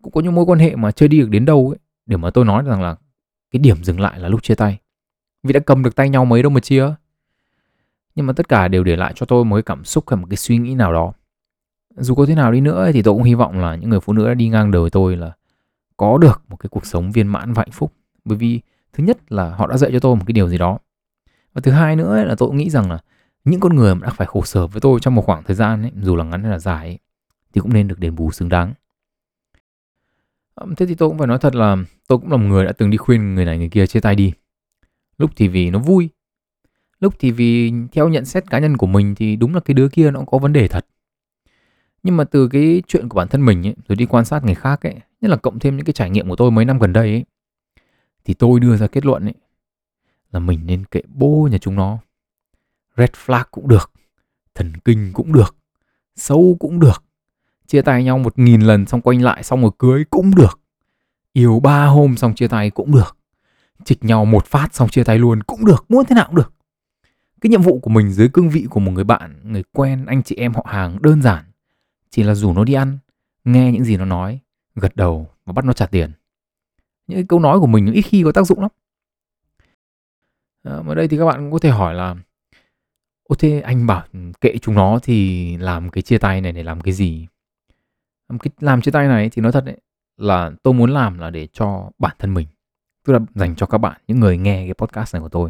Cũng 0.01 0.13
có 0.13 0.21
những 0.21 0.35
mối 0.35 0.45
quan 0.45 0.59
hệ 0.59 0.75
mà 0.75 0.91
chưa 0.91 1.07
đi 1.07 1.19
được 1.19 1.29
đến 1.29 1.45
đâu 1.45 1.69
ấy. 1.69 1.79
Để 2.05 2.17
mà 2.17 2.29
tôi 2.29 2.45
nói 2.45 2.63
rằng 2.63 2.81
là 2.81 2.95
cái 3.51 3.59
điểm 3.59 3.83
dừng 3.83 3.99
lại 3.99 4.19
là 4.19 4.29
lúc 4.29 4.43
chia 4.43 4.55
tay. 4.55 4.79
Vì 5.43 5.53
đã 5.53 5.59
cầm 5.59 5.83
được 5.83 5.95
tay 5.95 6.09
nhau 6.09 6.25
mấy 6.25 6.43
đâu 6.43 6.49
mà 6.49 6.59
chia. 6.59 6.93
Nhưng 8.15 8.25
mà 8.25 8.33
tất 8.33 8.49
cả 8.49 8.67
đều 8.67 8.83
để 8.83 8.95
lại 8.95 9.13
cho 9.15 9.25
tôi 9.25 9.45
một 9.45 9.55
cái 9.55 9.63
cảm 9.63 9.85
xúc 9.85 10.09
hay 10.09 10.17
một 10.17 10.27
cái 10.29 10.37
suy 10.37 10.57
nghĩ 10.57 10.75
nào 10.75 10.93
đó. 10.93 11.13
Dù 11.95 12.15
có 12.15 12.25
thế 12.25 12.35
nào 12.35 12.51
đi 12.51 12.61
nữa 12.61 12.91
thì 12.93 13.01
tôi 13.01 13.13
cũng 13.13 13.23
hy 13.23 13.33
vọng 13.33 13.59
là 13.59 13.75
những 13.75 13.89
người 13.89 13.99
phụ 13.99 14.13
nữ 14.13 14.27
đã 14.27 14.33
đi 14.33 14.47
ngang 14.47 14.71
đời 14.71 14.89
tôi 14.89 15.15
là 15.15 15.31
có 15.97 16.17
được 16.17 16.41
một 16.47 16.57
cái 16.57 16.69
cuộc 16.69 16.85
sống 16.85 17.11
viên 17.11 17.27
mãn 17.27 17.53
và 17.53 17.61
hạnh 17.61 17.71
phúc. 17.71 17.93
Bởi 18.25 18.37
vì 18.37 18.61
thứ 18.93 19.03
nhất 19.03 19.31
là 19.31 19.49
họ 19.49 19.67
đã 19.67 19.77
dạy 19.77 19.91
cho 19.93 19.99
tôi 19.99 20.15
một 20.15 20.23
cái 20.27 20.33
điều 20.33 20.49
gì 20.49 20.57
đó. 20.57 20.79
Và 21.53 21.61
thứ 21.61 21.71
hai 21.71 21.95
nữa 21.95 22.23
là 22.23 22.35
tôi 22.35 22.49
cũng 22.49 22.57
nghĩ 22.57 22.69
rằng 22.69 22.91
là 22.91 22.99
những 23.43 23.59
con 23.59 23.75
người 23.75 23.95
mà 23.95 24.07
đã 24.07 24.13
phải 24.13 24.27
khổ 24.27 24.41
sở 24.41 24.67
với 24.67 24.81
tôi 24.81 24.99
trong 24.99 25.15
một 25.15 25.25
khoảng 25.25 25.43
thời 25.43 25.55
gian 25.55 25.81
ấy, 25.81 25.91
dù 26.01 26.15
là 26.15 26.23
ngắn 26.23 26.43
hay 26.43 26.51
là 26.51 26.59
dài 26.59 26.87
ấy, 26.87 26.99
thì 27.53 27.61
cũng 27.61 27.73
nên 27.73 27.87
được 27.87 27.99
đền 27.99 28.15
bù 28.15 28.31
xứng 28.31 28.49
đáng. 28.49 28.73
Thế 30.77 30.85
thì 30.85 30.95
tôi 30.95 31.09
cũng 31.09 31.17
phải 31.17 31.27
nói 31.27 31.37
thật 31.41 31.55
là 31.55 31.77
tôi 32.07 32.17
cũng 32.17 32.31
là 32.31 32.37
một 32.37 32.47
người 32.47 32.65
đã 32.65 32.71
từng 32.71 32.89
đi 32.89 32.97
khuyên 32.97 33.35
người 33.35 33.45
này 33.45 33.57
người 33.57 33.69
kia 33.69 33.87
chia 33.87 33.99
tay 33.99 34.15
đi. 34.15 34.33
Lúc 35.17 35.31
thì 35.35 35.47
vì 35.47 35.69
nó 35.69 35.79
vui, 35.79 36.09
lúc 36.99 37.13
thì 37.19 37.31
vì 37.31 37.73
theo 37.91 38.09
nhận 38.09 38.25
xét 38.25 38.49
cá 38.49 38.59
nhân 38.59 38.77
của 38.77 38.87
mình 38.87 39.15
thì 39.15 39.35
đúng 39.35 39.53
là 39.53 39.59
cái 39.59 39.73
đứa 39.73 39.89
kia 39.89 40.11
nó 40.11 40.23
có 40.27 40.37
vấn 40.37 40.53
đề 40.53 40.67
thật. 40.67 40.85
Nhưng 42.03 42.17
mà 42.17 42.23
từ 42.23 42.47
cái 42.47 42.83
chuyện 42.87 43.09
của 43.09 43.15
bản 43.15 43.27
thân 43.27 43.45
mình 43.45 43.67
ấy, 43.67 43.75
rồi 43.87 43.95
đi 43.95 44.05
quan 44.05 44.25
sát 44.25 44.43
người 44.43 44.55
khác 44.55 44.81
ấy, 44.81 44.95
nhất 45.21 45.31
là 45.31 45.37
cộng 45.37 45.59
thêm 45.59 45.77
những 45.77 45.85
cái 45.85 45.93
trải 45.93 46.09
nghiệm 46.09 46.29
của 46.29 46.35
tôi 46.35 46.51
mấy 46.51 46.65
năm 46.65 46.79
gần 46.79 46.93
đây 46.93 47.09
ấy, 47.09 47.25
thì 48.25 48.33
tôi 48.33 48.59
đưa 48.59 48.77
ra 48.77 48.87
kết 48.87 49.05
luận 49.05 49.25
ấy 49.25 49.33
là 50.31 50.39
mình 50.39 50.59
nên 50.65 50.85
kệ 50.85 51.01
bố 51.07 51.47
nhà 51.51 51.57
chúng 51.57 51.75
nó. 51.75 51.97
Red 52.97 53.09
flag 53.09 53.43
cũng 53.51 53.67
được, 53.67 53.91
thần 54.55 54.73
kinh 54.85 55.11
cũng 55.13 55.33
được, 55.33 55.55
sâu 56.15 56.57
cũng 56.59 56.79
được, 56.79 57.03
chia 57.71 57.81
tay 57.81 58.03
nhau 58.03 58.17
một 58.17 58.39
nghìn 58.39 58.61
lần 58.61 58.85
xong 58.85 59.01
quay 59.01 59.19
lại 59.19 59.43
xong 59.43 59.61
rồi 59.61 59.71
cưới 59.79 60.03
cũng 60.09 60.35
được, 60.35 60.59
yêu 61.33 61.59
ba 61.59 61.85
hôm 61.85 62.17
xong 62.17 62.35
chia 62.35 62.47
tay 62.47 62.69
cũng 62.69 62.91
được, 62.91 63.17
chịch 63.85 64.03
nhau 64.03 64.25
một 64.25 64.45
phát 64.45 64.75
xong 64.75 64.89
chia 64.89 65.03
tay 65.03 65.19
luôn 65.19 65.43
cũng 65.43 65.65
được, 65.65 65.85
muốn 65.89 66.05
thế 66.05 66.15
nào 66.15 66.25
cũng 66.27 66.35
được. 66.35 66.53
Cái 67.41 67.49
nhiệm 67.49 67.61
vụ 67.61 67.79
của 67.79 67.89
mình 67.89 68.11
dưới 68.11 68.29
cương 68.29 68.49
vị 68.49 68.67
của 68.69 68.79
một 68.79 68.91
người 68.91 69.03
bạn, 69.03 69.39
người 69.43 69.63
quen, 69.71 70.05
anh 70.05 70.23
chị 70.23 70.35
em 70.35 70.53
họ 70.53 70.65
hàng 70.67 71.01
đơn 71.01 71.21
giản 71.21 71.43
chỉ 72.09 72.23
là 72.23 72.35
rủ 72.35 72.53
nó 72.53 72.63
đi 72.63 72.73
ăn, 72.73 72.97
nghe 73.43 73.71
những 73.71 73.83
gì 73.83 73.97
nó 73.97 74.05
nói, 74.05 74.39
gật 74.75 74.95
đầu 74.95 75.27
và 75.45 75.53
bắt 75.53 75.65
nó 75.65 75.73
trả 75.73 75.85
tiền. 75.85 76.11
Những 77.07 77.27
câu 77.27 77.39
nói 77.39 77.59
của 77.59 77.67
mình 77.67 77.93
ít 77.93 78.01
khi 78.01 78.23
có 78.23 78.31
tác 78.31 78.43
dụng 78.43 78.61
lắm. 78.61 78.71
À, 80.63 80.73
ở 80.87 80.95
đây 80.95 81.07
thì 81.07 81.17
các 81.17 81.25
bạn 81.25 81.39
cũng 81.39 81.51
có 81.51 81.59
thể 81.59 81.69
hỏi 81.69 81.93
là 81.93 82.15
Ô 83.23 83.35
thế 83.35 83.61
anh 83.61 83.87
bảo 83.87 84.03
kệ 84.41 84.57
chúng 84.57 84.75
nó 84.75 84.99
thì 85.03 85.57
làm 85.57 85.89
cái 85.89 86.01
chia 86.01 86.17
tay 86.17 86.41
này 86.41 86.51
để 86.51 86.63
làm 86.63 86.81
cái 86.81 86.93
gì? 86.93 87.27
Cái 88.39 88.51
làm 88.59 88.81
chia 88.81 88.91
tay 88.91 89.07
này 89.07 89.29
thì 89.29 89.41
nói 89.41 89.51
thật 89.51 89.65
đấy 89.65 89.77
là 90.17 90.51
tôi 90.63 90.73
muốn 90.73 90.91
làm 90.91 91.17
là 91.17 91.29
để 91.29 91.47
cho 91.53 91.91
bản 91.99 92.15
thân 92.19 92.33
mình. 92.33 92.47
Tức 93.05 93.13
là 93.13 93.19
dành 93.35 93.55
cho 93.55 93.65
các 93.65 93.77
bạn, 93.77 94.01
những 94.07 94.19
người 94.19 94.37
nghe 94.37 94.65
cái 94.65 94.73
podcast 94.73 95.15
này 95.15 95.21
của 95.21 95.29
tôi. 95.29 95.49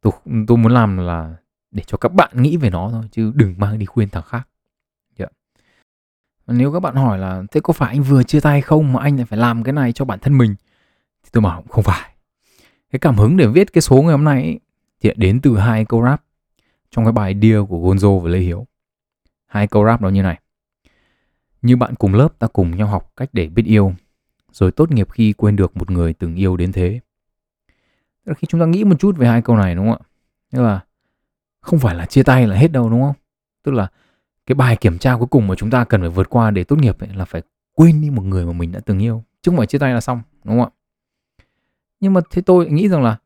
Tôi, 0.00 0.12
tôi 0.46 0.58
muốn 0.58 0.72
làm 0.72 0.96
là 0.98 1.36
để 1.70 1.82
cho 1.86 1.98
các 1.98 2.12
bạn 2.12 2.30
nghĩ 2.34 2.56
về 2.56 2.70
nó 2.70 2.90
thôi 2.92 3.08
chứ 3.12 3.32
đừng 3.34 3.54
mang 3.58 3.78
đi 3.78 3.86
khuyên 3.86 4.08
thằng 4.08 4.22
khác. 4.22 4.48
Dạ. 5.16 5.26
Yeah. 5.26 5.32
Nếu 6.58 6.72
các 6.72 6.80
bạn 6.80 6.94
hỏi 6.94 7.18
là 7.18 7.42
thế 7.50 7.60
có 7.60 7.72
phải 7.72 7.88
anh 7.88 8.02
vừa 8.02 8.22
chia 8.22 8.40
tay 8.40 8.60
không 8.60 8.92
mà 8.92 9.02
anh 9.02 9.16
lại 9.16 9.26
phải 9.26 9.38
làm 9.38 9.64
cái 9.64 9.72
này 9.72 9.92
cho 9.92 10.04
bản 10.04 10.18
thân 10.18 10.38
mình? 10.38 10.54
Thì 11.22 11.30
tôi 11.32 11.42
bảo 11.42 11.64
không 11.68 11.84
phải. 11.84 12.14
Cái 12.90 12.98
cảm 12.98 13.16
hứng 13.16 13.36
để 13.36 13.46
viết 13.46 13.72
cái 13.72 13.82
số 13.82 14.02
ngày 14.02 14.12
hôm 14.12 14.24
nay 14.24 14.42
ấy, 14.42 14.60
thì 15.00 15.10
đến 15.16 15.40
từ 15.40 15.58
hai 15.58 15.84
câu 15.84 16.04
rap 16.04 16.22
trong 16.90 17.04
cái 17.04 17.12
bài 17.12 17.36
Dear 17.42 17.60
của 17.68 17.78
Gonzo 17.78 18.18
và 18.18 18.30
Lê 18.30 18.38
Hiếu. 18.38 18.66
Hai 19.46 19.66
câu 19.66 19.86
rap 19.86 20.00
đó 20.00 20.08
như 20.08 20.22
này. 20.22 20.40
Như 21.62 21.76
bạn 21.76 21.94
cùng 21.94 22.14
lớp 22.14 22.38
ta 22.38 22.46
cùng 22.46 22.76
nhau 22.76 22.86
học 22.86 23.12
cách 23.16 23.28
để 23.32 23.48
biết 23.48 23.66
yêu, 23.66 23.94
rồi 24.52 24.72
tốt 24.72 24.90
nghiệp 24.90 25.08
khi 25.10 25.32
quên 25.32 25.56
được 25.56 25.76
một 25.76 25.90
người 25.90 26.12
từng 26.12 26.34
yêu 26.34 26.56
đến 26.56 26.72
thế. 26.72 27.00
Tức 28.26 28.38
khi 28.38 28.46
chúng 28.46 28.60
ta 28.60 28.66
nghĩ 28.66 28.84
một 28.84 28.96
chút 28.98 29.16
về 29.16 29.28
hai 29.28 29.42
câu 29.42 29.56
này 29.56 29.74
đúng 29.74 29.90
không 29.90 30.02
ạ? 30.02 30.06
Tức 30.52 30.62
là 30.62 30.80
không 31.60 31.78
phải 31.78 31.94
là 31.94 32.06
chia 32.06 32.22
tay 32.22 32.46
là 32.46 32.56
hết 32.56 32.72
đâu 32.72 32.90
đúng 32.90 33.02
không? 33.02 33.16
Tức 33.62 33.72
là 33.72 33.88
cái 34.46 34.54
bài 34.54 34.76
kiểm 34.76 34.98
tra 34.98 35.16
cuối 35.16 35.26
cùng 35.26 35.46
mà 35.46 35.54
chúng 35.54 35.70
ta 35.70 35.84
cần 35.84 36.00
phải 36.00 36.10
vượt 36.10 36.30
qua 36.30 36.50
để 36.50 36.64
tốt 36.64 36.76
nghiệp 36.76 37.00
ấy 37.00 37.10
là 37.14 37.24
phải 37.24 37.42
quên 37.72 38.00
đi 38.00 38.10
một 38.10 38.22
người 38.22 38.46
mà 38.46 38.52
mình 38.52 38.72
đã 38.72 38.80
từng 38.80 38.98
yêu. 38.98 39.24
Chứ 39.42 39.50
không 39.50 39.58
phải 39.58 39.66
chia 39.66 39.78
tay 39.78 39.94
là 39.94 40.00
xong, 40.00 40.22
đúng 40.44 40.58
không 40.58 40.64
ạ? 40.64 40.70
Nhưng 42.00 42.12
mà 42.12 42.20
thế 42.30 42.42
tôi 42.42 42.70
nghĩ 42.70 42.88
rằng 42.88 43.02
là 43.02 43.16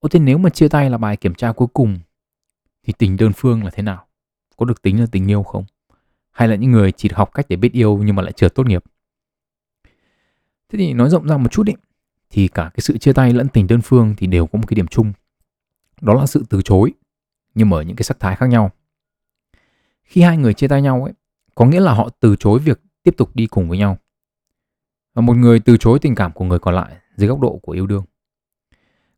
Ô 0.00 0.08
thế 0.08 0.20
nếu 0.20 0.38
mà 0.38 0.50
chia 0.50 0.68
tay 0.68 0.90
là 0.90 0.98
bài 0.98 1.16
kiểm 1.16 1.34
tra 1.34 1.52
cuối 1.52 1.68
cùng 1.72 1.98
thì 2.82 2.92
tình 2.98 3.16
đơn 3.16 3.32
phương 3.36 3.64
là 3.64 3.70
thế 3.70 3.82
nào? 3.82 4.06
Có 4.56 4.66
được 4.66 4.82
tính 4.82 5.00
là 5.00 5.06
tình 5.12 5.30
yêu 5.30 5.42
không? 5.42 5.64
Hay 6.30 6.48
là 6.48 6.56
những 6.56 6.70
người 6.70 6.92
chỉ 6.92 7.08
học 7.12 7.30
cách 7.34 7.46
để 7.48 7.56
biết 7.56 7.72
yêu 7.72 7.98
nhưng 8.04 8.16
mà 8.16 8.22
lại 8.22 8.32
chưa 8.32 8.48
tốt 8.48 8.66
nghiệp? 8.66 8.84
Thế 10.68 10.78
thì 10.78 10.92
nói 10.92 11.10
rộng 11.10 11.28
ra 11.28 11.36
một 11.36 11.52
chút 11.52 11.66
ý, 11.66 11.74
thì 12.30 12.48
cả 12.48 12.70
cái 12.74 12.80
sự 12.80 12.98
chia 12.98 13.12
tay 13.12 13.32
lẫn 13.32 13.48
tình 13.48 13.66
đơn 13.66 13.80
phương 13.80 14.14
thì 14.18 14.26
đều 14.26 14.46
có 14.46 14.56
một 14.56 14.64
cái 14.68 14.74
điểm 14.74 14.86
chung. 14.86 15.12
Đó 16.00 16.14
là 16.14 16.26
sự 16.26 16.44
từ 16.50 16.62
chối, 16.62 16.92
nhưng 17.54 17.70
mà 17.70 17.76
ở 17.76 17.82
những 17.82 17.96
cái 17.96 18.04
sắc 18.04 18.20
thái 18.20 18.36
khác 18.36 18.46
nhau. 18.46 18.70
Khi 20.02 20.22
hai 20.22 20.36
người 20.36 20.54
chia 20.54 20.68
tay 20.68 20.82
nhau 20.82 21.04
ấy, 21.04 21.12
có 21.54 21.66
nghĩa 21.66 21.80
là 21.80 21.94
họ 21.94 22.08
từ 22.20 22.36
chối 22.36 22.58
việc 22.58 22.80
tiếp 23.02 23.14
tục 23.16 23.30
đi 23.34 23.46
cùng 23.46 23.68
với 23.68 23.78
nhau. 23.78 23.98
Và 25.14 25.22
một 25.22 25.36
người 25.36 25.60
từ 25.60 25.76
chối 25.76 25.98
tình 25.98 26.14
cảm 26.14 26.32
của 26.32 26.44
người 26.44 26.58
còn 26.58 26.74
lại 26.74 26.96
dưới 27.16 27.28
góc 27.28 27.40
độ 27.40 27.58
của 27.62 27.72
yêu 27.72 27.86
đương. 27.86 28.04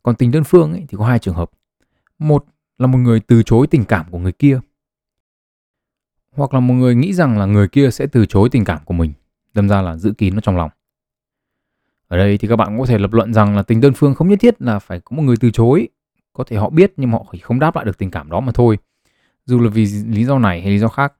Còn 0.03 0.15
tình 0.15 0.31
đơn 0.31 0.45
phương 0.45 0.73
ấy, 0.73 0.85
thì 0.89 0.97
có 0.99 1.07
hai 1.07 1.19
trường 1.19 1.35
hợp. 1.35 1.51
Một 2.19 2.45
là 2.79 2.87
một 2.87 2.99
người 2.99 3.21
từ 3.21 3.43
chối 3.43 3.67
tình 3.67 3.85
cảm 3.85 4.11
của 4.11 4.19
người 4.19 4.33
kia. 4.33 4.61
Hoặc 6.33 6.55
là 6.55 6.61
một 6.61 6.75
người 6.75 6.95
nghĩ 6.95 7.13
rằng 7.13 7.39
là 7.39 7.47
người 7.47 7.69
kia 7.69 7.91
sẽ 7.91 8.07
từ 8.07 8.27
chối 8.27 8.49
tình 8.49 8.65
cảm 8.65 8.85
của 8.85 8.95
mình, 8.95 9.13
đâm 9.55 9.69
ra 9.69 9.83
là 9.83 9.97
giữ 9.97 10.13
kín 10.19 10.35
nó 10.35 10.41
trong 10.41 10.57
lòng. 10.57 10.71
Ở 12.09 12.17
đây 12.17 12.39
thì 12.39 12.49
các 12.49 12.57
bạn 12.57 12.79
có 12.79 12.87
thể 12.87 12.99
lập 12.99 13.13
luận 13.13 13.35
rằng 13.35 13.57
là 13.57 13.63
tình 13.63 13.81
đơn 13.81 13.93
phương 13.97 14.15
không 14.15 14.29
nhất 14.29 14.39
thiết 14.41 14.63
là 14.63 14.79
phải 14.79 15.01
có 15.01 15.17
một 15.17 15.23
người 15.23 15.37
từ 15.37 15.51
chối. 15.51 15.89
Có 16.33 16.45
thể 16.45 16.57
họ 16.57 16.71
biết 16.71 16.93
nhưng 16.97 17.11
mà 17.11 17.19
họ 17.19 17.35
không 17.43 17.59
đáp 17.59 17.77
lại 17.77 17.85
được 17.85 17.99
tình 17.99 18.11
cảm 18.11 18.31
đó 18.31 18.41
mà 18.41 18.53
thôi. 18.53 18.79
Dù 19.47 19.61
là 19.61 19.71
vì 19.71 19.87
lý 19.87 20.25
do 20.25 20.39
này 20.39 20.61
hay 20.61 20.71
lý 20.71 20.79
do 20.79 20.89
khác. 20.89 21.13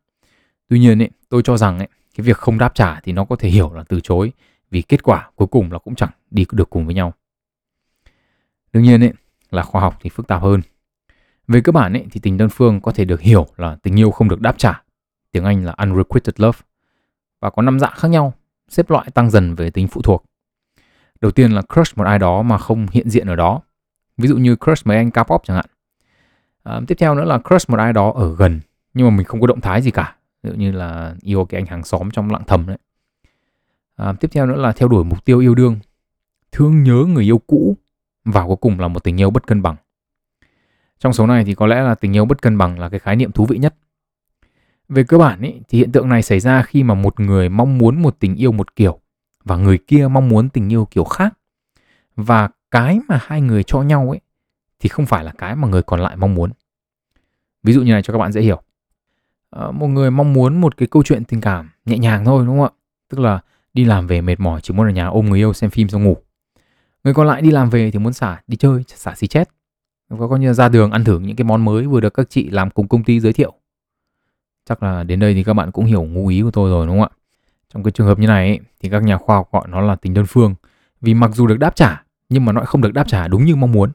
Tuy 0.69 0.79
nhiên 0.79 1.03
ấy, 1.03 1.11
tôi 1.29 1.43
cho 1.43 1.57
rằng 1.57 1.79
ấy, 1.79 1.89
cái 2.17 2.25
việc 2.25 2.37
không 2.37 2.59
đáp 2.59 2.75
trả 2.75 3.01
thì 3.01 3.13
nó 3.13 3.25
có 3.25 3.37
thể 3.37 3.49
hiểu 3.49 3.73
là 3.73 3.85
từ 3.89 4.01
chối 4.01 4.33
vì 4.71 4.83
kết 4.83 5.03
quả 5.03 5.31
cuối 5.37 5.49
cùng 5.49 5.73
là 5.73 5.79
cũng 5.79 5.95
chẳng 5.95 6.11
đi 6.31 6.47
được 6.53 6.71
cùng 6.71 6.87
với 6.87 6.95
nhau. 6.95 7.13
Đương 8.73 8.83
nhiên 8.83 9.03
ấy, 9.03 9.13
là 9.51 9.63
khoa 9.63 9.81
học 9.81 9.99
thì 10.01 10.11
phức 10.11 10.27
tạp 10.27 10.43
hơn. 10.43 10.61
Về 11.49 11.61
cơ 11.61 11.73
bản 11.73 11.93
ấy, 11.93 12.07
thì 12.11 12.21
tình 12.21 12.37
đơn 12.37 12.49
phương 12.49 12.81
có 12.81 12.93
thể 12.93 13.05
được 13.05 13.21
hiểu 13.21 13.47
là 13.57 13.77
tình 13.83 13.99
yêu 13.99 14.11
không 14.11 14.29
được 14.29 14.41
đáp 14.41 14.59
trả. 14.59 14.83
Tiếng 15.33 15.45
Anh 15.45 15.65
là 15.65 15.75
unrequited 15.79 16.35
love. 16.37 16.59
Và 17.41 17.51
có 17.51 17.63
năm 17.63 17.79
dạng 17.79 17.95
khác 17.97 18.09
nhau, 18.09 18.33
xếp 18.69 18.91
loại 18.91 19.11
tăng 19.15 19.31
dần 19.31 19.55
về 19.55 19.71
tính 19.71 19.89
phụ 19.89 20.03
thuộc. 20.03 20.25
Đầu 21.21 21.31
tiên 21.31 21.53
là 21.53 21.63
crush 21.75 21.99
một 21.99 22.05
ai 22.05 22.19
đó 22.19 22.43
mà 22.43 22.59
không 22.59 22.87
hiện 22.93 23.11
diện 23.11 23.27
ở 23.27 23.37
đó. 23.37 23.61
Ví 24.17 24.29
dụ 24.29 24.37
như 24.37 24.57
crush 24.57 24.87
mấy 24.87 24.97
anh 24.97 25.09
K-pop 25.09 25.39
chẳng 25.45 25.57
hạn. 25.57 25.67
À, 26.63 26.81
tiếp 26.89 26.95
theo 26.99 27.15
nữa 27.15 27.25
là 27.25 27.39
crush 27.39 27.71
một 27.71 27.79
ai 27.79 27.93
đó 27.93 28.13
ở 28.17 28.37
gần 28.37 28.61
nhưng 28.95 29.07
mà 29.07 29.17
mình 29.17 29.27
không 29.27 29.41
có 29.41 29.47
động 29.47 29.61
thái 29.61 29.83
gì 29.83 29.91
cả. 29.91 30.17
Ví 30.43 30.51
dụ 30.51 30.57
như 30.57 30.73
là 30.73 31.15
yêu 31.23 31.45
cái 31.45 31.61
anh 31.61 31.67
hàng 31.67 31.85
xóm 31.85 32.11
trong 32.11 32.31
lặng 32.31 32.43
thầm 32.47 32.67
đấy. 32.67 32.79
À, 33.97 34.13
tiếp 34.21 34.29
theo 34.33 34.47
nữa 34.47 34.57
là 34.57 34.73
theo 34.73 34.89
đuổi 34.89 35.05
mục 35.05 35.25
tiêu 35.25 35.39
yêu 35.39 35.55
đương. 35.55 35.79
Thương 36.53 36.83
nhớ 36.83 37.05
người 37.09 37.25
yêu 37.25 37.39
cũ 37.47 37.77
và 38.25 38.47
cuối 38.47 38.57
cùng 38.57 38.81
là 38.81 38.89
một 38.89 39.05
tình 39.05 39.21
yêu 39.21 39.31
bất 39.31 39.47
cân 39.47 39.63
bằng. 39.63 39.77
Trong 40.99 41.13
số 41.13 41.27
này 41.27 41.45
thì 41.45 41.55
có 41.55 41.67
lẽ 41.67 41.81
là 41.83 41.95
tình 41.95 42.17
yêu 42.17 42.25
bất 42.25 42.43
cân 42.43 42.59
bằng 42.59 42.79
là 42.79 42.89
cái 42.89 43.01
khái 43.01 43.17
niệm 43.17 43.33
thú 43.33 43.47
vị 43.47 43.59
nhất. 43.59 43.75
Về 44.89 45.05
cơ 45.05 45.19
bản 45.19 45.43
ý, 45.43 45.61
thì 45.69 45.79
hiện 45.79 45.93
tượng 45.93 46.09
này 46.09 46.23
xảy 46.23 46.41
ra 46.41 46.63
khi 46.63 46.83
mà 46.83 46.95
một 46.95 47.21
người 47.21 47.49
mong 47.49 47.79
muốn 47.79 48.03
một 48.03 48.17
tình 48.19 48.37
yêu 48.37 48.53
một 48.53 48.77
kiểu 48.77 49.01
và 49.45 49.57
người 49.57 49.79
kia 49.79 50.09
mong 50.09 50.29
muốn 50.29 50.49
tình 50.49 50.73
yêu 50.73 50.85
kiểu 50.91 51.05
khác. 51.05 51.39
Và 52.17 52.49
cái 52.71 53.01
mà 53.09 53.19
hai 53.23 53.41
người 53.41 53.63
cho 53.63 53.83
nhau 53.83 54.09
ấy 54.09 54.21
thì 54.81 54.89
không 54.89 55.07
phải 55.07 55.25
là 55.25 55.33
cái 55.39 55.57
mà 55.57 55.69
người 55.69 55.83
còn 55.83 56.01
lại 56.01 56.17
mong 56.17 56.35
muốn. 56.35 56.51
Ví 57.63 57.73
dụ 57.73 57.83
như 57.83 57.93
này 57.93 58.03
cho 58.03 58.13
các 58.13 58.19
bạn 58.19 58.33
dễ 58.33 58.41
hiểu. 58.41 58.63
À, 59.51 59.71
một 59.71 59.87
người 59.87 60.11
mong 60.11 60.33
muốn 60.33 60.61
một 60.61 60.77
cái 60.77 60.89
câu 60.91 61.03
chuyện 61.03 61.25
tình 61.25 61.41
cảm 61.41 61.71
nhẹ 61.85 61.99
nhàng 61.99 62.25
thôi 62.25 62.47
đúng 62.47 62.59
không 62.59 62.67
ạ? 62.67 62.79
Tức 63.09 63.21
là 63.21 63.41
đi 63.75 63.85
làm 63.85 64.07
về 64.07 64.21
mệt 64.21 64.41
mỏi 64.41 64.61
chỉ 64.61 64.75
muốn 64.75 64.87
ở 64.87 64.91
nhà 64.91 65.07
ôm 65.07 65.27
người 65.27 65.39
yêu 65.39 65.53
xem 65.53 65.71
phim 65.71 65.89
xong 65.89 66.05
ngủ. 66.05 66.17
Người 67.05 67.15
còn 67.15 67.27
lại 67.27 67.43
đi 67.43 67.51
làm 67.51 67.71
về 67.71 67.91
thì 67.91 67.99
muốn 67.99 68.13
xả 68.13 68.41
đi 68.47 68.57
chơi, 68.57 68.85
xả 68.87 69.15
xì 69.15 69.27
chết 69.27 69.49
có 70.19 70.29
coi 70.29 70.39
như 70.39 70.53
ra 70.53 70.69
đường 70.69 70.91
ăn 70.91 71.05
thử 71.05 71.19
những 71.19 71.37
cái 71.37 71.45
món 71.45 71.65
mới 71.65 71.87
vừa 71.87 72.01
được 72.01 72.15
các 72.15 72.31
chị 72.31 72.51
làm 72.51 72.71
cùng 72.71 72.89
công 72.89 73.05
ty 73.05 73.21
giới 73.21 73.33
thiệu 73.33 73.53
chắc 74.65 74.83
là 74.83 75.03
đến 75.03 75.21
đây 75.21 75.35
thì 75.35 75.45
các 75.45 75.55
bạn 75.55 75.71
cũng 75.71 75.85
hiểu 75.85 76.03
ngu 76.03 76.27
ý 76.27 76.43
của 76.43 76.51
tôi 76.51 76.71
rồi 76.71 76.87
đúng 76.87 77.01
không 77.01 77.09
ạ? 77.09 77.17
Trong 77.75 77.83
cái 77.83 77.91
trường 77.93 78.07
hợp 78.07 78.19
như 78.19 78.27
này 78.27 78.49
ấy, 78.49 78.61
thì 78.81 78.89
các 78.89 79.03
nhà 79.03 79.17
khoa 79.17 79.37
học 79.37 79.49
gọi 79.53 79.69
nó 79.69 79.81
là 79.81 79.95
tình 79.97 80.15
đơn 80.15 80.25
phương. 80.29 80.55
Vì 81.01 81.15
mặc 81.15 81.31
dù 81.35 81.47
được 81.47 81.59
đáp 81.59 81.77
trả 81.77 82.03
nhưng 82.29 82.45
mà 82.45 82.53
nó 82.53 82.61
không 82.65 82.81
được 82.81 82.93
đáp 82.93 83.09
trả 83.09 83.29
đúng 83.29 83.45
như 83.45 83.57
mong 83.57 83.73
muốn. 83.73 83.91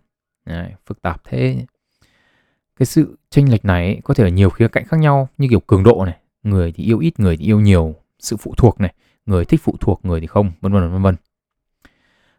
Đấy, 0.45 0.71
phức 0.85 1.01
tạp 1.01 1.21
thế. 1.23 1.65
Cái 2.79 2.85
sự 2.85 3.17
chênh 3.29 3.51
lệch 3.51 3.65
này 3.65 3.85
ấy, 3.85 3.99
có 4.03 4.13
thể 4.13 4.23
ở 4.23 4.27
nhiều 4.27 4.49
khía 4.49 4.67
cạnh 4.67 4.85
khác 4.85 4.99
nhau 4.99 5.29
như 5.37 5.47
kiểu 5.49 5.59
cường 5.59 5.83
độ 5.83 6.05
này 6.05 6.17
người 6.43 6.71
thì 6.71 6.83
yêu 6.83 6.99
ít 6.99 7.19
người 7.19 7.37
thì 7.37 7.45
yêu 7.45 7.59
nhiều 7.59 7.95
sự 8.19 8.37
phụ 8.37 8.53
thuộc 8.57 8.81
này 8.81 8.93
người 9.25 9.45
thích 9.45 9.61
phụ 9.63 9.75
thuộc 9.79 9.99
người 10.03 10.21
thì 10.21 10.27
không 10.27 10.51
vân 10.61 10.73
vân 10.73 10.91
vân 10.91 11.01
vân 11.01 11.15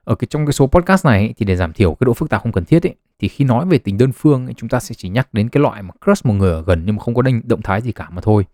ở 0.09 0.15
cái 0.15 0.29
trong 0.31 0.47
cái 0.47 0.53
số 0.53 0.67
podcast 0.67 1.07
này 1.07 1.19
ấy, 1.19 1.35
thì 1.37 1.47
để 1.47 1.57
giảm 1.57 1.73
thiểu 1.73 1.95
cái 1.95 2.05
độ 2.05 2.15
phức 2.15 2.31
tạp 2.31 2.43
không 2.43 2.53
cần 2.53 2.65
thiết 2.65 2.87
ấy, 2.87 2.95
thì 3.19 3.29
khi 3.29 3.45
nói 3.45 3.67
về 3.67 3.79
tình 3.79 3.99
đơn 3.99 4.13
phương 4.13 4.47
ấy, 4.47 4.55
chúng 4.55 4.69
ta 4.69 4.81
sẽ 4.81 4.95
chỉ 4.95 5.09
nhắc 5.09 5.35
đến 5.35 5.49
cái 5.49 5.63
loại 5.63 5.83
mà 5.83 5.91
crush 6.05 6.27
một 6.27 6.35
người 6.35 6.53
ở 6.53 6.63
gần 6.63 6.83
nhưng 6.87 6.97
mà 6.97 7.03
không 7.03 7.15
có 7.15 7.23
động 7.45 7.63
thái 7.63 7.81
gì 7.81 7.93
cả 7.93 8.11
mà 8.11 8.21
thôi. 8.23 8.45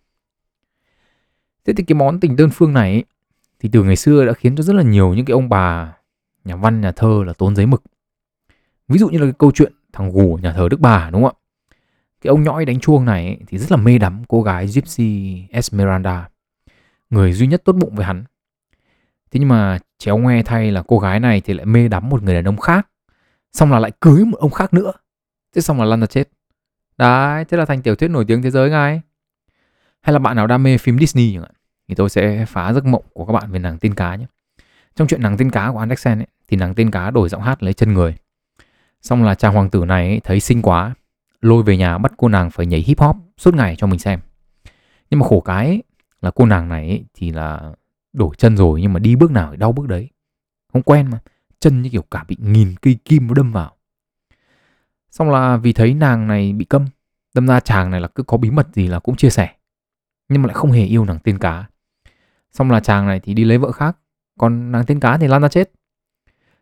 Thế 1.65 1.73
thì 1.77 1.83
cái 1.83 1.95
món 1.95 2.19
tình 2.19 2.35
đơn 2.35 2.49
phương 2.53 2.73
này 2.73 2.91
ấy, 2.91 3.03
thì 3.59 3.69
từ 3.71 3.83
ngày 3.83 3.95
xưa 3.95 4.25
đã 4.25 4.33
khiến 4.33 4.55
cho 4.55 4.63
rất 4.63 4.73
là 4.73 4.83
nhiều 4.83 5.13
những 5.13 5.25
cái 5.25 5.33
ông 5.33 5.49
bà 5.49 5.93
nhà 6.45 6.55
văn 6.55 6.81
nhà 6.81 6.91
thơ 6.91 7.23
là 7.27 7.33
tốn 7.33 7.55
giấy 7.55 7.65
mực. 7.65 7.83
Ví 8.87 8.99
dụ 8.99 9.09
như 9.09 9.17
là 9.17 9.25
cái 9.25 9.33
câu 9.39 9.51
chuyện 9.51 9.73
thằng 9.93 10.11
gù 10.11 10.39
nhà 10.41 10.53
thờ 10.53 10.67
đức 10.69 10.79
bà 10.79 11.09
đúng 11.09 11.23
không 11.23 11.35
ạ? 11.35 11.41
Cái 12.21 12.29
ông 12.29 12.43
nhõi 12.43 12.65
đánh 12.65 12.79
chuông 12.79 13.05
này 13.05 13.25
ấy, 13.25 13.37
thì 13.47 13.57
rất 13.57 13.71
là 13.71 13.77
mê 13.77 13.97
đắm 13.97 14.23
cô 14.27 14.41
gái 14.41 14.67
Gypsy 14.67 15.43
Esmeralda 15.49 16.29
người 17.09 17.33
duy 17.33 17.47
nhất 17.47 17.61
tốt 17.65 17.73
bụng 17.73 17.95
với 17.95 18.05
hắn. 18.05 18.23
Thế 19.31 19.39
nhưng 19.39 19.49
mà 19.49 19.79
chéo 19.97 20.17
nghe 20.17 20.43
thay 20.43 20.71
là 20.71 20.83
cô 20.87 20.99
gái 20.99 21.19
này 21.19 21.41
thì 21.41 21.53
lại 21.53 21.65
mê 21.65 21.87
đắm 21.87 22.09
một 22.09 22.23
người 22.23 22.35
đàn 22.35 22.47
ông 22.47 22.57
khác. 22.57 22.87
Xong 23.53 23.71
là 23.71 23.79
lại 23.79 23.91
cưới 24.01 24.25
một 24.25 24.37
ông 24.37 24.51
khác 24.51 24.73
nữa. 24.73 24.91
Thế 25.55 25.61
xong 25.61 25.79
là 25.79 25.85
lăn 25.85 25.99
ra 25.99 26.07
chết. 26.07 26.29
Đấy 26.97 27.45
thế 27.45 27.57
là 27.57 27.65
thành 27.65 27.81
tiểu 27.81 27.95
thuyết 27.95 28.07
nổi 28.07 28.25
tiếng 28.27 28.41
thế 28.41 28.51
giới 28.51 28.69
ngay. 28.69 29.01
Hay 30.01 30.13
là 30.13 30.19
bạn 30.19 30.35
nào 30.35 30.47
đam 30.47 30.63
mê 30.63 30.77
phim 30.77 30.99
Disney 30.99 31.33
chẳng 31.33 31.41
hạn 31.41 31.51
thì 31.87 31.95
tôi 31.95 32.09
sẽ 32.09 32.45
phá 32.45 32.73
giấc 32.73 32.85
mộng 32.85 33.03
của 33.13 33.25
các 33.25 33.33
bạn 33.33 33.51
về 33.51 33.59
nàng 33.59 33.77
tiên 33.77 33.95
cá 33.95 34.15
nhé. 34.15 34.25
Trong 34.95 35.07
chuyện 35.07 35.21
nàng 35.21 35.37
tiên 35.37 35.51
cá 35.51 35.71
của 35.71 35.79
Andersen 35.79 36.19
ấy, 36.19 36.27
thì 36.47 36.57
nàng 36.57 36.75
tiên 36.75 36.91
cá 36.91 37.11
đổi 37.11 37.29
giọng 37.29 37.41
hát 37.41 37.63
lấy 37.63 37.73
chân 37.73 37.93
người. 37.93 38.15
Xong 39.01 39.23
là 39.23 39.35
chàng 39.35 39.53
hoàng 39.53 39.69
tử 39.69 39.85
này 39.85 40.07
ấy, 40.07 40.21
thấy 40.23 40.39
xinh 40.39 40.61
quá 40.61 40.93
lôi 41.41 41.63
về 41.63 41.77
nhà 41.77 41.97
bắt 41.97 42.11
cô 42.17 42.27
nàng 42.27 42.51
phải 42.51 42.65
nhảy 42.65 42.79
hip 42.79 42.99
hop 42.99 43.15
suốt 43.37 43.53
ngày 43.53 43.75
cho 43.75 43.87
mình 43.87 43.99
xem. 43.99 44.19
Nhưng 45.09 45.19
mà 45.19 45.25
khổ 45.27 45.41
cái 45.41 45.65
ấy, 45.65 45.83
là 46.21 46.31
cô 46.35 46.45
nàng 46.45 46.69
này 46.69 46.87
ấy, 46.87 47.05
thì 47.13 47.31
là 47.31 47.71
đổi 48.15 48.35
chân 48.37 48.57
rồi 48.57 48.81
nhưng 48.81 48.93
mà 48.93 48.99
đi 48.99 49.15
bước 49.15 49.31
nào 49.31 49.51
thì 49.51 49.57
đau 49.57 49.71
bước 49.71 49.87
đấy. 49.87 50.09
Không 50.73 50.81
quen 50.81 51.09
mà, 51.11 51.19
chân 51.59 51.81
như 51.81 51.89
kiểu 51.89 52.01
cả 52.11 52.25
bị 52.27 52.37
nghìn 52.39 52.75
cây 52.81 52.97
kim 53.05 53.27
nó 53.27 53.33
đâm 53.33 53.51
vào. 53.51 53.75
Xong 55.11 55.29
là 55.29 55.57
vì 55.57 55.73
thấy 55.73 55.93
nàng 55.93 56.27
này 56.27 56.53
bị 56.53 56.65
câm, 56.65 56.85
đâm 57.35 57.47
ra 57.47 57.59
chàng 57.59 57.91
này 57.91 58.01
là 58.01 58.07
cứ 58.07 58.23
có 58.23 58.37
bí 58.37 58.51
mật 58.51 58.67
gì 58.73 58.87
là 58.87 58.99
cũng 58.99 59.15
chia 59.15 59.29
sẻ, 59.29 59.49
nhưng 60.29 60.41
mà 60.41 60.47
lại 60.47 60.53
không 60.53 60.71
hề 60.71 60.85
yêu 60.85 61.05
nàng 61.05 61.19
tiên 61.19 61.39
cá. 61.39 61.65
Xong 62.51 62.71
là 62.71 62.79
chàng 62.79 63.07
này 63.07 63.19
thì 63.19 63.33
đi 63.33 63.43
lấy 63.43 63.57
vợ 63.57 63.71
khác, 63.71 63.97
còn 64.39 64.71
nàng 64.71 64.85
tiên 64.85 64.99
cá 64.99 65.17
thì 65.17 65.27
lan 65.27 65.41
ra 65.41 65.47
chết. 65.47 65.71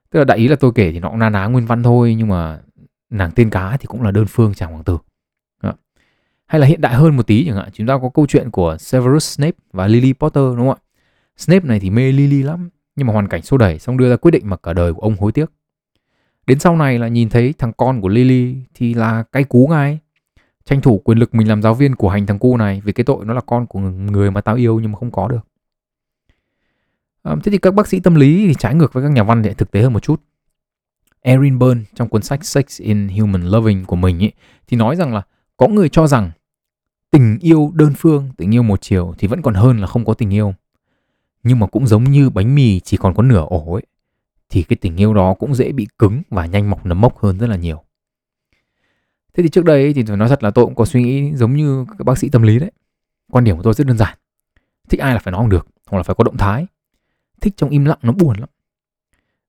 Tức 0.09 0.19
là 0.19 0.25
đại 0.25 0.37
ý 0.37 0.47
là 0.47 0.55
tôi 0.55 0.71
kể 0.75 0.91
thì 0.91 0.99
nó 0.99 1.09
cũng 1.09 1.19
na 1.19 1.29
ná 1.29 1.45
nguyên 1.45 1.65
văn 1.65 1.83
thôi, 1.83 2.15
nhưng 2.17 2.27
mà 2.27 2.61
nàng 3.09 3.31
tiên 3.31 3.49
cá 3.49 3.77
thì 3.77 3.85
cũng 3.85 4.01
là 4.01 4.11
đơn 4.11 4.25
phương 4.27 4.53
chàng 4.53 4.71
hoàng 4.71 4.83
tử. 4.83 4.97
Hay 6.45 6.59
là 6.59 6.67
hiện 6.67 6.81
đại 6.81 6.93
hơn 6.95 7.17
một 7.17 7.27
tí 7.27 7.45
chẳng 7.45 7.55
hạn, 7.55 7.69
chúng 7.73 7.87
ta 7.87 7.97
có 8.01 8.09
câu 8.13 8.25
chuyện 8.27 8.51
của 8.51 8.77
Severus 8.77 9.37
Snape 9.37 9.57
và 9.71 9.87
Lily 9.87 10.13
Potter, 10.13 10.43
đúng 10.43 10.57
không 10.57 10.69
ạ? 10.69 10.82
Snape 11.37 11.67
này 11.67 11.79
thì 11.79 11.89
mê 11.89 12.11
Lily 12.11 12.43
lắm 12.43 12.69
nhưng 12.95 13.07
mà 13.07 13.13
hoàn 13.13 13.27
cảnh 13.27 13.41
xô 13.41 13.57
đẩy 13.57 13.79
xong 13.79 13.97
đưa 13.97 14.09
ra 14.09 14.15
quyết 14.15 14.31
định 14.31 14.49
mà 14.49 14.57
cả 14.57 14.73
đời 14.73 14.93
của 14.93 15.01
ông 15.01 15.15
hối 15.19 15.31
tiếc. 15.31 15.51
Đến 16.47 16.59
sau 16.59 16.75
này 16.75 16.99
là 16.99 17.07
nhìn 17.07 17.29
thấy 17.29 17.53
thằng 17.57 17.73
con 17.73 18.01
của 18.01 18.07
Lily 18.07 18.55
thì 18.73 18.93
là 18.93 19.23
cay 19.31 19.43
cú 19.43 19.67
ngay. 19.67 19.99
Tranh 20.65 20.81
thủ 20.81 20.97
quyền 20.99 21.17
lực 21.17 21.35
mình 21.35 21.47
làm 21.47 21.61
giáo 21.61 21.73
viên 21.73 21.95
của 21.95 22.09
hành 22.09 22.25
thằng 22.25 22.39
cu 22.39 22.57
này 22.57 22.81
vì 22.85 22.93
cái 22.93 23.03
tội 23.03 23.25
nó 23.25 23.33
là 23.33 23.41
con 23.41 23.67
của 23.67 23.79
người 23.79 24.31
mà 24.31 24.41
tao 24.41 24.55
yêu 24.55 24.79
nhưng 24.79 24.91
mà 24.91 24.97
không 24.99 25.11
có 25.11 25.27
được. 25.27 25.47
À, 27.23 27.35
thế 27.43 27.51
thì 27.51 27.57
các 27.57 27.73
bác 27.73 27.87
sĩ 27.87 27.99
tâm 27.99 28.15
lý 28.15 28.47
thì 28.47 28.53
trái 28.59 28.75
ngược 28.75 28.93
với 28.93 29.03
các 29.03 29.11
nhà 29.11 29.23
văn 29.23 29.43
thì 29.43 29.53
thực 29.53 29.71
tế 29.71 29.81
hơn 29.81 29.93
một 29.93 30.03
chút. 30.03 30.21
Erin 31.21 31.59
Byrne 31.59 31.81
trong 31.95 32.09
cuốn 32.09 32.21
sách 32.21 32.45
Sex 32.45 32.81
in 32.81 33.09
Human 33.09 33.43
Loving 33.43 33.85
của 33.85 33.95
mình 33.95 34.23
ấy, 34.23 34.31
thì 34.67 34.77
nói 34.77 34.95
rằng 34.95 35.13
là 35.13 35.21
có 35.57 35.67
người 35.67 35.89
cho 35.89 36.07
rằng 36.07 36.31
tình 37.11 37.37
yêu 37.41 37.71
đơn 37.73 37.93
phương, 37.97 38.29
tình 38.37 38.53
yêu 38.53 38.63
một 38.63 38.81
chiều 38.81 39.13
thì 39.17 39.27
vẫn 39.27 39.41
còn 39.41 39.53
hơn 39.53 39.79
là 39.79 39.87
không 39.87 40.05
có 40.05 40.13
tình 40.13 40.33
yêu. 40.33 40.53
Nhưng 41.43 41.59
mà 41.59 41.67
cũng 41.67 41.87
giống 41.87 42.03
như 42.03 42.29
bánh 42.29 42.55
mì 42.55 42.79
chỉ 42.79 42.97
còn 42.97 43.13
có 43.13 43.23
nửa 43.23 43.45
ổ 43.49 43.73
ấy, 43.73 43.83
thì 44.49 44.63
cái 44.63 44.77
tình 44.81 44.97
yêu 44.97 45.13
đó 45.13 45.33
cũng 45.33 45.55
dễ 45.55 45.71
bị 45.71 45.87
cứng 45.99 46.21
và 46.29 46.45
nhanh 46.45 46.69
mọc 46.69 46.85
nấm 46.85 47.01
mốc 47.01 47.17
hơn 47.19 47.37
rất 47.37 47.47
là 47.47 47.55
nhiều. 47.55 47.83
Thế 49.33 49.43
thì 49.43 49.49
trước 49.49 49.65
đây 49.65 49.93
thì 49.93 50.03
tôi 50.03 50.17
nói 50.17 50.29
thật 50.29 50.43
là 50.43 50.51
tôi 50.51 50.65
cũng 50.65 50.75
có 50.75 50.85
suy 50.85 51.03
nghĩ 51.03 51.35
giống 51.35 51.53
như 51.53 51.85
các 51.97 52.03
bác 52.03 52.17
sĩ 52.17 52.29
tâm 52.29 52.41
lý 52.41 52.59
đấy. 52.59 52.71
Quan 53.31 53.43
điểm 53.43 53.57
của 53.57 53.63
tôi 53.63 53.73
rất 53.73 53.87
đơn 53.87 53.97
giản. 53.97 54.17
Thích 54.89 54.99
ai 54.99 55.13
là 55.13 55.19
phải 55.19 55.31
nói 55.31 55.39
không 55.41 55.49
được, 55.49 55.67
hoặc 55.87 55.97
là 55.97 56.03
phải 56.03 56.15
có 56.15 56.23
động 56.23 56.37
thái. 56.37 56.67
Thích 57.41 57.53
trong 57.57 57.69
im 57.69 57.85
lặng 57.85 57.99
nó 58.01 58.11
buồn 58.11 58.37
lắm. 58.39 58.49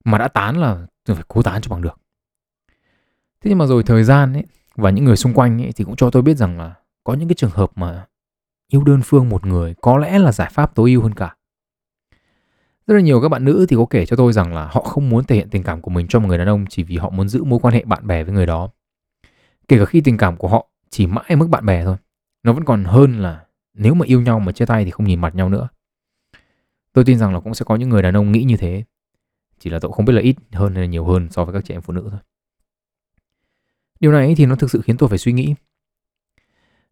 Mà 0.04 0.18
đã 0.18 0.28
tán 0.28 0.56
là 0.56 0.86
tôi 1.04 1.16
phải 1.16 1.24
cố 1.28 1.42
tán 1.42 1.62
cho 1.62 1.70
bằng 1.70 1.82
được. 1.82 2.00
Thế 3.40 3.48
nhưng 3.48 3.58
mà 3.58 3.66
rồi 3.66 3.82
thời 3.82 4.04
gian 4.04 4.32
ấy 4.32 4.44
và 4.76 4.90
những 4.90 5.04
người 5.04 5.16
xung 5.16 5.34
quanh 5.34 5.62
ấy 5.62 5.72
thì 5.72 5.84
cũng 5.84 5.96
cho 5.96 6.10
tôi 6.10 6.22
biết 6.22 6.34
rằng 6.34 6.58
là 6.58 6.74
có 7.04 7.14
những 7.14 7.28
cái 7.28 7.34
trường 7.34 7.50
hợp 7.50 7.70
mà 7.74 8.06
yêu 8.68 8.84
đơn 8.84 9.00
phương 9.04 9.28
một 9.28 9.46
người 9.46 9.74
có 9.80 9.98
lẽ 9.98 10.18
là 10.18 10.32
giải 10.32 10.50
pháp 10.52 10.74
tối 10.74 10.90
ưu 10.90 11.02
hơn 11.02 11.14
cả. 11.14 11.34
Rất 12.86 12.94
là 12.94 13.00
nhiều 13.00 13.20
các 13.22 13.28
bạn 13.28 13.44
nữ 13.44 13.66
thì 13.68 13.76
có 13.76 13.86
kể 13.90 14.06
cho 14.06 14.16
tôi 14.16 14.32
rằng 14.32 14.54
là 14.54 14.66
họ 14.66 14.82
không 14.82 15.10
muốn 15.10 15.24
thể 15.24 15.36
hiện 15.36 15.50
tình 15.50 15.62
cảm 15.62 15.82
của 15.82 15.90
mình 15.90 16.06
cho 16.08 16.20
một 16.20 16.28
người 16.28 16.38
đàn 16.38 16.48
ông 16.48 16.64
chỉ 16.68 16.82
vì 16.82 16.96
họ 16.96 17.10
muốn 17.10 17.28
giữ 17.28 17.44
mối 17.44 17.58
quan 17.62 17.74
hệ 17.74 17.84
bạn 17.84 18.06
bè 18.06 18.24
với 18.24 18.34
người 18.34 18.46
đó. 18.46 18.70
Kể 19.68 19.78
cả 19.78 19.84
khi 19.84 20.00
tình 20.00 20.16
cảm 20.16 20.36
của 20.36 20.48
họ 20.48 20.68
chỉ 20.90 21.06
mãi 21.06 21.24
ở 21.28 21.36
mức 21.36 21.46
bạn 21.46 21.66
bè 21.66 21.84
thôi 21.84 21.96
nó 22.42 22.52
vẫn 22.52 22.64
còn 22.64 22.84
hơn 22.84 23.18
là 23.18 23.44
nếu 23.74 23.94
mà 23.94 24.06
yêu 24.06 24.20
nhau 24.20 24.40
mà 24.40 24.52
chia 24.52 24.66
tay 24.66 24.84
thì 24.84 24.90
không 24.90 25.06
nhìn 25.06 25.20
mặt 25.20 25.34
nhau 25.34 25.48
nữa. 25.48 25.68
Tôi 26.92 27.04
tin 27.04 27.18
rằng 27.18 27.34
là 27.34 27.40
cũng 27.40 27.54
sẽ 27.54 27.64
có 27.64 27.76
những 27.76 27.88
người 27.88 28.02
đàn 28.02 28.16
ông 28.16 28.32
nghĩ 28.32 28.42
như 28.42 28.56
thế 28.56 28.84
chỉ 29.58 29.70
là 29.70 29.78
tôi 29.78 29.92
không 29.92 30.04
biết 30.04 30.12
là 30.12 30.20
ít 30.20 30.36
hơn 30.52 30.74
hay 30.74 30.82
là 30.82 30.88
nhiều 30.88 31.04
hơn 31.04 31.28
so 31.30 31.44
với 31.44 31.54
các 31.54 31.64
chị 31.64 31.74
em 31.74 31.80
phụ 31.80 31.92
nữ 31.92 32.08
thôi. 32.10 32.20
Điều 34.00 34.12
này 34.12 34.34
thì 34.36 34.46
nó 34.46 34.56
thực 34.56 34.70
sự 34.70 34.80
khiến 34.84 34.96
tôi 34.96 35.08
phải 35.08 35.18
suy 35.18 35.32
nghĩ. 35.32 35.54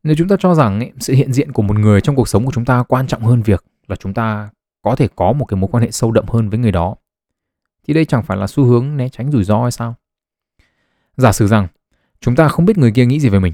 Nếu 0.03 0.15
chúng 0.19 0.29
ta 0.29 0.37
cho 0.39 0.55
rằng 0.55 0.81
ấy, 0.81 0.93
sự 1.01 1.13
hiện 1.13 1.33
diện 1.33 1.53
của 1.53 1.63
một 1.63 1.79
người 1.79 2.01
trong 2.01 2.17
cuộc 2.17 2.29
sống 2.29 2.45
của 2.45 2.53
chúng 2.55 2.65
ta 2.65 2.83
quan 2.83 3.07
trọng 3.07 3.23
hơn 3.23 3.43
việc 3.43 3.65
là 3.87 3.97
chúng 3.97 4.15
ta 4.15 4.51
có 4.83 4.97
thể 4.97 5.09
có 5.17 5.33
một 5.33 5.45
cái 5.45 5.57
mối 5.57 5.69
quan 5.73 5.85
hệ 5.85 5.91
sâu 5.91 6.13
đậm 6.13 6.25
hơn 6.29 6.49
với 6.49 6.59
người 6.59 6.73
đó. 6.73 6.95
Thì 7.87 7.95
đây 7.95 8.05
chẳng 8.05 8.23
phải 8.23 8.37
là 8.37 8.47
xu 8.47 8.65
hướng 8.65 8.97
né 8.97 9.09
tránh 9.09 9.31
rủi 9.31 9.45
ro 9.45 9.63
hay 9.63 9.71
sao? 9.71 9.95
Giả 11.17 11.33
sử 11.33 11.47
rằng 11.47 11.69
chúng 12.21 12.37
ta 12.37 12.49
không 12.49 12.65
biết 12.65 12.79
người 12.79 12.93
kia 12.93 13.07
nghĩ 13.07 13.21
gì 13.21 13.29
về 13.29 13.39
mình 13.39 13.53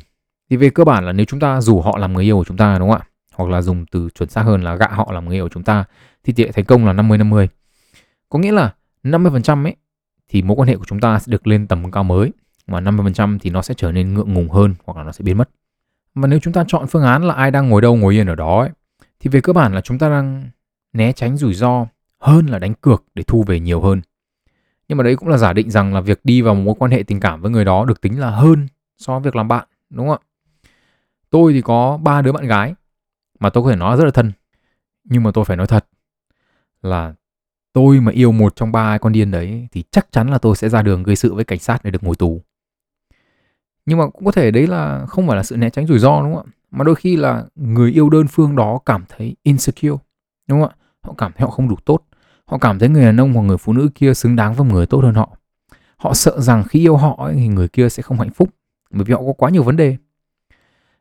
thì 0.50 0.56
về 0.56 0.70
cơ 0.70 0.84
bản 0.84 1.06
là 1.06 1.12
nếu 1.12 1.26
chúng 1.26 1.40
ta 1.40 1.60
rủ 1.60 1.80
họ 1.80 1.98
làm 1.98 2.12
người 2.12 2.24
yêu 2.24 2.36
của 2.36 2.44
chúng 2.44 2.56
ta 2.56 2.78
đúng 2.78 2.90
không 2.90 3.00
ạ? 3.00 3.06
Hoặc 3.34 3.50
là 3.50 3.62
dùng 3.62 3.86
từ 3.86 4.08
chuẩn 4.14 4.28
xác 4.28 4.42
hơn 4.42 4.62
là 4.62 4.76
gạ 4.76 4.88
họ 4.90 5.12
làm 5.12 5.28
người 5.28 5.36
yêu 5.36 5.44
của 5.44 5.52
chúng 5.52 5.64
ta 5.64 5.84
thì 6.24 6.32
tỷ 6.32 6.44
lệ 6.44 6.52
thành 6.52 6.64
công 6.64 6.86
là 6.86 6.92
50 6.92 7.18
50 7.18 7.48
có 8.28 8.38
nghĩa 8.38 8.52
là 8.52 8.74
50% 9.04 9.64
ấy 9.64 9.76
thì 10.28 10.42
mối 10.42 10.56
quan 10.56 10.68
hệ 10.68 10.76
của 10.76 10.84
chúng 10.86 11.00
ta 11.00 11.18
sẽ 11.18 11.30
được 11.30 11.46
lên 11.46 11.66
tầm 11.66 11.90
cao 11.90 12.04
mới 12.04 12.32
mà 12.66 12.80
50% 12.80 13.38
thì 13.40 13.50
nó 13.50 13.62
sẽ 13.62 13.74
trở 13.74 13.92
nên 13.92 14.14
ngượng 14.14 14.34
ngùng 14.34 14.50
hơn 14.50 14.74
hoặc 14.84 14.98
là 14.98 15.04
nó 15.04 15.12
sẽ 15.12 15.22
biến 15.22 15.38
mất. 15.38 15.50
Và 16.14 16.28
nếu 16.28 16.38
chúng 16.38 16.52
ta 16.52 16.64
chọn 16.68 16.86
phương 16.86 17.02
án 17.02 17.24
là 17.24 17.34
ai 17.34 17.50
đang 17.50 17.68
ngồi 17.68 17.82
đâu 17.82 17.96
ngồi 17.96 18.14
yên 18.14 18.26
ở 18.26 18.34
đó 18.34 18.60
ấy, 18.60 18.70
thì 19.20 19.30
về 19.30 19.40
cơ 19.40 19.52
bản 19.52 19.74
là 19.74 19.80
chúng 19.80 19.98
ta 19.98 20.08
đang 20.08 20.50
né 20.92 21.12
tránh 21.12 21.36
rủi 21.36 21.54
ro 21.54 21.86
hơn 22.18 22.46
là 22.46 22.58
đánh 22.58 22.74
cược 22.74 23.04
để 23.14 23.22
thu 23.22 23.42
về 23.42 23.60
nhiều 23.60 23.80
hơn. 23.80 24.00
Nhưng 24.88 24.98
mà 24.98 25.04
đấy 25.04 25.16
cũng 25.16 25.28
là 25.28 25.38
giả 25.38 25.52
định 25.52 25.70
rằng 25.70 25.94
là 25.94 26.00
việc 26.00 26.20
đi 26.24 26.42
vào 26.42 26.54
một 26.54 26.62
mối 26.64 26.74
quan 26.78 26.90
hệ 26.90 27.02
tình 27.02 27.20
cảm 27.20 27.40
với 27.40 27.50
người 27.50 27.64
đó 27.64 27.84
được 27.84 28.00
tính 28.00 28.20
là 28.20 28.30
hơn 28.30 28.68
so 28.98 29.12
với 29.12 29.22
việc 29.22 29.36
làm 29.36 29.48
bạn, 29.48 29.68
đúng 29.90 30.08
không 30.08 30.18
ạ? 30.22 30.24
Tôi 31.30 31.52
thì 31.52 31.60
có 31.60 31.98
ba 32.02 32.22
đứa 32.22 32.32
bạn 32.32 32.46
gái 32.46 32.74
mà 33.40 33.50
tôi 33.50 33.64
có 33.64 33.70
thể 33.70 33.76
nói 33.76 33.96
rất 33.96 34.04
là 34.04 34.10
thân. 34.10 34.32
Nhưng 35.04 35.22
mà 35.22 35.30
tôi 35.30 35.44
phải 35.44 35.56
nói 35.56 35.66
thật 35.66 35.86
là 36.82 37.14
tôi 37.72 38.00
mà 38.00 38.12
yêu 38.12 38.32
một 38.32 38.56
trong 38.56 38.72
ba 38.72 38.98
con 38.98 39.12
điên 39.12 39.30
đấy 39.30 39.68
thì 39.72 39.84
chắc 39.90 40.12
chắn 40.12 40.28
là 40.28 40.38
tôi 40.38 40.56
sẽ 40.56 40.68
ra 40.68 40.82
đường 40.82 41.02
gây 41.02 41.16
sự 41.16 41.34
với 41.34 41.44
cảnh 41.44 41.58
sát 41.58 41.84
để 41.84 41.90
được 41.90 42.04
ngồi 42.04 42.16
tù. 42.16 42.42
Nhưng 43.86 43.98
mà 43.98 44.06
cũng 44.06 44.24
có 44.24 44.32
thể 44.32 44.50
đấy 44.50 44.66
là 44.66 45.06
không 45.06 45.26
phải 45.26 45.36
là 45.36 45.42
sự 45.42 45.56
né 45.56 45.70
tránh 45.70 45.86
rủi 45.86 45.98
ro, 45.98 46.22
đúng 46.22 46.34
không 46.34 46.46
ạ? 46.46 46.52
Mà 46.70 46.84
đôi 46.84 46.94
khi 46.94 47.16
là 47.16 47.44
người 47.54 47.92
yêu 47.92 48.10
đơn 48.10 48.26
phương 48.28 48.56
đó 48.56 48.80
cảm 48.86 49.04
thấy 49.08 49.36
insecure 49.42 49.96
đúng 50.48 50.60
không 50.60 50.70
ạ 50.70 50.76
họ 51.02 51.14
cảm 51.18 51.32
thấy 51.32 51.44
họ 51.44 51.50
không 51.50 51.68
đủ 51.68 51.76
tốt 51.84 52.04
Họ 52.48 52.58
cảm 52.58 52.78
thấy 52.78 52.88
người 52.88 53.04
đàn 53.04 53.20
ông 53.20 53.32
hoặc 53.32 53.42
người 53.42 53.56
phụ 53.56 53.72
nữ 53.72 53.88
kia 53.94 54.14
xứng 54.14 54.36
đáng 54.36 54.54
với 54.54 54.64
một 54.64 54.74
người 54.74 54.86
tốt 54.86 55.00
hơn 55.02 55.14
họ. 55.14 55.36
Họ 55.96 56.14
sợ 56.14 56.40
rằng 56.40 56.64
khi 56.64 56.80
yêu 56.80 56.96
họ 56.96 57.16
ấy, 57.18 57.34
thì 57.34 57.48
người 57.48 57.68
kia 57.68 57.88
sẽ 57.88 58.02
không 58.02 58.18
hạnh 58.18 58.30
phúc 58.30 58.48
bởi 58.90 59.04
vì 59.04 59.14
họ 59.14 59.20
có 59.20 59.32
quá 59.32 59.50
nhiều 59.50 59.62
vấn 59.62 59.76
đề. 59.76 59.96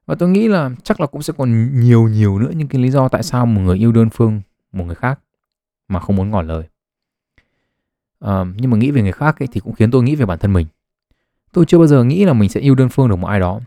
Và 0.05 0.15
tôi 0.15 0.29
nghĩ 0.29 0.47
là 0.47 0.69
chắc 0.83 1.01
là 1.01 1.07
cũng 1.07 1.21
sẽ 1.21 1.33
còn 1.37 1.79
nhiều 1.79 2.07
nhiều 2.07 2.39
nữa 2.39 2.51
những 2.55 2.67
cái 2.67 2.81
lý 2.81 2.89
do 2.89 3.07
tại 3.07 3.23
sao 3.23 3.45
một 3.45 3.61
người 3.61 3.77
yêu 3.77 3.91
đơn 3.91 4.09
phương 4.09 4.41
một 4.71 4.85
người 4.85 4.95
khác 4.95 5.19
mà 5.87 5.99
không 5.99 6.15
muốn 6.15 6.29
ngỏ 6.29 6.41
lời. 6.41 6.63
À, 8.19 8.45
nhưng 8.55 8.71
mà 8.71 8.77
nghĩ 8.77 8.91
về 8.91 9.01
người 9.01 9.11
khác 9.11 9.39
ấy, 9.39 9.47
thì 9.51 9.59
cũng 9.59 9.73
khiến 9.73 9.91
tôi 9.91 10.03
nghĩ 10.03 10.15
về 10.15 10.25
bản 10.25 10.39
thân 10.39 10.53
mình. 10.53 10.67
Tôi 11.53 11.65
chưa 11.65 11.77
bao 11.77 11.87
giờ 11.87 12.03
nghĩ 12.03 12.25
là 12.25 12.33
mình 12.33 12.49
sẽ 12.49 12.59
yêu 12.59 12.75
đơn 12.75 12.89
phương 12.89 13.09
được 13.09 13.15
một 13.15 13.27
ai 13.27 13.39
đó. 13.39 13.59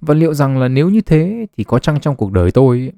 Và 0.00 0.14
liệu 0.14 0.34
rằng 0.34 0.58
là 0.58 0.68
nếu 0.68 0.90
như 0.90 1.00
thế 1.00 1.46
thì 1.56 1.64
có 1.64 1.78
chăng 1.78 2.00
trong 2.00 2.16
cuộc 2.16 2.32
đời 2.32 2.50
tôi 2.50 2.92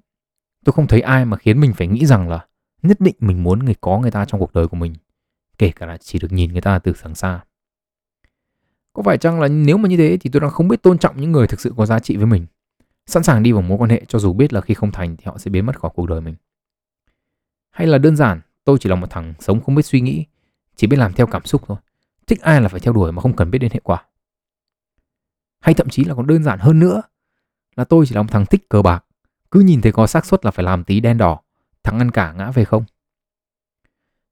tôi 0.65 0.73
không 0.73 0.87
thấy 0.87 1.01
ai 1.01 1.25
mà 1.25 1.37
khiến 1.37 1.61
mình 1.61 1.73
phải 1.73 1.87
nghĩ 1.87 2.07
rằng 2.07 2.29
là 2.29 2.47
nhất 2.83 3.01
định 3.01 3.15
mình 3.19 3.43
muốn 3.43 3.59
người 3.59 3.75
có 3.81 3.99
người 3.99 4.11
ta 4.11 4.25
trong 4.25 4.41
cuộc 4.41 4.53
đời 4.53 4.69
của 4.69 4.77
mình 4.77 4.95
kể 5.59 5.73
cả 5.77 5.87
là 5.87 5.97
chỉ 5.97 6.19
được 6.19 6.33
nhìn 6.33 6.53
người 6.53 6.61
ta 6.61 6.79
từ 6.79 6.93
sáng 7.03 7.15
xa 7.15 7.45
Có 8.93 9.03
phải 9.03 9.19
chăng 9.19 9.41
là 9.41 9.49
nếu 9.49 9.77
mà 9.77 9.89
như 9.89 9.97
thế 9.97 10.19
thì 10.21 10.31
tôi 10.31 10.41
đang 10.41 10.51
không 10.51 10.69
biết 10.69 10.83
tôn 10.83 10.99
trọng 10.99 11.21
những 11.21 11.33
người 11.33 11.47
thực 11.47 11.61
sự 11.61 11.75
có 11.77 11.87
giá 11.87 11.99
trị 11.99 12.17
với 12.17 12.27
mình, 12.27 12.47
sẵn 13.07 13.23
sàng 13.23 13.43
đi 13.43 13.53
vào 13.53 13.63
mối 13.63 13.79
quan 13.79 13.91
hệ 13.91 14.05
cho 14.09 14.19
dù 14.19 14.33
biết 14.33 14.53
là 14.53 14.61
khi 14.61 14.75
không 14.75 14.93
thành 14.93 15.17
thì 15.17 15.25
họ 15.27 15.39
sẽ 15.39 15.51
biến 15.51 15.67
mất 15.67 15.81
khỏi 15.81 15.91
cuộc 15.95 16.07
đời 16.07 16.21
mình. 16.21 16.35
Hay 17.71 17.87
là 17.87 17.99
đơn 17.99 18.17
giản 18.17 18.41
tôi 18.65 18.79
chỉ 18.81 18.89
là 18.89 18.97
một 18.97 19.07
thằng 19.11 19.35
sống 19.41 19.61
không 19.61 19.75
biết 19.75 19.83
suy 19.83 20.01
nghĩ, 20.01 20.27
chỉ 20.77 20.87
biết 20.87 20.97
làm 20.97 21.13
theo 21.13 21.27
cảm 21.27 21.45
xúc 21.45 21.63
thôi. 21.67 21.79
Thích 22.27 22.41
ai 22.41 22.61
là 22.61 22.69
phải 22.69 22.81
theo 22.81 22.93
đuổi 22.93 23.13
mà 23.13 23.23
không 23.23 23.37
cần 23.37 23.51
biết 23.51 23.59
đến 23.59 23.71
hệ 23.73 23.81
quả. 23.81 24.05
Hay 25.61 25.75
thậm 25.75 25.89
chí 25.89 26.05
là 26.05 26.15
còn 26.15 26.27
đơn 26.27 26.45
giản 26.45 26.59
hơn 26.59 26.79
nữa 26.79 27.03
là 27.77 27.85
tôi 27.85 28.07
chỉ 28.07 28.15
là 28.15 28.23
một 28.23 28.29
thằng 28.31 28.47
thích 28.47 28.69
cờ 28.69 28.83
bạc, 28.83 29.05
cứ 29.53 29.61
nhìn 29.61 29.81
thấy 29.81 29.93
có 29.93 30.07
xác 30.07 30.27
suất 30.27 30.45
là 30.45 30.51
phải 30.51 30.65
làm 30.65 30.85
tí 30.85 31.01
đen 31.01 31.19
đỏ, 31.19 31.41
thắng 31.83 31.99
ăn 31.99 32.11
cả 32.11 32.33
ngã 32.33 32.51
về 32.51 32.65
không. 32.65 32.85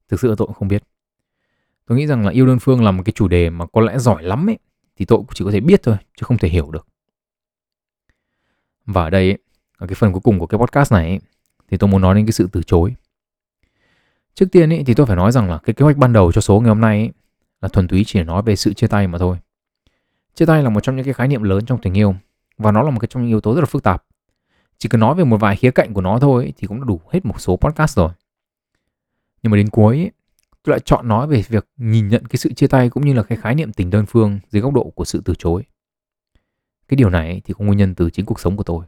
Thực 0.09 0.20
sự 0.20 0.35
tôi 0.38 0.46
cũng 0.46 0.54
không 0.54 0.68
biết. 0.68 0.83
Tôi 1.87 1.98
nghĩ 1.98 2.06
rằng 2.06 2.24
là 2.24 2.30
yêu 2.30 2.46
đơn 2.46 2.59
phương 2.59 2.85
là 2.85 2.90
một 2.90 3.02
cái 3.06 3.12
chủ 3.12 3.28
đề 3.28 3.50
mà 3.50 3.66
có 3.72 3.80
lẽ 3.80 3.98
giỏi 3.98 4.22
lắm 4.22 4.50
ấy 4.50 4.59
thì 4.96 5.04
tôi 5.04 5.18
cũng 5.18 5.28
chỉ 5.35 5.44
có 5.44 5.50
thể 5.50 5.61
biết 5.61 5.83
thôi 5.83 5.96
chứ 6.16 6.24
không 6.24 6.38
thể 6.38 6.48
hiểu 6.48 6.70
được. 6.70 6.87
Và 8.87 9.02
ở 9.02 9.11
đây 9.11 9.28
ấy, 9.28 9.38
ở 9.76 9.87
cái 9.87 9.94
phần 9.94 10.12
cuối 10.12 10.20
cùng 10.20 10.38
của 10.38 10.46
cái 10.46 10.59
podcast 10.59 10.92
này 10.92 11.09
ấy, 11.09 11.20
thì 11.68 11.76
tôi 11.76 11.90
muốn 11.90 12.02
nói 12.02 12.14
đến 12.14 12.26
cái 12.26 12.33
sự 12.33 12.48
từ 12.52 12.62
chối. 12.62 12.94
Trước 14.35 14.46
tiên 14.52 14.72
ấy, 14.72 14.85
thì 14.87 14.94
tôi 14.94 15.06
phải 15.06 15.16
nói 15.16 15.33
rằng 15.33 15.50
là 15.50 15.59
cái 15.59 15.74
kế 15.74 15.85
hoạch 15.85 15.96
ban 15.96 16.12
đầu 16.12 16.33
cho 16.33 16.40
số 16.40 16.61
ngày 16.61 16.68
hôm 16.68 16.80
nay 16.80 16.98
ấy, 16.98 17.11
là 17.61 17.68
thuần 17.68 17.88
túy 17.88 18.04
chỉ 18.06 18.22
nói 18.22 18.42
về 18.42 18.56
sự 18.56 18.74
chia 18.74 18.87
tay 18.87 19.06
mà 19.06 19.18
thôi. 19.18 19.37
Chia 20.35 20.46
tay 20.46 20.62
là 20.62 20.70
một 20.70 20.80
trong 20.80 20.96
những 20.96 21.04
cái 21.04 21.14
khái 21.14 21.28
niệm 21.28 21.42
lớn 21.42 21.66
trong 21.66 21.80
tình 21.80 21.96
yêu 21.96 22.14
và 22.59 22.72
nó 22.72 22.83
là 22.83 22.90
một 22.90 23.00
cái 23.00 23.09
trong 23.11 23.22
những 23.22 23.30
yếu 23.30 23.40
tố 23.40 23.54
rất 23.54 23.61
là 23.61 23.66
phức 23.66 23.83
tạp. 23.83 24.04
Chỉ 24.80 24.88
cần 24.88 25.00
nói 25.00 25.14
về 25.14 25.24
một 25.24 25.36
vài 25.40 25.56
khía 25.56 25.70
cạnh 25.70 25.94
của 25.94 26.00
nó 26.00 26.18
thôi 26.18 26.44
ấy, 26.44 26.52
thì 26.56 26.66
cũng 26.66 26.80
đã 26.80 26.84
đủ 26.84 27.00
hết 27.10 27.24
một 27.24 27.40
số 27.40 27.56
podcast 27.56 27.96
rồi. 27.96 28.10
Nhưng 29.42 29.50
mà 29.50 29.56
đến 29.56 29.68
cuối 29.70 29.96
ấy, 29.96 30.10
tôi 30.62 30.72
lại 30.72 30.80
chọn 30.80 31.08
nói 31.08 31.26
về 31.26 31.42
việc 31.48 31.68
nhìn 31.76 32.08
nhận 32.08 32.26
cái 32.26 32.36
sự 32.36 32.52
chia 32.52 32.66
tay 32.66 32.90
cũng 32.90 33.06
như 33.06 33.12
là 33.12 33.22
cái 33.22 33.38
khái 33.38 33.54
niệm 33.54 33.72
tình 33.72 33.90
đơn 33.90 34.06
phương 34.06 34.40
dưới 34.50 34.62
góc 34.62 34.74
độ 34.74 34.92
của 34.94 35.04
sự 35.04 35.22
từ 35.24 35.34
chối. 35.38 35.62
Cái 36.88 36.96
điều 36.96 37.10
này 37.10 37.40
thì 37.44 37.54
có 37.58 37.64
nguyên 37.64 37.78
nhân 37.78 37.94
từ 37.94 38.10
chính 38.10 38.26
cuộc 38.26 38.40
sống 38.40 38.56
của 38.56 38.62
tôi. 38.62 38.84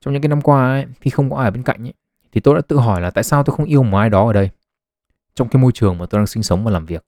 Trong 0.00 0.14
những 0.14 0.22
cái 0.22 0.28
năm 0.28 0.40
qua 0.40 0.68
ấy, 0.68 0.86
khi 1.00 1.10
không 1.10 1.30
có 1.30 1.36
ai 1.36 1.50
bên 1.50 1.62
cạnh 1.62 1.86
ấy, 1.86 1.94
thì 2.32 2.40
tôi 2.40 2.54
đã 2.54 2.60
tự 2.60 2.76
hỏi 2.76 3.00
là 3.00 3.10
tại 3.10 3.24
sao 3.24 3.42
tôi 3.42 3.56
không 3.56 3.66
yêu 3.66 3.82
một 3.82 3.98
ai 3.98 4.10
đó 4.10 4.26
ở 4.26 4.32
đây 4.32 4.50
trong 5.34 5.48
cái 5.48 5.62
môi 5.62 5.72
trường 5.72 5.98
mà 5.98 6.06
tôi 6.06 6.18
đang 6.18 6.26
sinh 6.26 6.42
sống 6.42 6.64
và 6.64 6.70
làm 6.70 6.86
việc. 6.86 7.04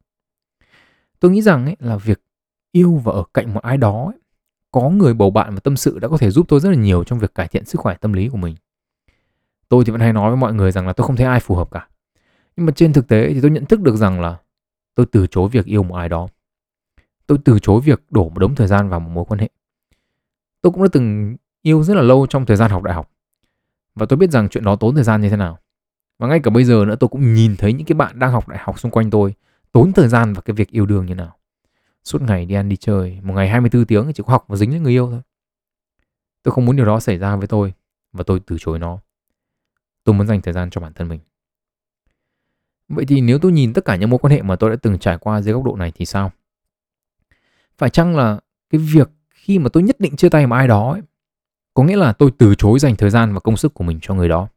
Tôi 1.21 1.31
nghĩ 1.31 1.43
rằng 1.43 1.65
ấy, 1.65 1.77
là 1.79 1.97
việc 1.97 2.23
yêu 2.73 3.01
và 3.05 3.13
ở 3.13 3.25
cạnh 3.35 3.55
một 3.55 3.63
ai 3.63 3.77
đó 3.77 4.05
ấy, 4.05 4.19
có 4.81 4.91
người 4.91 5.15
bầu 5.15 5.31
bạn 5.31 5.55
và 5.55 5.61
tâm 5.61 5.77
sự 5.77 5.99
đã 5.99 6.09
có 6.09 6.17
thể 6.17 6.31
giúp 6.31 6.47
tôi 6.49 6.61
rất 6.61 6.71
là 6.71 6.77
nhiều 6.77 7.05
trong 7.05 7.19
việc 7.19 7.35
cải 7.35 7.49
thiện 7.49 7.65
sức 7.65 7.81
khỏe 7.81 7.97
tâm 8.01 8.13
lý 8.13 8.29
của 8.29 8.37
mình. 8.37 8.57
Tôi 9.69 9.85
thì 9.85 9.93
vẫn 9.93 10.01
hay 10.01 10.13
nói 10.13 10.31
với 10.31 10.37
mọi 10.37 10.55
người 10.55 10.73
rằng 10.73 10.87
là 10.87 10.93
tôi 10.93 11.07
không 11.07 11.17
thấy 11.17 11.27
ai 11.27 11.41
phù 11.41 11.55
hợp 11.55 11.71
cả. 11.71 11.89
Nhưng 12.57 12.67
mà 12.67 12.73
trên 12.77 12.93
thực 12.93 13.09
tế 13.09 13.35
thì 13.35 13.41
tôi 13.41 13.51
nhận 13.51 13.65
thức 13.65 13.81
được 13.81 13.97
rằng 13.97 14.21
là 14.21 14.37
tôi 14.95 15.07
từ 15.13 15.27
chối 15.27 15.49
việc 15.49 15.67
yêu 15.67 15.83
một 15.83 15.97
ai 15.97 16.09
đó. 16.09 16.29
Tôi 17.27 17.39
từ 17.45 17.59
chối 17.59 17.81
việc 17.81 18.03
đổ 18.11 18.29
một 18.29 18.39
đống 18.39 18.55
thời 18.55 18.67
gian 18.67 18.89
vào 18.89 19.01
một 19.01 19.11
mối 19.11 19.25
quan 19.29 19.41
hệ. 19.41 19.49
Tôi 20.61 20.73
cũng 20.73 20.83
đã 20.83 20.89
từng 20.93 21.37
yêu 21.63 21.83
rất 21.83 21.95
là 21.95 22.03
lâu 22.03 22.27
trong 22.27 22.47
thời 22.47 22.57
gian 22.57 22.71
học 22.71 22.83
đại 22.83 22.95
học. 22.95 23.11
Và 23.95 24.07
tôi 24.07 24.17
biết 24.17 24.31
rằng 24.31 24.49
chuyện 24.49 24.65
đó 24.65 24.77
tốn 24.77 24.95
thời 24.95 25.05
gian 25.05 25.21
như 25.21 25.29
thế 25.29 25.37
nào. 25.37 25.59
Và 26.19 26.27
ngay 26.27 26.41
cả 26.41 26.51
bây 26.51 26.65
giờ 26.65 26.85
nữa 26.85 26.97
tôi 27.01 27.09
cũng 27.09 27.35
nhìn 27.35 27.57
thấy 27.57 27.73
những 27.73 27.87
cái 27.87 27.95
bạn 27.95 28.19
đang 28.19 28.33
học 28.33 28.49
đại 28.49 28.59
học 28.63 28.79
xung 28.79 28.91
quanh 28.91 29.11
tôi 29.11 29.35
tốn 29.73 29.93
thời 29.93 30.09
gian 30.09 30.33
vào 30.33 30.43
cái 30.43 30.55
việc 30.55 30.71
yêu 30.71 30.87
đương 30.87 31.07
như 31.07 31.15
nào. 31.15 31.38
Suốt 32.05 32.23
ngày 32.23 32.47
đi 32.47 32.55
ăn 32.55 32.69
đi 32.69 32.77
chơi, 32.77 33.19
một 33.23 33.35
ngày 33.35 33.49
24 33.49 33.85
tiếng 33.85 34.13
chỉ 34.15 34.23
có 34.27 34.33
học 34.33 34.45
và 34.49 34.57
dính 34.57 34.71
với 34.71 34.81
người 34.81 34.93
yêu 34.93 35.09
thôi. 35.11 35.21
Tôi 36.43 36.53
không 36.53 36.65
muốn 36.65 36.77
điều 36.77 36.87
đó 36.87 37.01
xảy 37.01 37.19
ra 37.19 37.37
với 37.37 37.47
tôi 37.47 37.73
và 38.13 38.25
tôi 38.27 38.41
từ 38.47 38.57
chối 38.61 38.79
nó. 38.79 38.99
Tôi 40.05 40.15
muốn 40.15 40.27
dành 40.27 40.43
thời 40.43 40.55
gian 40.55 40.71
cho 40.71 40.81
bản 40.81 40.93
thân 40.93 41.09
mình. 41.09 41.21
Vậy 42.89 43.05
thì 43.05 43.21
nếu 43.21 43.39
tôi 43.39 43.53
nhìn 43.53 43.73
tất 43.73 43.85
cả 43.85 43.97
những 43.97 44.11
mối 44.11 44.19
quan 44.19 44.33
hệ 44.33 44.43
mà 44.43 44.57
tôi 44.57 44.71
đã 44.71 44.77
từng 44.83 44.99
trải 44.99 45.19
qua 45.19 45.41
dưới 45.41 45.55
góc 45.55 45.65
độ 45.65 45.77
này 45.77 45.93
thì 45.95 46.07
sao? 46.07 46.33
Phải 47.79 47.91
chăng 47.91 48.17
là 48.17 48.41
cái 48.71 48.81
việc 48.81 49.11
khi 49.31 49.59
mà 49.59 49.69
tôi 49.73 49.83
nhất 49.83 50.01
định 50.01 50.17
chia 50.17 50.29
tay 50.29 50.47
một 50.47 50.57
ai 50.57 50.69
đó 50.69 50.93
ấy, 50.93 51.03
có 51.75 51.83
nghĩa 51.85 51.97
là 51.97 52.13
tôi 52.13 52.31
từ 52.39 52.55
chối 52.55 52.79
dành 52.79 52.97
thời 52.97 53.11
gian 53.11 53.35
và 53.35 53.41
công 53.41 53.57
sức 53.57 53.75
của 53.75 53.85
mình 53.85 53.99
cho 54.03 54.15
người 54.15 54.29
đó. 54.29 54.49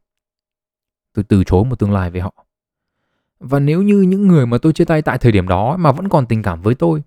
Tôi 1.12 1.24
từ 1.24 1.44
chối 1.44 1.64
một 1.64 1.78
tương 1.78 1.92
lai 1.92 2.10
với 2.10 2.20
họ. 2.20 2.46
Và 3.40 3.60
nếu 3.60 3.82
như 3.82 4.00
những 4.00 4.28
người 4.28 4.46
mà 4.46 4.58
tôi 4.58 4.72
chia 4.72 4.84
tay 4.84 5.02
tại 5.02 5.18
thời 5.18 5.32
điểm 5.32 5.48
đó 5.48 5.76
mà 5.76 5.92
vẫn 5.92 6.08
còn 6.08 6.26
tình 6.26 6.42
cảm 6.42 6.62
với 6.62 6.74
tôi 6.74 7.02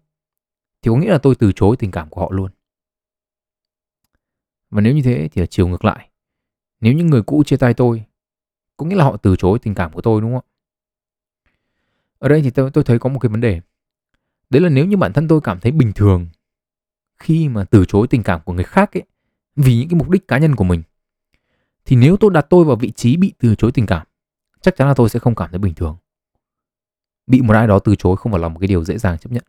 thì 0.86 0.90
có 0.90 0.98
nghĩa 0.98 1.12
là 1.12 1.18
tôi 1.18 1.36
từ 1.36 1.52
chối 1.52 1.76
tình 1.80 1.92
cảm 1.92 2.10
của 2.10 2.22
họ 2.22 2.32
luôn. 2.32 2.52
Và 4.70 4.82
nếu 4.82 4.94
như 4.94 5.02
thế 5.02 5.30
thì 5.32 5.42
ở 5.42 5.46
chiều 5.46 5.68
ngược 5.68 5.86
lại. 5.86 6.10
Nếu 6.82 6.94
những 6.94 7.08
người 7.08 7.22
cũ 7.22 7.44
chia 7.44 7.58
tay 7.58 7.74
tôi 7.74 8.04
có 8.78 8.86
nghĩa 8.86 8.96
là 8.96 9.04
họ 9.04 9.18
từ 9.18 9.36
chối 9.36 9.60
tình 9.60 9.76
cảm 9.76 9.92
của 9.94 10.02
tôi 10.02 10.22
đúng 10.22 10.34
không 10.34 10.46
ạ? 10.48 10.52
Ở 12.20 12.30
đây 12.30 12.42
thì 12.42 12.50
tôi, 12.50 12.72
tôi 12.72 12.84
thấy 12.84 13.00
có 13.00 13.10
một 13.10 13.20
cái 13.20 13.30
vấn 13.30 13.42
đề. 13.42 13.62
Đấy 14.50 14.62
là 14.62 14.70
nếu 14.70 14.86
như 14.86 14.98
bản 14.98 15.14
thân 15.14 15.28
tôi 15.28 15.42
cảm 15.42 15.60
thấy 15.60 15.72
bình 15.72 15.92
thường 15.96 16.28
khi 17.18 17.50
mà 17.50 17.64
từ 17.64 17.86
chối 17.86 18.08
tình 18.08 18.24
cảm 18.24 18.42
của 18.46 18.54
người 18.54 18.64
khác 18.64 18.98
ấy 18.98 19.04
vì 19.56 19.78
những 19.78 19.90
cái 19.90 19.98
mục 19.98 20.10
đích 20.10 20.28
cá 20.28 20.38
nhân 20.38 20.56
của 20.56 20.64
mình 20.64 20.84
thì 21.86 21.96
nếu 21.96 22.18
tôi 22.18 22.32
đặt 22.34 22.46
tôi 22.50 22.66
vào 22.66 22.76
vị 22.76 22.92
trí 22.92 23.18
bị 23.18 23.34
từ 23.40 23.56
chối 23.56 23.72
tình 23.72 23.86
cảm 23.86 24.08
chắc 24.62 24.76
chắn 24.76 24.88
là 24.88 24.94
tôi 24.94 25.10
sẽ 25.10 25.20
không 25.20 25.36
cảm 25.36 25.50
thấy 25.50 25.60
bình 25.60 25.74
thường 25.74 25.98
bị 27.28 27.42
một 27.42 27.54
ai 27.54 27.68
đó 27.68 27.80
từ 27.80 27.96
chối 27.96 28.18
không 28.18 28.32
phải 28.32 28.42
là 28.42 28.50
một 28.50 28.60
cái 28.60 28.68
điều 28.68 28.84
dễ 28.84 28.98
dàng 28.98 29.18
chấp 29.18 29.32
nhận 29.32 29.44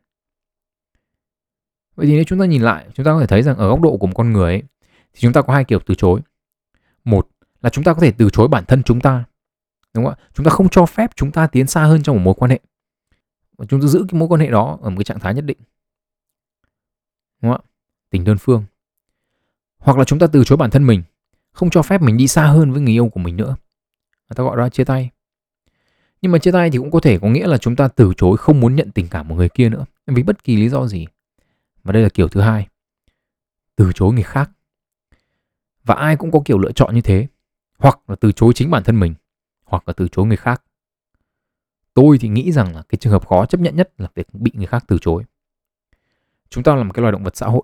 vậy 1.96 2.06
thì 2.06 2.14
nếu 2.14 2.24
chúng 2.24 2.38
ta 2.38 2.44
nhìn 2.44 2.62
lại 2.62 2.86
chúng 2.94 3.06
ta 3.06 3.12
có 3.12 3.20
thể 3.20 3.26
thấy 3.26 3.42
rằng 3.42 3.56
ở 3.56 3.68
góc 3.68 3.80
độ 3.80 3.96
của 3.96 4.06
một 4.06 4.12
con 4.16 4.32
người 4.32 4.52
ấy, 4.52 4.62
thì 5.12 5.20
chúng 5.20 5.32
ta 5.32 5.42
có 5.42 5.52
hai 5.52 5.64
kiểu 5.64 5.78
từ 5.86 5.94
chối. 5.94 6.20
Một 7.04 7.28
là 7.62 7.70
chúng 7.70 7.84
ta 7.84 7.94
có 7.94 8.00
thể 8.00 8.12
từ 8.18 8.30
chối 8.30 8.48
bản 8.48 8.64
thân 8.64 8.82
chúng 8.82 9.00
ta 9.00 9.24
đúng 9.96 10.04
không 10.04 10.14
ạ? 10.14 10.24
Chúng 10.34 10.46
ta 10.46 10.50
không 10.50 10.68
cho 10.68 10.86
phép 10.86 11.10
chúng 11.16 11.32
ta 11.32 11.46
tiến 11.46 11.66
xa 11.66 11.84
hơn 11.84 12.02
trong 12.02 12.16
một 12.16 12.22
mối 12.22 12.34
quan 12.34 12.50
hệ. 12.50 12.60
Và 13.58 13.64
chúng 13.68 13.80
ta 13.80 13.86
giữ 13.86 14.04
cái 14.08 14.18
mối 14.20 14.28
quan 14.28 14.40
hệ 14.40 14.50
đó 14.50 14.78
ở 14.82 14.90
một 14.90 14.96
cái 14.98 15.04
trạng 15.04 15.20
thái 15.20 15.34
nhất 15.34 15.44
định. 15.44 15.58
Đúng 17.42 17.52
không 17.52 17.60
ạ? 17.60 17.68
Tình 18.10 18.24
đơn 18.24 18.38
phương. 18.38 18.64
Hoặc 19.78 19.98
là 19.98 20.04
chúng 20.04 20.18
ta 20.18 20.26
từ 20.26 20.44
chối 20.44 20.56
bản 20.56 20.70
thân 20.70 20.86
mình 20.86 21.02
không 21.52 21.70
cho 21.70 21.82
phép 21.82 22.02
mình 22.02 22.16
đi 22.16 22.28
xa 22.28 22.46
hơn 22.46 22.72
với 22.72 22.80
người 22.80 22.92
yêu 22.92 23.08
của 23.08 23.20
mình 23.20 23.36
nữa. 23.36 23.56
Người 24.28 24.34
ta 24.34 24.44
gọi 24.44 24.56
đó 24.56 24.62
là 24.62 24.68
chia 24.68 24.84
tay. 24.84 25.10
Nhưng 26.22 26.32
mà 26.32 26.38
chia 26.38 26.52
tay 26.52 26.70
thì 26.70 26.78
cũng 26.78 26.90
có 26.90 27.00
thể 27.00 27.18
có 27.18 27.28
nghĩa 27.28 27.46
là 27.46 27.58
chúng 27.58 27.76
ta 27.76 27.88
từ 27.88 28.12
chối 28.16 28.36
không 28.36 28.60
muốn 28.60 28.76
nhận 28.76 28.90
tình 28.90 29.08
cảm 29.08 29.28
của 29.28 29.34
người 29.34 29.48
kia 29.48 29.68
nữa. 29.68 29.84
Vì 30.06 30.22
bất 30.22 30.44
kỳ 30.44 30.56
lý 30.56 30.68
do 30.68 30.86
gì 30.86 31.06
và 31.86 31.92
đây 31.92 32.02
là 32.02 32.08
kiểu 32.08 32.28
thứ 32.28 32.40
hai. 32.40 32.68
Từ 33.76 33.92
chối 33.94 34.12
người 34.12 34.22
khác. 34.22 34.50
Và 35.84 35.94
ai 35.94 36.16
cũng 36.16 36.30
có 36.30 36.40
kiểu 36.44 36.58
lựa 36.58 36.72
chọn 36.72 36.94
như 36.94 37.00
thế. 37.00 37.28
Hoặc 37.78 37.98
là 38.08 38.16
từ 38.16 38.32
chối 38.32 38.52
chính 38.54 38.70
bản 38.70 38.82
thân 38.84 39.00
mình 39.00 39.14
hoặc 39.64 39.82
là 39.86 39.92
từ 39.92 40.08
chối 40.08 40.26
người 40.26 40.36
khác. 40.36 40.62
Tôi 41.94 42.18
thì 42.18 42.28
nghĩ 42.28 42.52
rằng 42.52 42.74
là 42.74 42.82
cái 42.88 42.98
trường 43.00 43.12
hợp 43.12 43.26
khó 43.26 43.46
chấp 43.46 43.60
nhận 43.60 43.76
nhất 43.76 43.92
là 43.98 44.08
việc 44.14 44.34
bị 44.34 44.50
người 44.54 44.66
khác 44.66 44.84
từ 44.88 44.98
chối. 45.00 45.24
Chúng 46.50 46.64
ta 46.64 46.74
là 46.74 46.82
một 46.82 46.92
cái 46.92 47.00
loài 47.00 47.12
động 47.12 47.24
vật 47.24 47.36
xã 47.36 47.46
hội. 47.46 47.62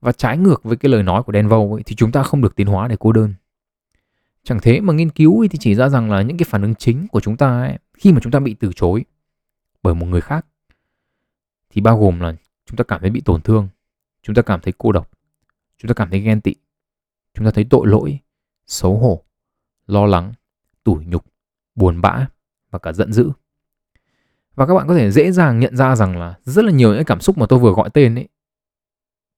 Và 0.00 0.12
trái 0.12 0.38
ngược 0.38 0.64
với 0.64 0.76
cái 0.76 0.90
lời 0.90 1.02
nói 1.02 1.22
của 1.22 1.32
Denvo 1.32 1.56
ấy, 1.56 1.82
thì 1.86 1.96
chúng 1.96 2.12
ta 2.12 2.22
không 2.22 2.40
được 2.40 2.56
tiến 2.56 2.66
hóa 2.66 2.88
để 2.88 2.96
cô 3.00 3.12
đơn. 3.12 3.34
Chẳng 4.42 4.58
thế 4.62 4.80
mà 4.80 4.92
nghiên 4.92 5.10
cứu 5.10 5.46
thì 5.50 5.58
chỉ 5.58 5.74
ra 5.74 5.88
rằng 5.88 6.10
là 6.10 6.22
những 6.22 6.36
cái 6.36 6.46
phản 6.50 6.62
ứng 6.62 6.74
chính 6.74 7.08
của 7.08 7.20
chúng 7.20 7.36
ta 7.36 7.60
ấy, 7.60 7.78
khi 7.94 8.12
mà 8.12 8.20
chúng 8.22 8.32
ta 8.32 8.40
bị 8.40 8.54
từ 8.54 8.72
chối 8.76 9.04
bởi 9.82 9.94
một 9.94 10.06
người 10.06 10.20
khác 10.20 10.46
thì 11.70 11.80
bao 11.80 11.98
gồm 11.98 12.20
là 12.20 12.34
chúng 12.66 12.76
ta 12.76 12.84
cảm 12.84 13.00
thấy 13.00 13.10
bị 13.10 13.20
tổn 13.20 13.42
thương, 13.42 13.68
chúng 14.22 14.34
ta 14.34 14.42
cảm 14.42 14.60
thấy 14.60 14.74
cô 14.78 14.92
độc, 14.92 15.10
chúng 15.78 15.88
ta 15.88 15.94
cảm 15.94 16.10
thấy 16.10 16.20
ghen 16.20 16.40
tị, 16.40 16.54
chúng 17.34 17.44
ta 17.44 17.50
thấy 17.50 17.66
tội 17.70 17.86
lỗi, 17.86 18.18
xấu 18.66 18.98
hổ, 18.98 19.22
lo 19.86 20.06
lắng, 20.06 20.32
tủi 20.84 21.04
nhục, 21.04 21.24
buồn 21.74 22.00
bã 22.00 22.26
và 22.70 22.78
cả 22.78 22.92
giận 22.92 23.12
dữ. 23.12 23.30
Và 24.54 24.66
các 24.66 24.74
bạn 24.74 24.88
có 24.88 24.94
thể 24.94 25.10
dễ 25.10 25.32
dàng 25.32 25.60
nhận 25.60 25.76
ra 25.76 25.96
rằng 25.96 26.18
là 26.18 26.34
rất 26.44 26.64
là 26.64 26.72
nhiều 26.72 26.94
những 26.94 27.04
cảm 27.04 27.20
xúc 27.20 27.38
mà 27.38 27.46
tôi 27.48 27.58
vừa 27.58 27.72
gọi 27.72 27.90
tên 27.90 28.14
ấy 28.14 28.28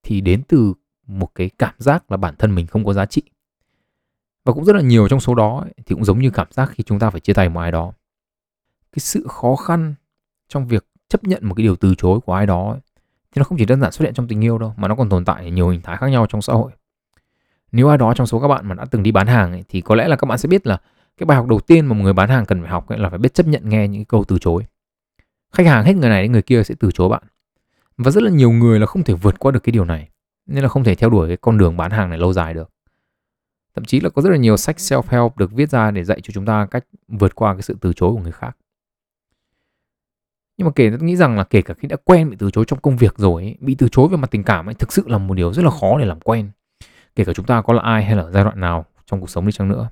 thì 0.02 0.20
đến 0.20 0.42
từ 0.48 0.74
một 1.06 1.34
cái 1.34 1.50
cảm 1.58 1.74
giác 1.78 2.10
là 2.10 2.16
bản 2.16 2.34
thân 2.38 2.54
mình 2.54 2.66
không 2.66 2.84
có 2.84 2.92
giá 2.92 3.06
trị. 3.06 3.22
Và 4.44 4.52
cũng 4.52 4.64
rất 4.64 4.76
là 4.76 4.82
nhiều 4.82 5.08
trong 5.08 5.20
số 5.20 5.34
đó 5.34 5.60
ấy, 5.60 5.74
thì 5.76 5.94
cũng 5.94 6.04
giống 6.04 6.18
như 6.18 6.30
cảm 6.30 6.46
giác 6.50 6.70
khi 6.72 6.84
chúng 6.84 6.98
ta 6.98 7.10
phải 7.10 7.20
chia 7.20 7.32
tay 7.32 7.48
một 7.48 7.60
ai 7.60 7.72
đó. 7.72 7.92
Cái 8.92 9.00
sự 9.00 9.26
khó 9.28 9.56
khăn 9.56 9.94
trong 10.48 10.68
việc 10.68 10.86
chấp 11.08 11.24
nhận 11.24 11.48
một 11.48 11.54
cái 11.54 11.62
điều 11.62 11.76
từ 11.76 11.94
chối 11.94 12.20
của 12.20 12.32
ai 12.32 12.46
đó 12.46 12.70
ấy, 12.70 12.80
thì 13.34 13.40
nó 13.40 13.44
không 13.44 13.58
chỉ 13.58 13.64
đơn 13.64 13.80
giản 13.80 13.92
xuất 13.92 14.04
hiện 14.04 14.14
trong 14.14 14.28
tình 14.28 14.44
yêu 14.44 14.58
đâu 14.58 14.74
mà 14.76 14.88
nó 14.88 14.94
còn 14.94 15.08
tồn 15.08 15.24
tại 15.24 15.44
ở 15.44 15.48
nhiều 15.48 15.68
hình 15.68 15.80
thái 15.82 15.96
khác 15.96 16.06
nhau 16.06 16.26
trong 16.28 16.42
xã 16.42 16.52
hội. 16.52 16.72
Nếu 17.72 17.88
ai 17.88 17.98
đó 17.98 18.14
trong 18.14 18.26
số 18.26 18.40
các 18.40 18.48
bạn 18.48 18.68
mà 18.68 18.74
đã 18.74 18.84
từng 18.84 19.02
đi 19.02 19.12
bán 19.12 19.26
hàng 19.26 19.52
ấy, 19.52 19.64
thì 19.68 19.80
có 19.80 19.94
lẽ 19.94 20.08
là 20.08 20.16
các 20.16 20.26
bạn 20.26 20.38
sẽ 20.38 20.48
biết 20.48 20.66
là 20.66 20.78
cái 21.16 21.24
bài 21.24 21.36
học 21.36 21.46
đầu 21.46 21.60
tiên 21.60 21.86
mà 21.86 21.94
một 21.94 22.02
người 22.02 22.12
bán 22.12 22.28
hàng 22.28 22.46
cần 22.46 22.60
phải 22.60 22.70
học 22.70 22.88
ấy 22.88 22.98
là 22.98 23.08
phải 23.08 23.18
biết 23.18 23.34
chấp 23.34 23.46
nhận 23.46 23.68
nghe 23.68 23.88
những 23.88 24.04
câu 24.04 24.24
từ 24.24 24.38
chối. 24.38 24.62
Khách 25.52 25.66
hàng 25.66 25.84
hết 25.84 25.96
người 25.96 26.10
này 26.10 26.22
đến 26.22 26.32
người 26.32 26.42
kia 26.42 26.62
sẽ 26.64 26.74
từ 26.80 26.90
chối 26.90 27.08
bạn. 27.08 27.22
Và 27.96 28.10
rất 28.10 28.22
là 28.22 28.30
nhiều 28.30 28.50
người 28.50 28.80
là 28.80 28.86
không 28.86 29.04
thể 29.04 29.14
vượt 29.14 29.38
qua 29.38 29.52
được 29.52 29.60
cái 29.62 29.72
điều 29.72 29.84
này 29.84 30.08
nên 30.46 30.62
là 30.62 30.68
không 30.68 30.84
thể 30.84 30.94
theo 30.94 31.10
đuổi 31.10 31.28
cái 31.28 31.36
con 31.36 31.58
đường 31.58 31.76
bán 31.76 31.90
hàng 31.90 32.08
này 32.08 32.18
lâu 32.18 32.32
dài 32.32 32.54
được. 32.54 32.70
Thậm 33.74 33.84
chí 33.84 34.00
là 34.00 34.10
có 34.10 34.22
rất 34.22 34.30
là 34.30 34.36
nhiều 34.36 34.56
sách 34.56 34.76
self 34.76 35.02
help 35.08 35.36
được 35.36 35.52
viết 35.52 35.70
ra 35.70 35.90
để 35.90 36.04
dạy 36.04 36.20
cho 36.22 36.32
chúng 36.32 36.46
ta 36.46 36.66
cách 36.70 36.84
vượt 37.08 37.34
qua 37.34 37.54
cái 37.54 37.62
sự 37.62 37.76
từ 37.80 37.92
chối 37.92 38.12
của 38.12 38.18
người 38.18 38.32
khác 38.32 38.56
nhưng 40.58 40.64
mà 40.64 40.72
kể 40.74 40.90
tôi 40.90 40.98
nghĩ 40.98 41.16
rằng 41.16 41.36
là 41.36 41.44
kể 41.44 41.62
cả 41.62 41.74
khi 41.74 41.88
đã 41.88 41.96
quen 42.04 42.30
bị 42.30 42.36
từ 42.38 42.50
chối 42.50 42.64
trong 42.68 42.80
công 42.80 42.96
việc 42.96 43.18
rồi 43.18 43.42
ấy, 43.42 43.56
bị 43.60 43.74
từ 43.74 43.88
chối 43.88 44.08
về 44.08 44.16
mặt 44.16 44.30
tình 44.30 44.42
cảm 44.42 44.68
ấy 44.68 44.74
thực 44.74 44.92
sự 44.92 45.04
là 45.06 45.18
một 45.18 45.34
điều 45.34 45.52
rất 45.52 45.64
là 45.64 45.70
khó 45.70 45.98
để 45.98 46.04
làm 46.04 46.20
quen. 46.20 46.50
Kể 47.16 47.24
cả 47.24 47.32
chúng 47.32 47.46
ta 47.46 47.62
có 47.62 47.72
là 47.72 47.82
ai 47.82 48.04
hay 48.04 48.16
là 48.16 48.30
giai 48.30 48.44
đoạn 48.44 48.60
nào 48.60 48.84
trong 49.06 49.20
cuộc 49.20 49.30
sống 49.30 49.46
đi 49.46 49.52
chăng 49.52 49.68
nữa. 49.68 49.88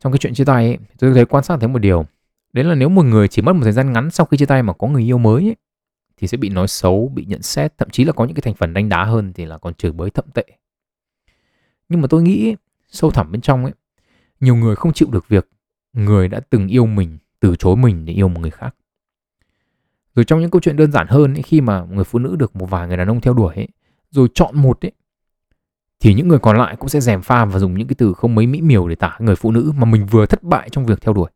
Trong 0.00 0.12
cái 0.12 0.18
chuyện 0.18 0.34
chia 0.34 0.44
tay 0.44 0.66
ấy, 0.66 0.78
tôi 0.98 1.14
thấy 1.14 1.24
quan 1.24 1.44
sát 1.44 1.56
thấy 1.60 1.68
một 1.68 1.78
điều. 1.78 2.06
Đấy 2.52 2.64
là 2.64 2.74
nếu 2.74 2.88
một 2.88 3.04
người 3.04 3.28
chỉ 3.28 3.42
mất 3.42 3.52
một 3.52 3.60
thời 3.62 3.72
gian 3.72 3.92
ngắn 3.92 4.10
sau 4.10 4.26
khi 4.26 4.36
chia 4.36 4.46
tay 4.46 4.62
mà 4.62 4.72
có 4.72 4.86
người 4.86 5.02
yêu 5.02 5.18
mới 5.18 5.44
ấy, 5.44 5.56
thì 6.16 6.28
sẽ 6.28 6.36
bị 6.36 6.48
nói 6.48 6.68
xấu, 6.68 7.12
bị 7.14 7.24
nhận 7.24 7.42
xét, 7.42 7.78
thậm 7.78 7.90
chí 7.90 8.04
là 8.04 8.12
có 8.12 8.24
những 8.24 8.34
cái 8.34 8.42
thành 8.42 8.54
phần 8.54 8.74
đánh 8.74 8.88
đá 8.88 9.04
hơn 9.04 9.32
thì 9.32 9.46
là 9.46 9.58
còn 9.58 9.74
chửi 9.74 9.92
bới 9.92 10.10
thậm 10.10 10.24
tệ. 10.34 10.44
Nhưng 11.88 12.00
mà 12.00 12.06
tôi 12.10 12.22
nghĩ 12.22 12.56
sâu 12.88 13.10
thẳm 13.10 13.32
bên 13.32 13.40
trong 13.40 13.64
ấy, 13.64 13.72
nhiều 14.40 14.56
người 14.56 14.76
không 14.76 14.92
chịu 14.92 15.08
được 15.10 15.28
việc 15.28 15.48
người 15.92 16.28
đã 16.28 16.40
từng 16.50 16.68
yêu 16.68 16.86
mình 16.86 17.18
từ 17.40 17.56
chối 17.56 17.76
mình 17.76 18.04
để 18.04 18.12
yêu 18.12 18.28
một 18.28 18.40
người 18.40 18.50
khác. 18.50 18.74
Rồi 20.14 20.24
trong 20.24 20.40
những 20.40 20.50
câu 20.50 20.60
chuyện 20.60 20.76
đơn 20.76 20.92
giản 20.92 21.06
hơn 21.08 21.34
ấy, 21.34 21.42
khi 21.42 21.60
mà 21.60 21.84
người 21.90 22.04
phụ 22.04 22.18
nữ 22.18 22.36
được 22.36 22.56
một 22.56 22.66
vài 22.66 22.88
người 22.88 22.96
đàn 22.96 23.08
ông 23.08 23.20
theo 23.20 23.34
đuổi 23.34 23.54
ấy, 23.54 23.68
rồi 24.10 24.28
chọn 24.34 24.56
một 24.56 24.84
ấy, 24.84 24.92
thì 26.00 26.14
những 26.14 26.28
người 26.28 26.38
còn 26.38 26.56
lại 26.56 26.76
cũng 26.76 26.88
sẽ 26.88 27.00
dèm 27.00 27.22
pha 27.22 27.44
và 27.44 27.58
dùng 27.58 27.74
những 27.74 27.88
cái 27.88 27.94
từ 27.98 28.14
không 28.14 28.34
mấy 28.34 28.46
mỹ 28.46 28.60
miều 28.62 28.88
để 28.88 28.94
tả 28.94 29.16
người 29.20 29.36
phụ 29.36 29.52
nữ 29.52 29.72
mà 29.76 29.84
mình 29.84 30.06
vừa 30.06 30.26
thất 30.26 30.42
bại 30.42 30.70
trong 30.70 30.86
việc 30.86 31.00
theo 31.00 31.14
đuổi. 31.14 31.30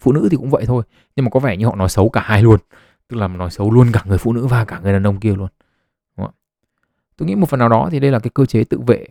Phụ 0.00 0.12
nữ 0.12 0.28
thì 0.30 0.36
cũng 0.36 0.50
vậy 0.50 0.66
thôi, 0.66 0.82
nhưng 1.16 1.24
mà 1.24 1.30
có 1.30 1.40
vẻ 1.40 1.56
như 1.56 1.66
họ 1.66 1.76
nói 1.76 1.88
xấu 1.88 2.08
cả 2.08 2.20
hai 2.24 2.42
luôn, 2.42 2.60
tức 3.08 3.16
là 3.16 3.28
nói 3.28 3.50
xấu 3.50 3.70
luôn 3.70 3.92
cả 3.92 4.02
người 4.06 4.18
phụ 4.18 4.32
nữ 4.32 4.46
và 4.46 4.64
cả 4.64 4.80
người 4.80 4.92
đàn 4.92 5.06
ông 5.06 5.20
kia 5.20 5.34
luôn. 5.34 5.48
Đúng 6.16 6.26
không? 6.26 6.34
Tôi 7.16 7.28
nghĩ 7.28 7.34
một 7.34 7.48
phần 7.48 7.60
nào 7.60 7.68
đó 7.68 7.88
thì 7.92 8.00
đây 8.00 8.10
là 8.10 8.18
cái 8.18 8.30
cơ 8.34 8.46
chế 8.46 8.64
tự 8.64 8.80
vệ 8.86 9.06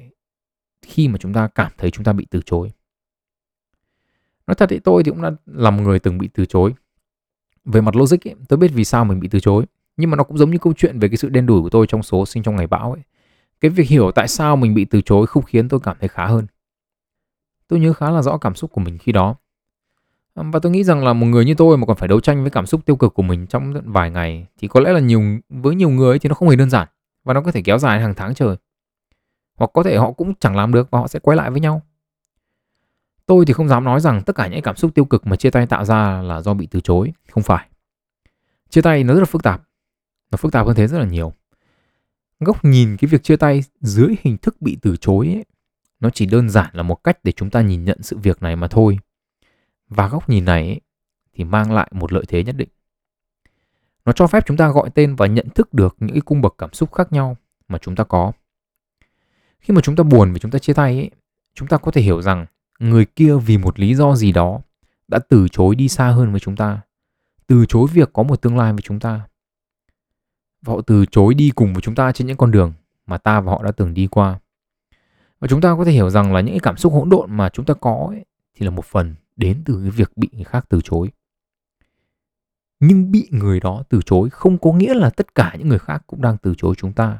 khi 0.81 1.07
mà 1.07 1.17
chúng 1.17 1.33
ta 1.33 1.47
cảm 1.47 1.71
thấy 1.77 1.91
chúng 1.91 2.03
ta 2.03 2.13
bị 2.13 2.27
từ 2.29 2.41
chối. 2.45 2.71
Nói 4.47 4.55
thật 4.55 4.65
thì 4.69 4.79
tôi 4.79 5.03
thì 5.03 5.11
cũng 5.11 5.21
đã 5.21 5.31
là 5.45 5.71
một 5.71 5.83
người 5.83 5.99
từng 5.99 6.17
bị 6.17 6.29
từ 6.33 6.45
chối. 6.45 6.73
Về 7.65 7.81
mặt 7.81 7.95
logic 7.95 8.27
ấy, 8.27 8.35
tôi 8.47 8.57
biết 8.57 8.71
vì 8.73 8.83
sao 8.83 9.05
mình 9.05 9.19
bị 9.19 9.27
từ 9.27 9.39
chối. 9.39 9.65
Nhưng 9.97 10.09
mà 10.09 10.17
nó 10.17 10.23
cũng 10.23 10.37
giống 10.37 10.51
như 10.51 10.57
câu 10.57 10.73
chuyện 10.73 10.99
về 10.99 11.07
cái 11.07 11.17
sự 11.17 11.29
đen 11.29 11.45
đủi 11.45 11.61
của 11.61 11.69
tôi 11.69 11.87
trong 11.87 12.03
số 12.03 12.25
sinh 12.25 12.43
trong 12.43 12.55
ngày 12.55 12.67
bão 12.67 12.91
ấy. 12.91 13.01
Cái 13.61 13.71
việc 13.71 13.87
hiểu 13.87 14.11
tại 14.11 14.27
sao 14.27 14.55
mình 14.55 14.73
bị 14.73 14.85
từ 14.85 15.01
chối 15.01 15.27
không 15.27 15.43
khiến 15.43 15.69
tôi 15.69 15.79
cảm 15.79 15.97
thấy 15.99 16.09
khá 16.09 16.25
hơn. 16.25 16.47
Tôi 17.67 17.79
nhớ 17.79 17.93
khá 17.93 18.09
là 18.09 18.21
rõ 18.21 18.37
cảm 18.37 18.55
xúc 18.55 18.71
của 18.71 18.81
mình 18.81 18.97
khi 18.97 19.11
đó. 19.11 19.35
Và 20.35 20.59
tôi 20.59 20.71
nghĩ 20.71 20.83
rằng 20.83 21.03
là 21.03 21.13
một 21.13 21.25
người 21.25 21.45
như 21.45 21.53
tôi 21.57 21.77
mà 21.77 21.85
còn 21.85 21.97
phải 21.97 22.07
đấu 22.07 22.19
tranh 22.19 22.41
với 22.41 22.51
cảm 22.51 22.65
xúc 22.65 22.85
tiêu 22.85 22.95
cực 22.95 23.13
của 23.13 23.23
mình 23.23 23.47
trong 23.47 23.73
vài 23.85 24.11
ngày 24.11 24.45
thì 24.57 24.67
có 24.67 24.79
lẽ 24.79 24.93
là 24.93 24.99
nhiều 24.99 25.21
với 25.49 25.75
nhiều 25.75 25.89
người 25.89 26.19
thì 26.19 26.29
nó 26.29 26.35
không 26.35 26.49
hề 26.49 26.55
đơn 26.55 26.69
giản 26.69 26.87
và 27.23 27.33
nó 27.33 27.41
có 27.41 27.51
thể 27.51 27.61
kéo 27.61 27.77
dài 27.77 27.99
hàng 27.99 28.13
tháng 28.13 28.35
trời. 28.35 28.55
Hoặc 29.55 29.71
có 29.73 29.83
thể 29.83 29.97
họ 29.97 30.11
cũng 30.11 30.33
chẳng 30.39 30.55
làm 30.55 30.73
được 30.73 30.91
và 30.91 30.99
họ 30.99 31.07
sẽ 31.07 31.19
quay 31.19 31.37
lại 31.37 31.51
với 31.51 31.59
nhau. 31.59 31.81
Tôi 33.25 33.45
thì 33.45 33.53
không 33.53 33.67
dám 33.67 33.83
nói 33.83 34.01
rằng 34.01 34.21
tất 34.23 34.35
cả 34.35 34.47
những 34.47 34.61
cảm 34.61 34.75
xúc 34.75 34.91
tiêu 34.95 35.05
cực 35.05 35.27
mà 35.27 35.35
chia 35.35 35.49
tay 35.49 35.67
tạo 35.67 35.85
ra 35.85 36.21
là 36.21 36.41
do 36.41 36.53
bị 36.53 36.67
từ 36.71 36.79
chối, 36.79 37.13
không 37.29 37.43
phải. 37.43 37.69
Chia 38.69 38.81
tay 38.81 39.03
nó 39.03 39.13
rất 39.13 39.19
là 39.19 39.25
phức 39.25 39.43
tạp. 39.43 39.61
Nó 40.31 40.37
phức 40.37 40.51
tạp 40.51 40.67
hơn 40.67 40.75
thế 40.75 40.87
rất 40.87 40.99
là 40.99 41.05
nhiều. 41.05 41.33
Góc 42.39 42.65
nhìn 42.65 42.97
cái 42.97 43.07
việc 43.07 43.23
chia 43.23 43.35
tay 43.35 43.63
dưới 43.81 44.15
hình 44.21 44.37
thức 44.37 44.61
bị 44.61 44.77
từ 44.81 44.95
chối 44.97 45.27
ấy, 45.27 45.45
nó 45.99 46.09
chỉ 46.09 46.25
đơn 46.25 46.49
giản 46.49 46.69
là 46.73 46.83
một 46.83 47.03
cách 47.03 47.19
để 47.23 47.31
chúng 47.31 47.49
ta 47.49 47.61
nhìn 47.61 47.85
nhận 47.85 48.01
sự 48.01 48.17
việc 48.17 48.41
này 48.41 48.55
mà 48.55 48.67
thôi. 48.67 48.97
Và 49.87 50.07
góc 50.07 50.29
nhìn 50.29 50.45
này 50.45 50.67
ấy, 50.67 50.81
thì 51.33 51.43
mang 51.43 51.71
lại 51.71 51.91
một 51.91 52.13
lợi 52.13 52.23
thế 52.27 52.43
nhất 52.43 52.55
định. 52.55 52.69
Nó 54.05 54.11
cho 54.11 54.27
phép 54.27 54.43
chúng 54.45 54.57
ta 54.57 54.69
gọi 54.69 54.89
tên 54.89 55.15
và 55.15 55.27
nhận 55.27 55.49
thức 55.49 55.73
được 55.73 55.95
những 55.99 56.11
cái 56.11 56.21
cung 56.21 56.41
bậc 56.41 56.55
cảm 56.57 56.73
xúc 56.73 56.93
khác 56.93 57.13
nhau 57.13 57.37
mà 57.67 57.77
chúng 57.77 57.95
ta 57.95 58.03
có. 58.03 58.31
Khi 59.59 59.73
mà 59.73 59.81
chúng 59.81 59.95
ta 59.95 60.03
buồn 60.03 60.33
vì 60.33 60.39
chúng 60.39 60.51
ta 60.51 60.59
chia 60.59 60.73
tay 60.73 60.93
ấy, 60.93 61.11
chúng 61.53 61.67
ta 61.67 61.77
có 61.77 61.91
thể 61.91 62.01
hiểu 62.01 62.21
rằng 62.21 62.45
người 62.79 63.05
kia 63.05 63.35
vì 63.45 63.57
một 63.57 63.79
lý 63.79 63.95
do 63.95 64.15
gì 64.15 64.31
đó 64.31 64.61
đã 65.07 65.19
từ 65.29 65.47
chối 65.47 65.75
đi 65.75 65.87
xa 65.87 66.07
hơn 66.07 66.31
với 66.31 66.39
chúng 66.39 66.55
ta 66.55 66.81
từ 67.47 67.65
chối 67.65 67.87
việc 67.93 68.13
có 68.13 68.23
một 68.23 68.41
tương 68.41 68.57
lai 68.57 68.73
với 68.73 68.81
chúng 68.81 68.99
ta. 68.99 69.27
Và 70.61 70.73
họ 70.73 70.81
từ 70.81 71.05
chối 71.05 71.33
đi 71.33 71.51
cùng 71.55 71.73
với 71.73 71.81
chúng 71.81 71.95
ta 71.95 72.11
trên 72.11 72.27
những 72.27 72.37
con 72.37 72.51
đường 72.51 72.73
mà 73.05 73.17
ta 73.17 73.41
và 73.41 73.51
họ 73.51 73.63
đã 73.63 73.71
từng 73.71 73.93
đi 73.93 74.07
qua. 74.07 74.39
Và 75.39 75.47
chúng 75.47 75.61
ta 75.61 75.75
có 75.77 75.85
thể 75.85 75.91
hiểu 75.91 76.09
rằng 76.09 76.33
là 76.33 76.41
những 76.41 76.53
cái 76.53 76.59
cảm 76.59 76.77
xúc 76.77 76.93
hỗn 76.93 77.09
độn 77.09 77.31
mà 77.31 77.49
chúng 77.49 77.65
ta 77.65 77.73
có 77.73 78.07
ấy, 78.09 78.25
thì 78.55 78.65
là 78.65 78.71
một 78.71 78.85
phần 78.85 79.15
đến 79.35 79.61
từ 79.65 79.79
cái 79.81 79.89
việc 79.89 80.11
bị 80.15 80.29
người 80.31 80.43
khác 80.43 80.65
từ 80.69 80.79
chối. 80.83 81.11
Nhưng 82.79 83.11
bị 83.11 83.27
người 83.31 83.59
đó 83.59 83.83
từ 83.89 84.01
chối 84.05 84.29
không 84.29 84.57
có 84.57 84.73
nghĩa 84.73 84.93
là 84.93 85.09
tất 85.09 85.35
cả 85.35 85.55
những 85.59 85.69
người 85.69 85.79
khác 85.79 86.03
cũng 86.07 86.21
đang 86.21 86.37
từ 86.37 86.53
chối 86.57 86.75
chúng 86.77 86.93
ta. 86.93 87.19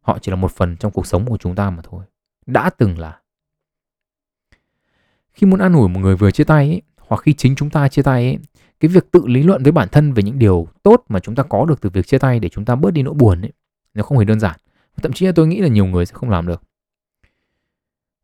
Họ 0.00 0.18
chỉ 0.22 0.30
là 0.30 0.36
một 0.36 0.52
phần 0.52 0.76
trong 0.76 0.92
cuộc 0.92 1.06
sống 1.06 1.26
của 1.26 1.36
chúng 1.36 1.54
ta 1.54 1.70
mà 1.70 1.82
thôi. 1.82 2.04
Đã 2.46 2.70
từng 2.70 2.98
là 2.98 3.20
khi 5.32 5.46
muốn 5.46 5.60
an 5.60 5.72
ủi 5.72 5.88
một 5.88 6.00
người 6.00 6.16
vừa 6.16 6.30
chia 6.30 6.44
tay 6.44 6.68
ấy, 6.68 6.82
hoặc 6.98 7.22
khi 7.22 7.32
chính 7.32 7.56
chúng 7.56 7.70
ta 7.70 7.88
chia 7.88 8.02
tay 8.02 8.24
ấy, 8.24 8.38
cái 8.80 8.88
việc 8.88 9.10
tự 9.10 9.26
lý 9.26 9.42
luận 9.42 9.62
với 9.62 9.72
bản 9.72 9.88
thân 9.92 10.12
về 10.12 10.22
những 10.22 10.38
điều 10.38 10.68
tốt 10.82 11.04
mà 11.08 11.20
chúng 11.20 11.34
ta 11.34 11.42
có 11.42 11.64
được 11.64 11.80
từ 11.80 11.90
việc 11.90 12.06
chia 12.06 12.18
tay 12.18 12.40
để 12.40 12.48
chúng 12.48 12.64
ta 12.64 12.74
bớt 12.74 12.90
đi 12.90 13.02
nỗi 13.02 13.14
buồn 13.14 13.40
ấy 13.40 13.52
nó 13.94 14.02
không 14.02 14.18
hề 14.18 14.24
đơn 14.24 14.40
giản. 14.40 14.60
Thậm 15.02 15.12
chí 15.12 15.26
là 15.26 15.32
tôi 15.32 15.46
nghĩ 15.46 15.60
là 15.60 15.68
nhiều 15.68 15.86
người 15.86 16.06
sẽ 16.06 16.14
không 16.14 16.30
làm 16.30 16.46
được. 16.46 16.62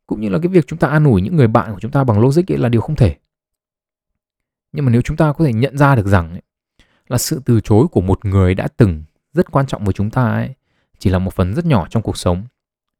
Cũng 0.06 0.20
như 0.20 0.28
là 0.28 0.38
cái 0.42 0.48
việc 0.48 0.66
chúng 0.66 0.78
ta 0.78 0.88
an 0.88 1.04
ủi 1.04 1.22
những 1.22 1.36
người 1.36 1.48
bạn 1.48 1.72
của 1.74 1.80
chúng 1.80 1.90
ta 1.90 2.04
bằng 2.04 2.20
logic 2.20 2.52
ấy 2.52 2.58
là 2.58 2.68
điều 2.68 2.80
không 2.80 2.96
thể. 2.96 3.16
Nhưng 4.72 4.84
mà 4.84 4.90
nếu 4.90 5.02
chúng 5.02 5.16
ta 5.16 5.32
có 5.32 5.44
thể 5.44 5.52
nhận 5.52 5.78
ra 5.78 5.94
được 5.94 6.06
rằng 6.06 6.30
ấy, 6.30 6.42
là 7.08 7.18
sự 7.18 7.42
từ 7.44 7.60
chối 7.60 7.86
của 7.88 8.00
một 8.00 8.24
người 8.24 8.54
đã 8.54 8.68
từng 8.76 9.02
rất 9.32 9.50
quan 9.50 9.66
trọng 9.66 9.84
với 9.84 9.92
chúng 9.92 10.10
ta 10.10 10.24
ấy 10.24 10.54
chỉ 10.98 11.10
là 11.10 11.18
một 11.18 11.34
phần 11.34 11.54
rất 11.54 11.66
nhỏ 11.66 11.86
trong 11.90 12.02
cuộc 12.02 12.16
sống 12.16 12.46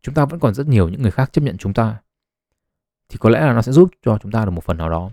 chúng 0.03 0.15
ta 0.15 0.25
vẫn 0.25 0.41
còn 0.41 0.55
rất 0.55 0.67
nhiều 0.69 0.89
những 0.89 1.03
người 1.03 1.11
khác 1.11 1.33
chấp 1.33 1.43
nhận 1.43 1.57
chúng 1.57 1.75
ta 1.75 2.01
thì 3.09 3.17
có 3.21 3.31
lẽ 3.31 3.41
là 3.41 3.53
nó 3.53 3.63
sẽ 3.63 3.73
giúp 3.73 3.91
cho 4.05 4.19
chúng 4.23 4.33
ta 4.33 4.45
được 4.45 4.51
một 4.51 4.65
phần 4.65 4.77
nào 4.77 4.91
đó. 4.91 5.11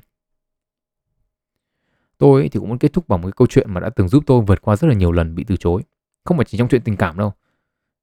Tôi 2.18 2.50
thì 2.52 2.60
cũng 2.60 2.70
muốn 2.70 2.78
kết 2.78 2.94
thúc 2.94 3.08
bằng 3.08 3.22
một 3.22 3.28
cái 3.28 3.34
câu 3.38 3.48
chuyện 3.48 3.74
mà 3.74 3.80
đã 3.80 3.90
từng 3.90 4.08
giúp 4.08 4.24
tôi 4.28 4.42
vượt 4.42 4.62
qua 4.62 4.76
rất 4.76 4.88
là 4.88 4.94
nhiều 4.94 5.12
lần 5.12 5.36
bị 5.36 5.44
từ 5.44 5.56
chối. 5.58 5.82
Không 6.24 6.38
phải 6.38 6.46
chỉ 6.46 6.58
trong 6.58 6.68
chuyện 6.68 6.82
tình 6.82 6.98
cảm 6.98 7.18
đâu 7.18 7.34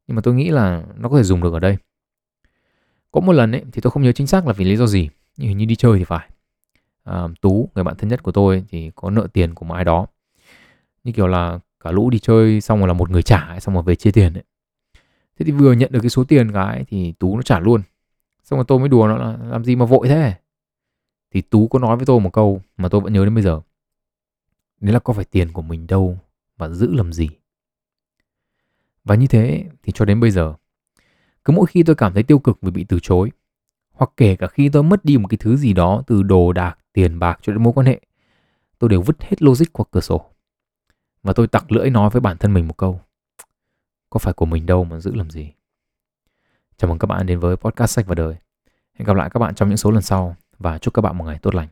nhưng 0.07 0.17
mà 0.17 0.23
tôi 0.23 0.35
nghĩ 0.35 0.51
là 0.51 0.83
nó 0.97 1.09
có 1.09 1.17
thể 1.17 1.23
dùng 1.23 1.43
được 1.43 1.53
ở 1.53 1.61
đây. 1.61 1.77
Có 3.11 3.21
một 3.21 3.33
lần 3.33 3.53
ấy 3.53 3.65
thì 3.73 3.81
tôi 3.81 3.91
không 3.91 4.03
nhớ 4.03 4.13
chính 4.13 4.27
xác 4.27 4.47
là 4.47 4.53
vì 4.53 4.65
lý 4.65 4.77
do 4.77 4.87
gì 4.87 5.09
nhưng 5.37 5.49
hình 5.49 5.59
như 5.59 5.65
đi 5.65 5.77
chơi 5.77 5.99
thì 5.99 6.05
phải. 6.05 6.29
À, 7.05 7.29
tú 7.41 7.69
người 7.75 7.85
bạn 7.85 7.97
thân 7.97 8.09
nhất 8.09 8.23
của 8.23 8.33
tôi 8.33 8.65
thì 8.69 8.91
có 8.95 9.11
nợ 9.11 9.27
tiền 9.33 9.55
của 9.55 9.65
một 9.67 9.75
ai 9.75 9.85
đó. 9.85 10.07
Như 11.05 11.13
kiểu 11.13 11.27
là 11.27 11.59
cả 11.81 11.91
lũ 11.91 12.11
đi 12.11 12.19
chơi 12.19 12.61
xong 12.61 12.79
rồi 12.79 12.89
là 12.89 12.95
một 12.95 13.11
người 13.11 13.23
trả 13.23 13.61
xong 13.61 13.75
rồi 13.75 13.83
về 13.83 13.95
chia 13.95 14.11
tiền 14.11 14.35
ấy. 14.35 14.45
Thế 15.39 15.45
thì 15.45 15.53
vừa 15.53 15.73
nhận 15.73 15.93
được 15.93 16.01
cái 16.03 16.11
số 16.11 16.25
tiền 16.25 16.53
cái 16.53 16.85
thì 16.89 17.13
tú 17.19 17.37
nó 17.37 17.43
trả 17.43 17.59
luôn 17.59 17.83
xong 18.43 18.57
rồi 18.59 18.65
tôi 18.69 18.79
mới 18.79 18.89
đùa 18.89 19.09
nó 19.09 19.17
là, 19.17 19.39
làm 19.51 19.65
gì 19.65 19.77
mà 19.77 19.85
vội 19.85 20.09
thế? 20.09 20.35
Thì 21.31 21.41
tú 21.41 21.69
có 21.69 21.79
nói 21.79 21.97
với 21.97 22.07
tôi 22.07 22.21
một 22.21 22.33
câu 22.33 22.61
mà 22.77 22.89
tôi 22.89 23.01
vẫn 23.01 23.13
nhớ 23.13 23.25
đến 23.25 23.35
bây 23.35 23.43
giờ. 23.43 23.61
Đấy 24.81 24.93
là 24.93 24.99
có 24.99 25.13
phải 25.13 25.25
tiền 25.25 25.53
của 25.53 25.63
mình 25.63 25.87
đâu 25.87 26.19
mà 26.57 26.69
giữ 26.69 26.95
làm 26.95 27.13
gì? 27.13 27.29
Và 29.05 29.15
như 29.15 29.27
thế 29.27 29.65
thì 29.83 29.93
cho 29.93 30.05
đến 30.05 30.21
bây 30.21 30.31
giờ, 30.31 30.55
cứ 31.45 31.53
mỗi 31.53 31.67
khi 31.67 31.83
tôi 31.83 31.97
cảm 31.97 32.15
thấy 32.15 32.23
tiêu 32.23 32.39
cực 32.39 32.59
vì 32.61 32.71
bị 32.71 32.85
từ 32.85 32.99
chối, 33.03 33.31
hoặc 33.93 34.11
kể 34.17 34.37
cả 34.37 34.47
khi 34.47 34.69
tôi 34.69 34.83
mất 34.83 35.05
đi 35.05 35.19
một 35.19 35.29
cái 35.29 35.39
thứ 35.39 35.57
gì 35.57 35.73
đó 35.73 36.03
từ 36.07 36.23
đồ 36.23 36.53
đạc, 36.53 36.79
tiền 36.93 37.19
bạc 37.19 37.39
cho 37.43 37.53
đến 37.53 37.63
mối 37.63 37.73
quan 37.73 37.87
hệ, 37.87 38.01
tôi 38.79 38.91
đều 38.91 39.03
vứt 39.03 39.23
hết 39.23 39.43
logic 39.43 39.73
qua 39.73 39.85
cửa 39.91 40.01
sổ. 40.01 40.31
Và 41.23 41.33
tôi 41.33 41.47
tặc 41.47 41.73
lưỡi 41.73 41.91
nói 41.91 42.11
với 42.11 42.21
bản 42.21 42.37
thân 42.39 42.55
mình 42.55 42.69
một 42.69 42.77
câu, 42.77 43.01
có 44.11 44.19
phải 44.19 44.33
của 44.33 44.47
mình 44.47 44.67
đâu 44.67 44.85
mà 44.85 45.01
giữ 45.01 45.15
làm 45.15 45.31
gì? 45.31 45.53
Chào 46.83 46.89
mừng 46.89 46.99
các 46.99 47.07
bạn 47.07 47.27
đến 47.27 47.39
với 47.39 47.57
podcast 47.57 47.91
sách 47.91 48.07
và 48.07 48.15
đời. 48.15 48.37
Hẹn 48.99 49.07
gặp 49.07 49.17
lại 49.17 49.31
các 49.31 49.39
bạn 49.39 49.55
trong 49.55 49.69
những 49.69 49.77
số 49.77 49.91
lần 49.91 50.03
sau 50.03 50.37
và 50.59 50.79
chúc 50.79 50.95
các 50.95 51.03
bạn 51.03 51.19
một 51.19 51.25
ngày 51.25 51.39
tốt 51.43 51.55
lành. 51.55 51.69